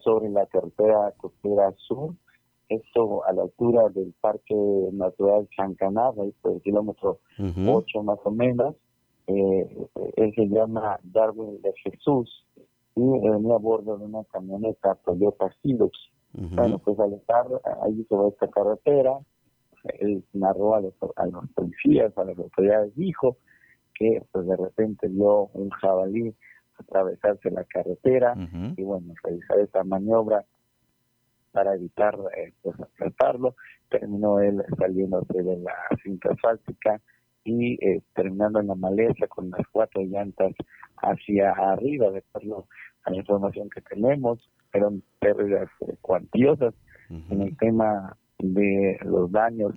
sobre 0.00 0.30
la 0.30 0.46
carretera 0.46 1.12
costera 1.18 1.72
sur, 1.76 2.14
esto 2.68 3.24
a 3.26 3.32
la 3.32 3.42
altura 3.42 3.88
del 3.90 4.14
Parque 4.20 4.54
Natural 4.92 5.46
Chancanada, 5.54 6.22
ahí 6.22 6.32
por 6.40 6.52
el 6.52 6.62
kilómetro 6.62 7.18
8 7.38 8.02
más 8.02 8.18
o 8.24 8.30
menos. 8.30 8.76
Eh, 9.26 9.88
él 10.16 10.32
se 10.34 10.48
llama 10.48 10.98
Darwin 11.02 11.60
de 11.62 11.72
Jesús 11.84 12.46
y 12.96 13.00
venía 13.00 13.54
a 13.54 13.58
bordo 13.58 13.96
de 13.98 14.04
una 14.04 14.24
camioneta 14.24 14.94
Toyota 15.04 15.50
Hilux. 15.62 15.96
Bueno, 16.34 16.78
pues 16.78 16.98
al 16.98 17.12
estar 17.12 17.46
ahí 17.82 18.04
sobre 18.08 18.28
esta 18.28 18.48
carretera, 18.48 19.18
él 20.00 20.24
narró 20.32 20.74
a 20.74 20.80
los, 20.80 20.94
a 21.16 21.26
los 21.26 21.46
policías, 21.50 22.16
a 22.16 22.24
las 22.24 22.38
autoridades, 22.38 22.94
dijo 22.96 23.36
que 23.94 24.22
pues 24.32 24.46
de 24.46 24.56
repente 24.56 25.08
vio 25.08 25.50
un 25.52 25.68
jabalí 25.70 26.34
atravesarse 26.78 27.50
la 27.50 27.64
carretera 27.64 28.34
y 28.76 28.82
bueno, 28.82 29.14
realizar 29.22 29.58
esta 29.58 29.84
maniobra 29.84 30.44
para 31.52 31.74
evitar 31.74 32.18
eh, 32.36 32.54
pues 32.62 32.76
asaltarlo, 32.80 33.54
terminó 33.90 34.40
él 34.40 34.64
saliéndose 34.78 35.42
de 35.42 35.58
la 35.58 35.74
cinta 36.02 36.30
asfáltica 36.32 37.00
y 37.44 37.74
eh, 37.84 38.02
terminando 38.14 38.60
en 38.60 38.68
la 38.68 38.74
maleza 38.74 39.26
con 39.26 39.50
las 39.50 39.66
cuatro 39.70 40.02
llantas 40.02 40.52
hacia 40.98 41.50
arriba, 41.50 42.10
de 42.10 42.18
acuerdo 42.18 42.66
a 43.04 43.10
la 43.10 43.16
información 43.16 43.68
que 43.70 43.80
tenemos, 43.80 44.48
fueron 44.70 45.02
pérdidas 45.18 45.68
eh, 45.80 45.96
cuantiosas 46.00 46.74
en 47.10 47.42
el 47.42 47.56
tema 47.58 48.16
de 48.38 48.98
los 49.04 49.30
daños 49.30 49.74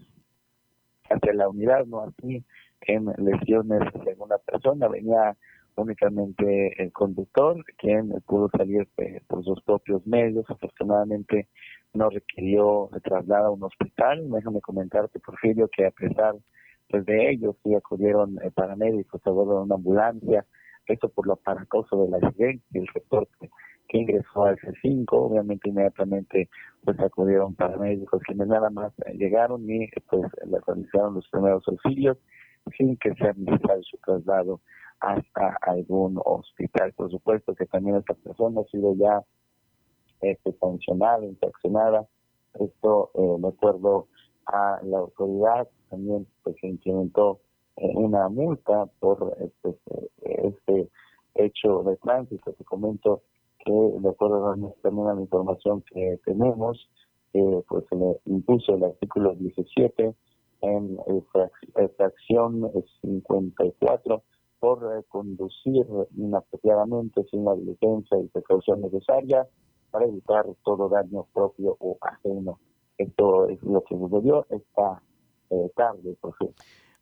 hacia 1.09 1.33
la 1.33 1.49
unidad, 1.49 1.85
no 1.85 2.01
así 2.01 2.45
en 2.81 3.07
lesiones 3.17 3.81
de 4.05 4.15
una 4.17 4.37
persona, 4.37 4.87
venía 4.87 5.35
únicamente 5.75 6.81
el 6.81 6.91
conductor, 6.93 7.63
quien 7.77 8.09
pudo 8.25 8.49
salir 8.55 8.87
eh, 8.97 9.21
por 9.27 9.43
sus 9.43 9.61
propios 9.63 10.05
medios, 10.07 10.45
afortunadamente 10.49 11.49
no 11.93 12.09
requirió 12.09 12.89
de 12.93 13.01
traslado 13.01 13.47
a 13.47 13.51
un 13.51 13.63
hospital. 13.63 14.29
Déjame 14.29 14.61
comentarte, 14.61 15.19
Porfirio, 15.19 15.67
que 15.69 15.87
a 15.87 15.91
pesar 15.91 16.35
pues, 16.89 17.05
de 17.05 17.31
ellos, 17.31 17.55
sí 17.63 17.73
acudieron 17.75 18.37
eh, 18.43 18.51
paramédicos 18.51 19.21
bordo 19.23 19.57
de 19.57 19.63
una 19.63 19.75
ambulancia, 19.75 20.45
esto 20.87 21.09
por 21.09 21.27
lo 21.27 21.33
aparatoso 21.33 22.03
del 22.03 22.13
accidente 22.13 22.63
y 22.71 22.79
el 22.79 22.87
reporte 22.87 23.49
que 23.87 23.97
ingresó 23.99 24.45
al 24.45 24.57
C5, 24.57 25.05
obviamente 25.11 25.69
inmediatamente 25.69 26.49
pues 26.83 26.99
acudieron 26.99 27.55
paramédicos 27.55 28.21
quienes 28.23 28.47
nada 28.47 28.69
más 28.69 28.93
llegaron 29.13 29.69
y 29.69 29.87
pues 30.09 30.23
le 30.45 30.59
realizaron 30.65 31.15
los 31.15 31.27
primeros 31.29 31.67
auxilios 31.67 32.17
sin 32.77 32.97
que 32.97 33.13
sea 33.15 33.33
necesario 33.35 33.83
su 33.83 33.97
traslado 33.97 34.61
hasta 34.99 35.57
algún 35.61 36.19
hospital. 36.23 36.93
Por 36.93 37.11
supuesto 37.11 37.53
que 37.53 37.65
también 37.65 37.97
esta 37.97 38.13
persona 38.15 38.61
ha 38.61 38.65
sido 38.65 38.95
ya 38.95 39.21
este, 40.21 40.53
sancionada, 40.53 41.23
infraccionada. 41.25 42.07
Esto, 42.59 43.11
eh, 43.15 43.41
de 43.41 43.47
acuerdo 43.47 44.07
a 44.47 44.79
la 44.83 44.99
autoridad, 44.99 45.67
también 45.89 46.27
pues, 46.43 46.55
se 46.61 46.67
implementó 46.67 47.39
eh, 47.77 47.91
una 47.95 48.29
multa 48.29 48.85
por 48.99 49.35
este, 49.39 49.77
este 50.21 50.89
hecho 51.35 51.83
de 51.83 51.97
tránsito. 51.97 52.53
Te 52.53 52.63
comento 52.63 53.21
que, 53.59 53.71
de 53.71 54.09
acuerdo 54.09 54.51
a, 54.51 54.55
la 54.55 55.21
información 55.21 55.83
que 55.91 56.19
tenemos, 56.25 56.89
eh, 57.33 57.63
pues 57.67 57.85
se 57.89 57.95
le 57.95 58.19
impuso 58.25 58.75
el 58.75 58.83
artículo 58.85 59.35
17 59.35 60.15
en 60.61 60.97
fracción 61.97 62.71
54 63.01 64.23
por 64.59 64.97
eh, 64.97 65.03
conducir 65.09 65.85
inapropiadamente 66.15 67.23
sin 67.29 67.45
la 67.45 67.55
diligencia 67.55 68.17
y 68.19 68.27
precaución 68.29 68.81
necesaria 68.81 69.47
para 69.91 70.05
evitar 70.05 70.45
todo 70.63 70.89
daño 70.89 71.27
propio 71.33 71.75
o 71.79 71.97
ajeno. 72.01 72.59
Esto 72.97 73.49
es 73.49 73.61
lo 73.63 73.83
que 73.83 73.95
sucedió 73.95 74.45
esta 74.49 75.01
eh, 75.49 75.69
tarde, 75.75 76.15
por 76.19 76.33
ejemplo. 76.33 76.55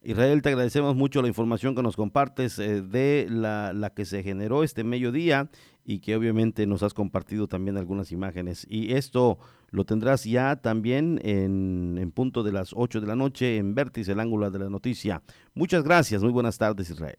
Israel, 0.06 0.42
te 0.42 0.50
agradecemos 0.50 0.96
mucho 0.96 1.22
la 1.22 1.30
información 1.30 1.76
que 1.76 1.82
nos 1.82 1.96
compartes 1.96 2.60
eh, 2.60 2.82
de 2.82 3.26
la, 3.30 3.72
la, 3.72 3.92
que 3.92 4.04
se 4.04 4.22
generó 4.22 4.64
este 4.64 4.84
mediodía 4.84 5.50
y 5.86 6.00
que 6.00 6.16
obviamente 6.18 6.68
nos 6.68 6.84
has 6.84 6.94
compartido 6.94 7.48
también 7.48 7.78
algunas 7.78 8.12
imágenes. 8.12 8.68
Y 8.70 8.94
esto 8.96 9.38
lo 9.70 9.86
tendrás 9.86 10.26
ya 10.26 10.58
también 10.58 11.22
en, 11.24 11.98
en 11.98 12.12
punto 12.12 12.44
de 12.44 12.52
las 12.52 12.74
8 12.76 13.00
de 13.00 13.08
la 13.08 13.16
noche 13.16 13.58
en 13.58 13.76
Vértice, 13.76 14.12
el 14.12 14.20
ángulo 14.20 14.52
de 14.52 14.60
la 14.60 14.70
noticia. 14.70 15.22
Muchas 15.54 15.84
gracias, 15.84 16.22
muy 16.22 16.34
buenas 16.34 16.58
tardes 16.58 16.90
Israel. 16.90 17.18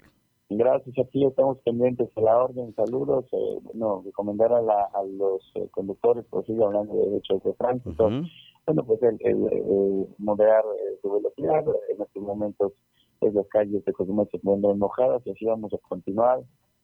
Gracias 0.50 0.98
a 0.98 1.04
ti, 1.04 1.24
estamos 1.24 1.58
pendientes 1.64 2.14
de 2.14 2.22
la 2.22 2.36
orden. 2.36 2.74
Saludos. 2.74 3.24
Eh, 3.32 3.58
bueno, 3.62 4.02
recomendar 4.04 4.52
a, 4.52 4.60
la, 4.60 4.90
a 4.94 5.02
los 5.02 5.42
eh, 5.54 5.66
conductores, 5.70 6.24
por 6.26 6.44
sigue 6.44 6.62
hablando 6.62 6.94
de 6.94 7.06
derechos 7.10 7.42
de 7.42 7.54
tránsito. 7.54 8.06
Uh 8.06 8.10
-huh. 8.10 8.30
Bueno, 8.66 8.84
pues 8.84 9.02
el, 9.02 9.18
el, 9.20 9.52
el 9.52 10.06
moderar 10.18 10.64
eh, 10.64 10.98
su 11.02 11.12
velocidad. 11.12 11.64
En 11.90 12.02
estos 12.02 12.22
momentos, 12.22 12.72
pues, 13.18 13.34
las 13.34 13.46
calles 13.48 13.84
de 13.84 13.92
Cozumel 13.92 14.28
se 14.30 14.38
encuentran 14.38 14.78
mojadas 14.78 15.22
y 15.26 15.30
así 15.30 15.44
vamos 15.44 15.72
a 15.74 15.78
continuar. 15.88 16.40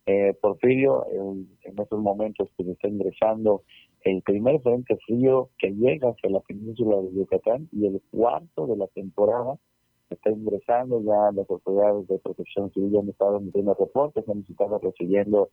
Eh, 0.07 0.35
Porfirio, 0.41 1.07
en, 1.13 1.49
en 1.63 1.79
estos 1.79 2.01
momentos 2.01 2.49
pues 2.57 2.69
está 2.71 2.89
ingresando 2.89 3.63
el 4.03 4.23
primer 4.23 4.61
frente 4.63 4.97
frío 5.07 5.51
que 5.59 5.71
llega 5.71 6.09
hacia 6.09 6.31
la 6.31 6.41
península 6.41 6.97
de 7.03 7.13
Yucatán 7.13 7.69
y 7.71 7.87
el 7.87 8.01
cuarto 8.11 8.67
de 8.67 8.77
la 8.77 8.87
temporada 8.89 9.59
está 10.09 10.31
ingresando, 10.31 11.01
ya 11.03 11.31
las 11.33 11.49
autoridades 11.49 12.09
de 12.09 12.19
protección 12.19 12.73
civil 12.73 12.99
han 12.99 13.09
estado 13.09 13.37
emitiendo 13.39 13.75
reportes, 13.79 14.29
han 14.29 14.45
estado 14.49 14.79
recibiendo 14.79 15.51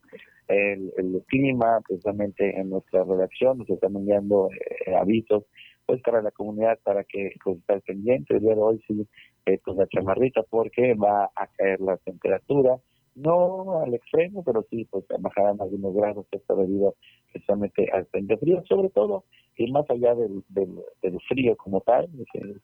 el, 0.47 0.91
el, 0.97 1.23
clima 1.27 1.79
precisamente 1.87 2.59
en 2.59 2.69
nuestra 2.69 3.03
redacción, 3.03 3.59
nos 3.59 3.69
están 3.69 3.95
enviando 3.95 4.49
eh, 4.85 4.95
avisos 4.95 5.43
pues 5.87 6.01
para 6.01 6.21
la 6.21 6.31
comunidad 6.31 6.77
para 6.83 7.03
que 7.05 7.31
pues 7.43 7.57
estar 7.57 7.81
pendiente, 7.81 8.35
el 8.35 8.41
día 8.41 8.53
de 8.53 8.61
hoy 8.61 8.83
sí, 8.87 9.07
eh, 9.45 9.59
pues 9.63 9.77
la 9.77 9.87
chamarrita 9.87 10.43
porque 10.43 10.93
va 10.93 11.31
a 11.33 11.47
caer 11.47 11.79
la 11.79 11.97
temperatura, 11.97 12.77
no 13.15 13.81
al 13.81 13.93
extremo, 13.93 14.43
pero 14.43 14.63
sí, 14.69 14.85
pues 14.91 15.05
bajarán 15.19 15.59
algunos 15.59 15.95
grados, 15.95 16.27
esto 16.29 16.55
debido 16.55 16.95
precisamente 17.31 17.89
al 17.91 18.05
frente 18.07 18.37
frío, 18.37 18.61
sobre 18.67 18.89
todo, 18.89 19.23
y 19.55 19.71
más 19.71 19.89
allá 19.89 20.13
del, 20.13 20.43
del, 20.49 21.19
frío 21.27 21.55
como 21.57 21.81
tal, 21.81 22.09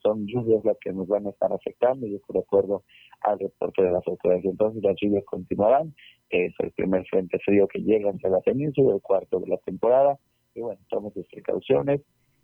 son 0.01 0.27
lluvias 0.27 0.63
las 0.63 0.77
que 0.79 0.91
nos 0.93 1.07
van 1.07 1.25
a 1.25 1.31
estar 1.31 1.51
afectando, 1.51 2.05
y 2.05 2.15
esto 2.15 2.33
de 2.33 2.39
acuerdo 2.39 2.83
al 3.21 3.39
reporte 3.39 3.81
de 3.81 3.91
las 3.91 4.05
autoridades. 4.05 4.45
Entonces 4.45 4.83
las 4.83 4.95
lluvias 5.01 5.23
continuarán, 5.25 5.95
es 6.29 6.53
el 6.59 6.71
primer 6.71 7.03
frente 7.07 7.39
frío 7.39 7.67
que 7.67 7.79
llega 7.79 8.11
hacia 8.11 8.29
la 8.29 8.41
península, 8.41 8.93
el 8.93 9.01
cuarto 9.01 9.39
de 9.39 9.47
la 9.47 9.57
temporada, 9.57 10.19
y 10.53 10.61
bueno, 10.61 10.79
tomemos 10.89 11.13
sus 11.13 11.27
precauciones, 11.29 12.01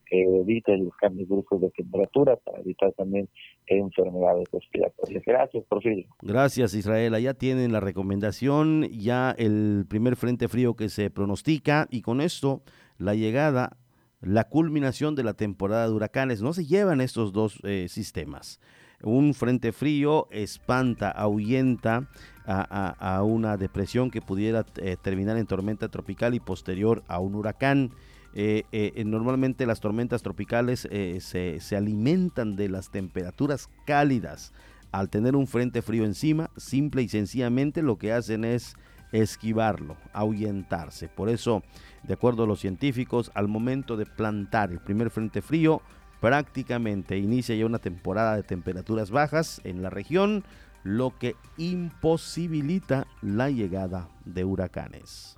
que 0.09 0.23
evite 0.23 0.75
los 0.77 0.95
cambios 0.95 1.29
bruscos 1.29 1.61
de 1.61 1.69
temperatura, 1.71 2.35
para 2.37 2.59
evitar 2.59 2.91
también 2.93 3.29
enfermedades 3.67 4.47
respiratorias. 4.51 5.23
Gracias, 5.25 5.63
Porfirio. 5.65 6.07
Gracias, 6.21 6.73
Israel. 6.73 7.15
Ya 7.21 7.33
tienen 7.33 7.71
la 7.71 7.79
recomendación, 7.79 8.89
ya 8.91 9.35
el 9.37 9.85
primer 9.87 10.15
frente 10.15 10.47
frío 10.47 10.75
que 10.75 10.89
se 10.89 11.09
pronostica 11.09 11.87
y 11.91 12.01
con 12.01 12.21
esto 12.21 12.63
la 12.97 13.13
llegada, 13.15 13.77
la 14.21 14.45
culminación 14.45 15.15
de 15.15 15.23
la 15.23 15.33
temporada 15.33 15.87
de 15.87 15.93
huracanes. 15.93 16.41
No 16.41 16.53
se 16.53 16.65
llevan 16.65 17.01
estos 17.01 17.31
dos 17.31 17.59
eh, 17.63 17.87
sistemas. 17.87 18.59
Un 19.01 19.33
frente 19.33 19.71
frío 19.71 20.27
espanta, 20.29 21.09
ahuyenta 21.09 22.09
a, 22.45 23.23
una 23.23 23.57
depresión 23.57 24.09
que 24.09 24.21
pudiera 24.21 24.65
eh, 24.77 24.97
terminar 25.01 25.37
en 25.37 25.45
tormenta 25.45 25.87
tropical 25.87 26.33
y 26.33 26.39
posterior 26.39 27.03
a 27.07 27.19
un 27.19 27.35
huracán. 27.35 27.91
Eh, 28.33 28.63
eh, 28.71 29.03
normalmente 29.05 29.65
las 29.65 29.79
tormentas 29.79 30.21
tropicales 30.21 30.81
se, 30.81 31.59
se, 31.59 31.75
alimentan 31.75 32.55
de 32.55 32.69
las 32.69 32.91
temperaturas 32.91 33.69
cálidas. 33.85 34.53
Al 34.91 35.09
tener 35.09 35.35
un 35.35 35.47
frente 35.47 35.81
frío 35.81 36.05
encima, 36.05 36.49
simple 36.57 37.01
y 37.03 37.09
sencillamente 37.09 37.81
lo 37.81 37.97
que 37.97 38.11
hacen 38.11 38.43
es 38.43 38.75
esquivarlo, 39.11 39.97
ahuyentarse. 40.13 41.07
Por 41.09 41.29
eso, 41.29 41.63
de 42.03 42.13
acuerdo 42.13 42.43
a 42.43 42.47
los 42.47 42.59
científicos, 42.59 43.31
al 43.33 43.47
momento 43.47 43.97
de 43.97 44.05
plantar 44.05 44.71
el 44.71 44.79
primer 44.79 45.09
frente 45.09 45.41
frío, 45.41 45.81
prácticamente 46.19 47.17
inicia 47.17 47.55
ya 47.55 47.65
una 47.65 47.79
temporada 47.79 48.35
de 48.35 48.43
temperaturas 48.43 49.11
bajas 49.11 49.61
en 49.63 49.81
la 49.81 49.89
región, 49.89 50.43
lo 50.83 51.17
que 51.17 51.35
imposibilita 51.57 53.07
la 53.21 53.49
llegada 53.49 54.09
de 54.25 54.43
huracanes. 54.43 55.37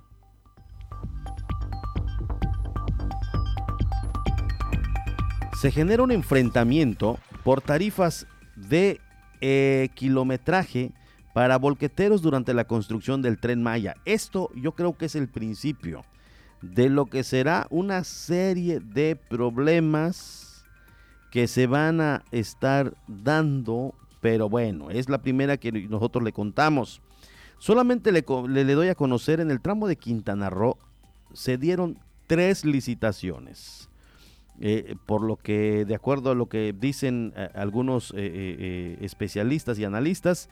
Se 5.62 5.70
genera 5.70 6.02
un 6.02 6.10
enfrentamiento 6.10 7.20
por 7.44 7.60
tarifas 7.60 8.26
de 8.56 9.00
eh, 9.40 9.90
kilometraje 9.94 10.90
para 11.34 11.56
volqueteros 11.56 12.20
durante 12.20 12.52
la 12.52 12.64
construcción 12.64 13.22
del 13.22 13.38
tren 13.38 13.62
Maya. 13.62 13.94
Esto 14.04 14.50
yo 14.56 14.72
creo 14.72 14.98
que 14.98 15.04
es 15.04 15.14
el 15.14 15.28
principio 15.28 16.04
de 16.62 16.88
lo 16.88 17.06
que 17.06 17.22
será 17.22 17.68
una 17.70 18.02
serie 18.02 18.80
de 18.80 19.14
problemas 19.14 20.64
que 21.30 21.46
se 21.46 21.68
van 21.68 22.00
a 22.00 22.24
estar 22.32 22.96
dando, 23.06 23.94
pero 24.20 24.48
bueno, 24.48 24.90
es 24.90 25.08
la 25.08 25.22
primera 25.22 25.58
que 25.58 25.70
nosotros 25.70 26.24
le 26.24 26.32
contamos. 26.32 27.02
Solamente 27.58 28.10
le, 28.10 28.24
le, 28.48 28.74
doy 28.74 28.88
a 28.88 28.96
conocer 28.96 29.38
en 29.38 29.52
el 29.52 29.60
tramo 29.60 29.86
de 29.86 29.94
Quintana 29.94 30.50
Roo 30.50 30.76
se 31.32 31.56
dieron 31.56 32.00
tres 32.26 32.64
licitaciones. 32.64 33.91
Eh, 34.60 34.96
por 35.06 35.22
lo 35.22 35.36
que, 35.36 35.84
de 35.84 35.94
acuerdo 35.94 36.30
a 36.30 36.34
lo 36.34 36.46
que 36.46 36.72
dicen 36.72 37.32
eh, 37.36 37.48
algunos 37.54 38.12
eh, 38.16 38.98
especialistas 39.00 39.78
y 39.78 39.84
analistas, 39.84 40.48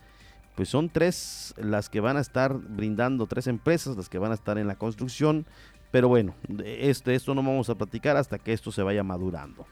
pues 0.56 0.68
son 0.68 0.88
tres 0.88 1.54
las 1.58 1.88
que 1.88 2.00
van 2.00 2.16
a 2.16 2.20
estar 2.20 2.54
brindando, 2.54 3.26
tres 3.26 3.46
empresas 3.46 3.96
las 3.96 4.08
que 4.08 4.18
van 4.18 4.32
a 4.32 4.34
estar 4.34 4.58
en 4.58 4.66
la 4.66 4.76
construcción. 4.76 5.46
Pero 5.90 6.08
bueno, 6.08 6.34
este, 6.64 7.14
esto 7.14 7.34
no 7.34 7.42
vamos 7.42 7.68
a 7.70 7.74
platicar 7.74 8.16
hasta 8.16 8.38
que 8.38 8.52
esto 8.52 8.72
se 8.72 8.82
vaya 8.82 9.02
madurando. 9.02 9.66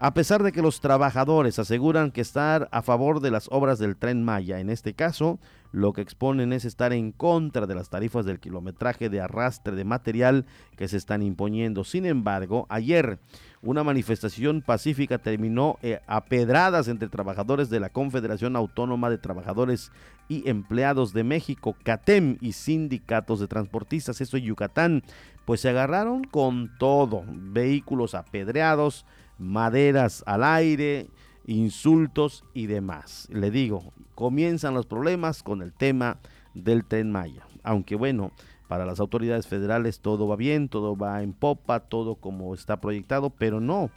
A 0.00 0.14
pesar 0.14 0.44
de 0.44 0.52
que 0.52 0.62
los 0.62 0.80
trabajadores 0.80 1.58
aseguran 1.58 2.12
que 2.12 2.20
estar 2.20 2.68
a 2.70 2.82
favor 2.82 3.20
de 3.20 3.32
las 3.32 3.48
obras 3.50 3.80
del 3.80 3.96
tren 3.96 4.22
Maya, 4.22 4.60
en 4.60 4.70
este 4.70 4.94
caso, 4.94 5.40
lo 5.72 5.92
que 5.92 6.00
exponen 6.00 6.52
es 6.52 6.64
estar 6.64 6.92
en 6.92 7.12
contra 7.12 7.66
de 7.66 7.74
las 7.74 7.90
tarifas 7.90 8.24
del 8.24 8.40
kilometraje 8.40 9.08
de 9.08 9.20
arrastre 9.20 9.74
de 9.74 9.84
material 9.84 10.46
que 10.76 10.88
se 10.88 10.96
están 10.96 11.22
imponiendo. 11.22 11.84
Sin 11.84 12.06
embargo, 12.06 12.66
ayer 12.68 13.18
una 13.60 13.84
manifestación 13.84 14.62
pacífica 14.62 15.18
terminó 15.18 15.78
eh, 15.82 16.00
a 16.06 16.24
pedradas 16.24 16.88
entre 16.88 17.08
trabajadores 17.08 17.70
de 17.70 17.80
la 17.80 17.90
Confederación 17.90 18.56
Autónoma 18.56 19.10
de 19.10 19.18
Trabajadores 19.18 19.90
y 20.28 20.48
Empleados 20.48 21.12
de 21.12 21.24
México, 21.24 21.76
CATEM, 21.82 22.38
y 22.40 22.52
sindicatos 22.52 23.40
de 23.40 23.48
transportistas, 23.48 24.20
eso 24.20 24.36
en 24.36 24.44
Yucatán, 24.44 25.02
pues 25.44 25.62
se 25.62 25.70
agarraron 25.70 26.24
con 26.24 26.70
todo, 26.78 27.24
vehículos 27.26 28.14
apedreados, 28.14 29.06
maderas 29.38 30.22
al 30.26 30.44
aire, 30.44 31.08
insultos 31.48 32.44
y 32.52 32.66
demás. 32.66 33.26
Le 33.32 33.50
digo, 33.50 33.92
comienzan 34.14 34.74
los 34.74 34.86
problemas 34.86 35.42
con 35.42 35.62
el 35.62 35.72
tema 35.72 36.18
del 36.54 36.84
tren 36.84 37.10
Maya. 37.10 37.46
Aunque 37.62 37.96
bueno, 37.96 38.32
para 38.68 38.84
las 38.84 39.00
autoridades 39.00 39.46
federales 39.48 40.00
todo 40.00 40.28
va 40.28 40.36
bien, 40.36 40.68
todo 40.68 40.94
va 40.94 41.22
en 41.22 41.32
popa, 41.32 41.80
todo 41.80 42.16
como 42.16 42.54
está 42.54 42.80
proyectado, 42.80 43.30
pero 43.30 43.60
no, 43.60 43.90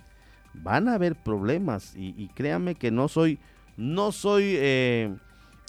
van 0.53 0.87
a 0.87 0.95
haber 0.95 1.15
problemas 1.15 1.93
y, 1.95 2.29
créanme 2.29 2.75
que 2.75 2.89
no 2.89 3.09
soy, 3.09 3.37
no 3.75 4.13
soy 4.13 4.55
eh, 4.55 5.13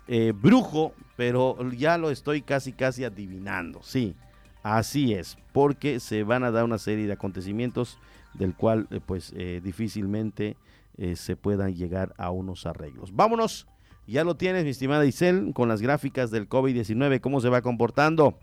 eh, 0.06 0.32
brujo, 0.34 0.94
pero 1.16 1.58
ya 1.72 1.98
lo 1.98 2.10
estoy 2.10 2.42
casi 2.42 2.72
casi 2.72 3.04
adivinando, 3.04 3.82
sí, 3.82 4.14
así 4.62 5.14
es, 5.14 5.36
porque 5.52 5.98
se 5.98 6.22
van 6.22 6.44
a 6.44 6.52
dar 6.52 6.64
una 6.64 6.78
serie 6.78 7.08
de 7.08 7.12
acontecimientos 7.12 7.98
del 8.34 8.54
cual 8.54 8.86
eh, 8.90 9.00
pues 9.04 9.34
difícilmente 9.62 10.56
eh, 11.02 11.16
se 11.16 11.34
puedan 11.34 11.74
llegar 11.74 12.14
a 12.16 12.30
unos 12.30 12.64
arreglos. 12.64 13.12
Vámonos, 13.12 13.66
ya 14.06 14.22
lo 14.22 14.36
tienes 14.36 14.62
mi 14.62 14.70
estimada 14.70 15.04
Isel 15.04 15.50
con 15.52 15.68
las 15.68 15.82
gráficas 15.82 16.30
del 16.30 16.48
COVID-19, 16.48 17.20
cómo 17.20 17.40
se 17.40 17.48
va 17.48 17.60
comportando. 17.60 18.38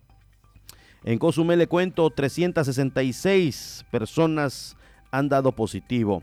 En 1.06 1.20
Cozumel 1.20 1.58
le 1.58 1.68
cuento, 1.68 2.10
366 2.10 3.86
personas 3.90 4.76
han 5.10 5.30
dado 5.30 5.54
positivo. 5.54 6.22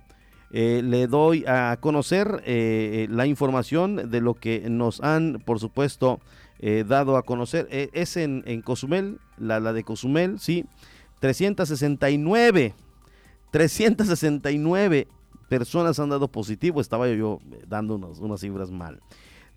le 0.50 1.06
doy 1.06 1.46
a 1.46 1.78
conocer 1.80 2.42
la 2.46 3.24
información 3.24 4.10
de 4.10 4.20
lo 4.20 4.34
que 4.34 4.68
nos 4.68 5.00
han, 5.00 5.42
por 5.46 5.58
supuesto, 5.58 6.20
dado 6.86 7.16
a 7.16 7.22
conocer. 7.22 7.66
es 7.70 8.18
en, 8.18 8.42
en 8.46 8.60
Cozumel, 8.60 9.20
la, 9.38 9.58
la 9.58 9.72
de 9.72 9.84
Cozumel, 9.84 10.38
sí. 10.38 10.66
369 11.20 12.74
369 13.50 15.08
personas 15.48 15.98
han 15.98 16.10
dado 16.10 16.28
positivo, 16.28 16.80
estaba 16.80 17.08
yo 17.08 17.40
dando 17.66 17.96
unas 17.96 18.40
cifras 18.40 18.70
mal. 18.70 19.00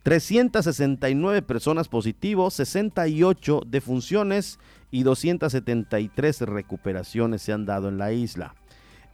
369 0.03 1.41
personas 1.41 1.87
positivos, 1.87 2.53
68 2.55 3.61
defunciones 3.67 4.59
y 4.91 5.03
273 5.03 6.41
recuperaciones 6.41 7.41
se 7.41 7.53
han 7.53 7.65
dado 7.65 7.89
en 7.89 7.97
la 7.97 8.13
isla. 8.13 8.55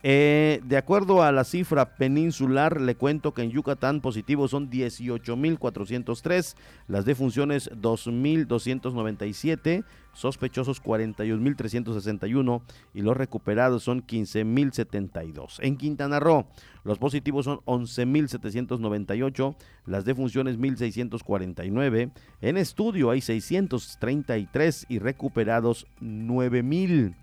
Eh, 0.07 0.61
de 0.63 0.77
acuerdo 0.77 1.23
a 1.23 1.31
la 1.31 1.43
cifra 1.43 1.95
peninsular, 1.95 2.79
le 2.79 2.93
cuento 2.93 3.33
que 3.33 3.41
en 3.41 3.49
Yucatán 3.49 4.01
positivos 4.01 4.51
son 4.51 4.69
18.403, 4.69 6.55
las 6.87 7.05
defunciones 7.05 7.71
2.297, 7.71 9.83
sospechosos 10.15 10.81
41.361 10.81 12.61
y 12.95 13.01
los 13.01 13.15
recuperados 13.15 13.83
son 13.83 14.01
15.072. 14.01 15.59
En 15.61 15.77
Quintana 15.77 16.19
Roo, 16.19 16.47
los 16.83 16.97
positivos 16.97 17.45
son 17.45 17.59
11.798, 17.65 19.55
las 19.85 20.05
defunciones 20.05 20.57
1.649, 20.57 22.11
en 22.41 22.57
estudio 22.57 23.11
hay 23.11 23.21
633 23.21 24.87
y 24.89 24.99
recuperados 24.99 25.85
9.000. 26.01 27.13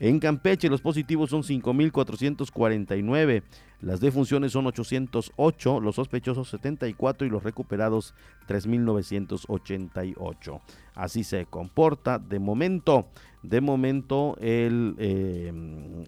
En 0.00 0.18
Campeche 0.18 0.68
los 0.68 0.82
positivos 0.82 1.30
son 1.30 1.42
5.449, 1.42 3.42
las 3.84 4.00
defunciones 4.00 4.52
son 4.52 4.66
808, 4.66 5.80
los 5.80 5.96
sospechosos 5.96 6.48
74 6.48 7.26
y 7.26 7.30
los 7.30 7.42
recuperados 7.42 8.14
3.988. 8.48 10.62
Así 10.94 11.22
se 11.22 11.44
comporta 11.44 12.18
de 12.18 12.38
momento, 12.38 13.08
de 13.42 13.60
momento 13.60 14.38
el, 14.40 14.94
eh, 14.96 15.52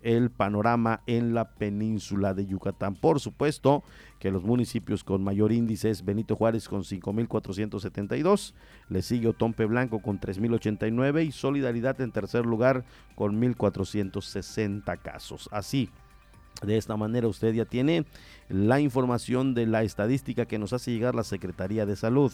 el 0.03 0.31
panorama 0.31 1.03
en 1.07 1.35
la 1.35 1.51
península 1.51 2.33
de 2.33 2.47
Yucatán. 2.47 2.95
Por 2.95 3.21
supuesto 3.21 3.85
que 4.21 4.31
los 4.31 4.43
municipios 4.43 5.05
con 5.05 5.23
mayor 5.23 5.53
índice 5.53 5.93
Benito 6.03 6.35
Juárez 6.35 6.71
con 6.71 6.83
5.472, 6.83 8.55
le 8.89 9.03
sigue 9.03 9.29
Otompe 9.29 9.67
Blanco 9.67 10.01
con 10.01 10.19
3.089 10.19 11.27
y 11.27 11.33
Solidaridad 11.33 12.01
en 12.01 12.11
tercer 12.11 12.47
lugar 12.47 12.87
con 13.17 13.39
1.460 13.39 14.99
casos. 15.03 15.51
Así 15.53 15.91
de 16.63 16.77
esta 16.77 16.97
manera 16.97 17.29
usted 17.29 17.53
ya 17.55 17.65
tiene 17.65 18.05
la 18.49 18.81
información 18.81 19.55
de 19.55 19.67
la 19.67 19.83
estadística 19.83 20.47
que 20.47 20.59
nos 20.59 20.73
hace 20.73 20.93
llegar 20.93 21.15
la 21.15 21.25
Secretaría 21.25 21.87
de 21.87 21.97
Salud 21.97 22.33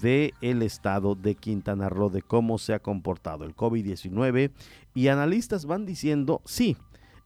de 0.00 0.34
el 0.40 0.62
estado 0.62 1.14
de 1.14 1.34
Quintana 1.34 1.88
Roo 1.88 2.10
de 2.10 2.22
cómo 2.22 2.58
se 2.58 2.74
ha 2.74 2.78
comportado 2.78 3.44
el 3.44 3.54
COVID-19 3.54 4.50
y 4.94 5.08
analistas 5.08 5.66
van 5.66 5.86
diciendo, 5.86 6.40
sí, 6.44 6.76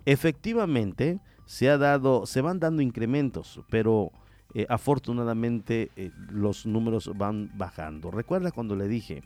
efectivamente 0.07 1.21
se 1.45 1.71
ha 1.71 1.79
dado 1.79 2.27
se 2.27 2.41
van 2.41 2.61
dando 2.61 2.83
incrementos, 2.83 3.61
pero 3.71 4.13
eh, 4.55 4.67
afortunadamente 4.69 5.91
eh, 5.97 6.11
los 6.31 6.67
números 6.67 7.11
van 7.17 7.51
bajando. 7.55 8.11
Recuerda 8.11 8.51
cuando 8.51 8.77
le 8.77 8.89
dije 8.89 9.23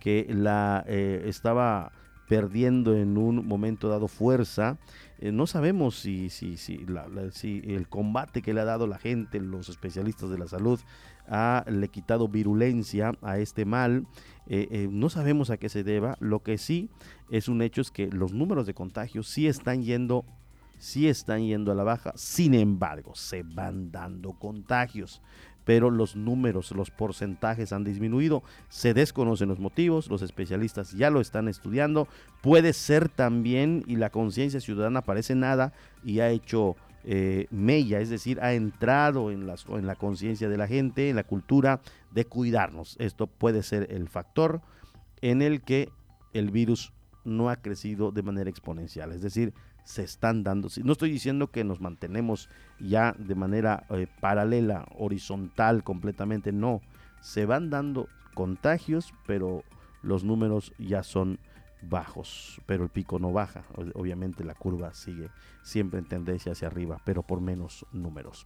que 0.00 0.26
la 0.28 0.84
eh, 0.86 1.24
estaba 1.26 1.92
perdiendo 2.28 2.96
en 2.96 3.18
un 3.18 3.46
momento 3.46 3.88
dado 3.88 4.08
fuerza. 4.08 4.78
Eh, 5.18 5.32
no 5.32 5.46
sabemos 5.46 5.98
si, 5.98 6.28
si, 6.30 6.56
si, 6.56 6.84
si, 7.32 7.62
el 7.64 7.88
combate 7.88 8.42
que 8.42 8.52
le 8.52 8.60
ha 8.60 8.64
dado 8.64 8.86
la 8.86 8.98
gente, 8.98 9.40
los 9.40 9.68
especialistas 9.68 10.30
de 10.30 10.38
la 10.38 10.46
salud, 10.46 10.80
ha 11.28 11.64
le 11.68 11.88
quitado 11.88 12.28
virulencia 12.28 13.12
a 13.22 13.38
este 13.38 13.64
mal. 13.64 14.06
Eh, 14.46 14.68
eh, 14.70 14.88
no 14.90 15.08
sabemos 15.08 15.50
a 15.50 15.56
qué 15.56 15.68
se 15.68 15.84
deba. 15.84 16.16
Lo 16.20 16.42
que 16.42 16.58
sí 16.58 16.90
es 17.30 17.48
un 17.48 17.62
hecho 17.62 17.80
es 17.80 17.90
que 17.90 18.08
los 18.08 18.32
números 18.32 18.66
de 18.66 18.74
contagios 18.74 19.28
sí 19.28 19.46
están 19.46 19.82
yendo, 19.82 20.24
sí 20.78 21.08
están 21.08 21.44
yendo 21.44 21.72
a 21.72 21.74
la 21.74 21.84
baja. 21.84 22.12
Sin 22.16 22.54
embargo, 22.54 23.14
se 23.14 23.42
van 23.42 23.90
dando 23.90 24.32
contagios 24.34 25.22
pero 25.66 25.90
los 25.90 26.14
números, 26.14 26.70
los 26.70 26.92
porcentajes 26.92 27.72
han 27.72 27.82
disminuido. 27.82 28.44
Se 28.68 28.94
desconocen 28.94 29.48
los 29.48 29.58
motivos, 29.58 30.08
los 30.08 30.22
especialistas 30.22 30.92
ya 30.92 31.10
lo 31.10 31.20
están 31.20 31.48
estudiando. 31.48 32.06
Puede 32.40 32.72
ser 32.72 33.08
también, 33.08 33.82
y 33.88 33.96
la 33.96 34.10
conciencia 34.10 34.60
ciudadana 34.60 35.02
parece 35.02 35.34
nada 35.34 35.72
y 36.04 36.20
ha 36.20 36.30
hecho 36.30 36.76
eh, 37.02 37.48
mella, 37.50 37.98
es 37.98 38.10
decir, 38.10 38.40
ha 38.40 38.54
entrado 38.54 39.32
en, 39.32 39.50
en 39.68 39.86
la 39.86 39.96
conciencia 39.96 40.48
de 40.48 40.56
la 40.56 40.68
gente, 40.68 41.10
en 41.10 41.16
la 41.16 41.24
cultura 41.24 41.80
de 42.12 42.24
cuidarnos. 42.24 42.94
Esto 43.00 43.26
puede 43.26 43.64
ser 43.64 43.88
el 43.90 44.08
factor 44.08 44.60
en 45.20 45.42
el 45.42 45.62
que 45.62 45.90
el 46.32 46.52
virus 46.52 46.92
no 47.24 47.50
ha 47.50 47.56
crecido 47.56 48.12
de 48.12 48.22
manera 48.22 48.48
exponencial. 48.48 49.10
Es 49.10 49.20
decir, 49.20 49.52
se 49.86 50.02
están 50.02 50.42
dando. 50.42 50.68
No 50.82 50.92
estoy 50.92 51.10
diciendo 51.12 51.52
que 51.52 51.62
nos 51.62 51.80
mantenemos 51.80 52.50
ya 52.80 53.14
de 53.16 53.36
manera 53.36 53.86
eh, 53.90 54.08
paralela, 54.20 54.84
horizontal 54.98 55.84
completamente, 55.84 56.50
no. 56.50 56.82
Se 57.20 57.46
van 57.46 57.70
dando 57.70 58.08
contagios, 58.34 59.14
pero 59.26 59.62
los 60.02 60.24
números 60.24 60.72
ya 60.76 61.04
son 61.04 61.38
bajos, 61.82 62.60
pero 62.66 62.82
el 62.82 62.90
pico 62.90 63.20
no 63.20 63.32
baja. 63.32 63.62
Obviamente 63.94 64.44
la 64.44 64.54
curva 64.54 64.92
sigue 64.92 65.30
siempre 65.62 66.00
en 66.00 66.06
tendencia 66.06 66.50
hacia 66.50 66.66
arriba, 66.66 67.00
pero 67.04 67.22
por 67.22 67.40
menos 67.40 67.86
números. 67.92 68.44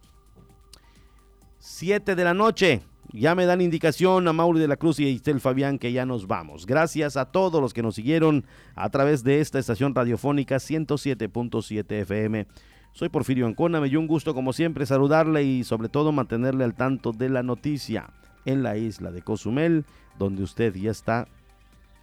7 1.61 2.15
de 2.15 2.23
la 2.23 2.33
noche. 2.33 2.81
Ya 3.13 3.35
me 3.35 3.45
dan 3.45 3.61
indicación 3.61 4.27
a 4.27 4.33
Mauri 4.33 4.59
de 4.59 4.67
la 4.67 4.77
Cruz 4.77 4.99
y 4.99 5.05
a 5.05 5.09
Istel 5.09 5.39
Fabián 5.39 5.77
que 5.77 5.91
ya 5.91 6.07
nos 6.07 6.25
vamos. 6.25 6.65
Gracias 6.65 7.17
a 7.17 7.25
todos 7.25 7.61
los 7.61 7.71
que 7.71 7.83
nos 7.83 7.93
siguieron 7.93 8.45
a 8.73 8.89
través 8.89 9.23
de 9.23 9.41
esta 9.41 9.59
estación 9.59 9.93
radiofónica 9.93 10.55
107.7 10.55 11.91
FM. 12.01 12.47
Soy 12.93 13.09
Porfirio 13.09 13.45
Ancona, 13.45 13.79
me 13.79 13.89
dio 13.89 13.99
un 13.99 14.07
gusto 14.07 14.33
como 14.33 14.53
siempre 14.53 14.87
saludarle 14.87 15.43
y 15.43 15.63
sobre 15.63 15.87
todo 15.87 16.11
mantenerle 16.11 16.63
al 16.63 16.73
tanto 16.73 17.11
de 17.11 17.29
la 17.29 17.43
noticia 17.43 18.09
en 18.45 18.63
la 18.63 18.75
isla 18.75 19.11
de 19.11 19.21
Cozumel, 19.21 19.85
donde 20.17 20.41
usted 20.41 20.73
ya 20.73 20.89
está 20.89 21.27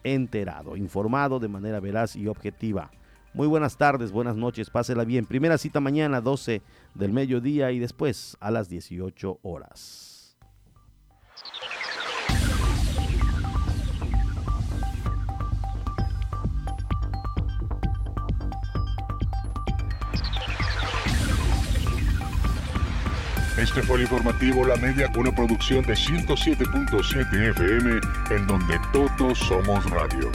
enterado, 0.05 0.77
informado 0.77 1.41
de 1.41 1.49
manera 1.49 1.81
veraz 1.81 2.15
y 2.15 2.29
objetiva. 2.29 2.93
Muy 3.39 3.47
buenas 3.47 3.77
tardes, 3.77 4.11
buenas 4.11 4.35
noches, 4.35 4.69
pásela 4.69 5.05
bien. 5.05 5.25
Primera 5.25 5.59
cita 5.59 5.79
mañana 5.79 6.21
12 6.21 6.61
del 6.95 7.13
mediodía 7.13 7.71
y 7.71 7.79
después 7.79 8.37
a 8.41 8.51
las 8.51 8.69
18 8.69 9.39
horas. 9.43 10.37
Este 23.57 23.81
fue 23.83 23.99
el 23.99 24.03
informativo 24.03 24.67
La 24.67 24.75
Media, 24.75 25.09
una 25.17 25.31
producción 25.31 25.87
de 25.87 25.93
107.7 25.93 27.51
FM, 27.51 28.01
en 28.31 28.47
donde 28.49 28.81
todos 28.93 29.39
somos 29.39 29.89
radio. 29.91 30.29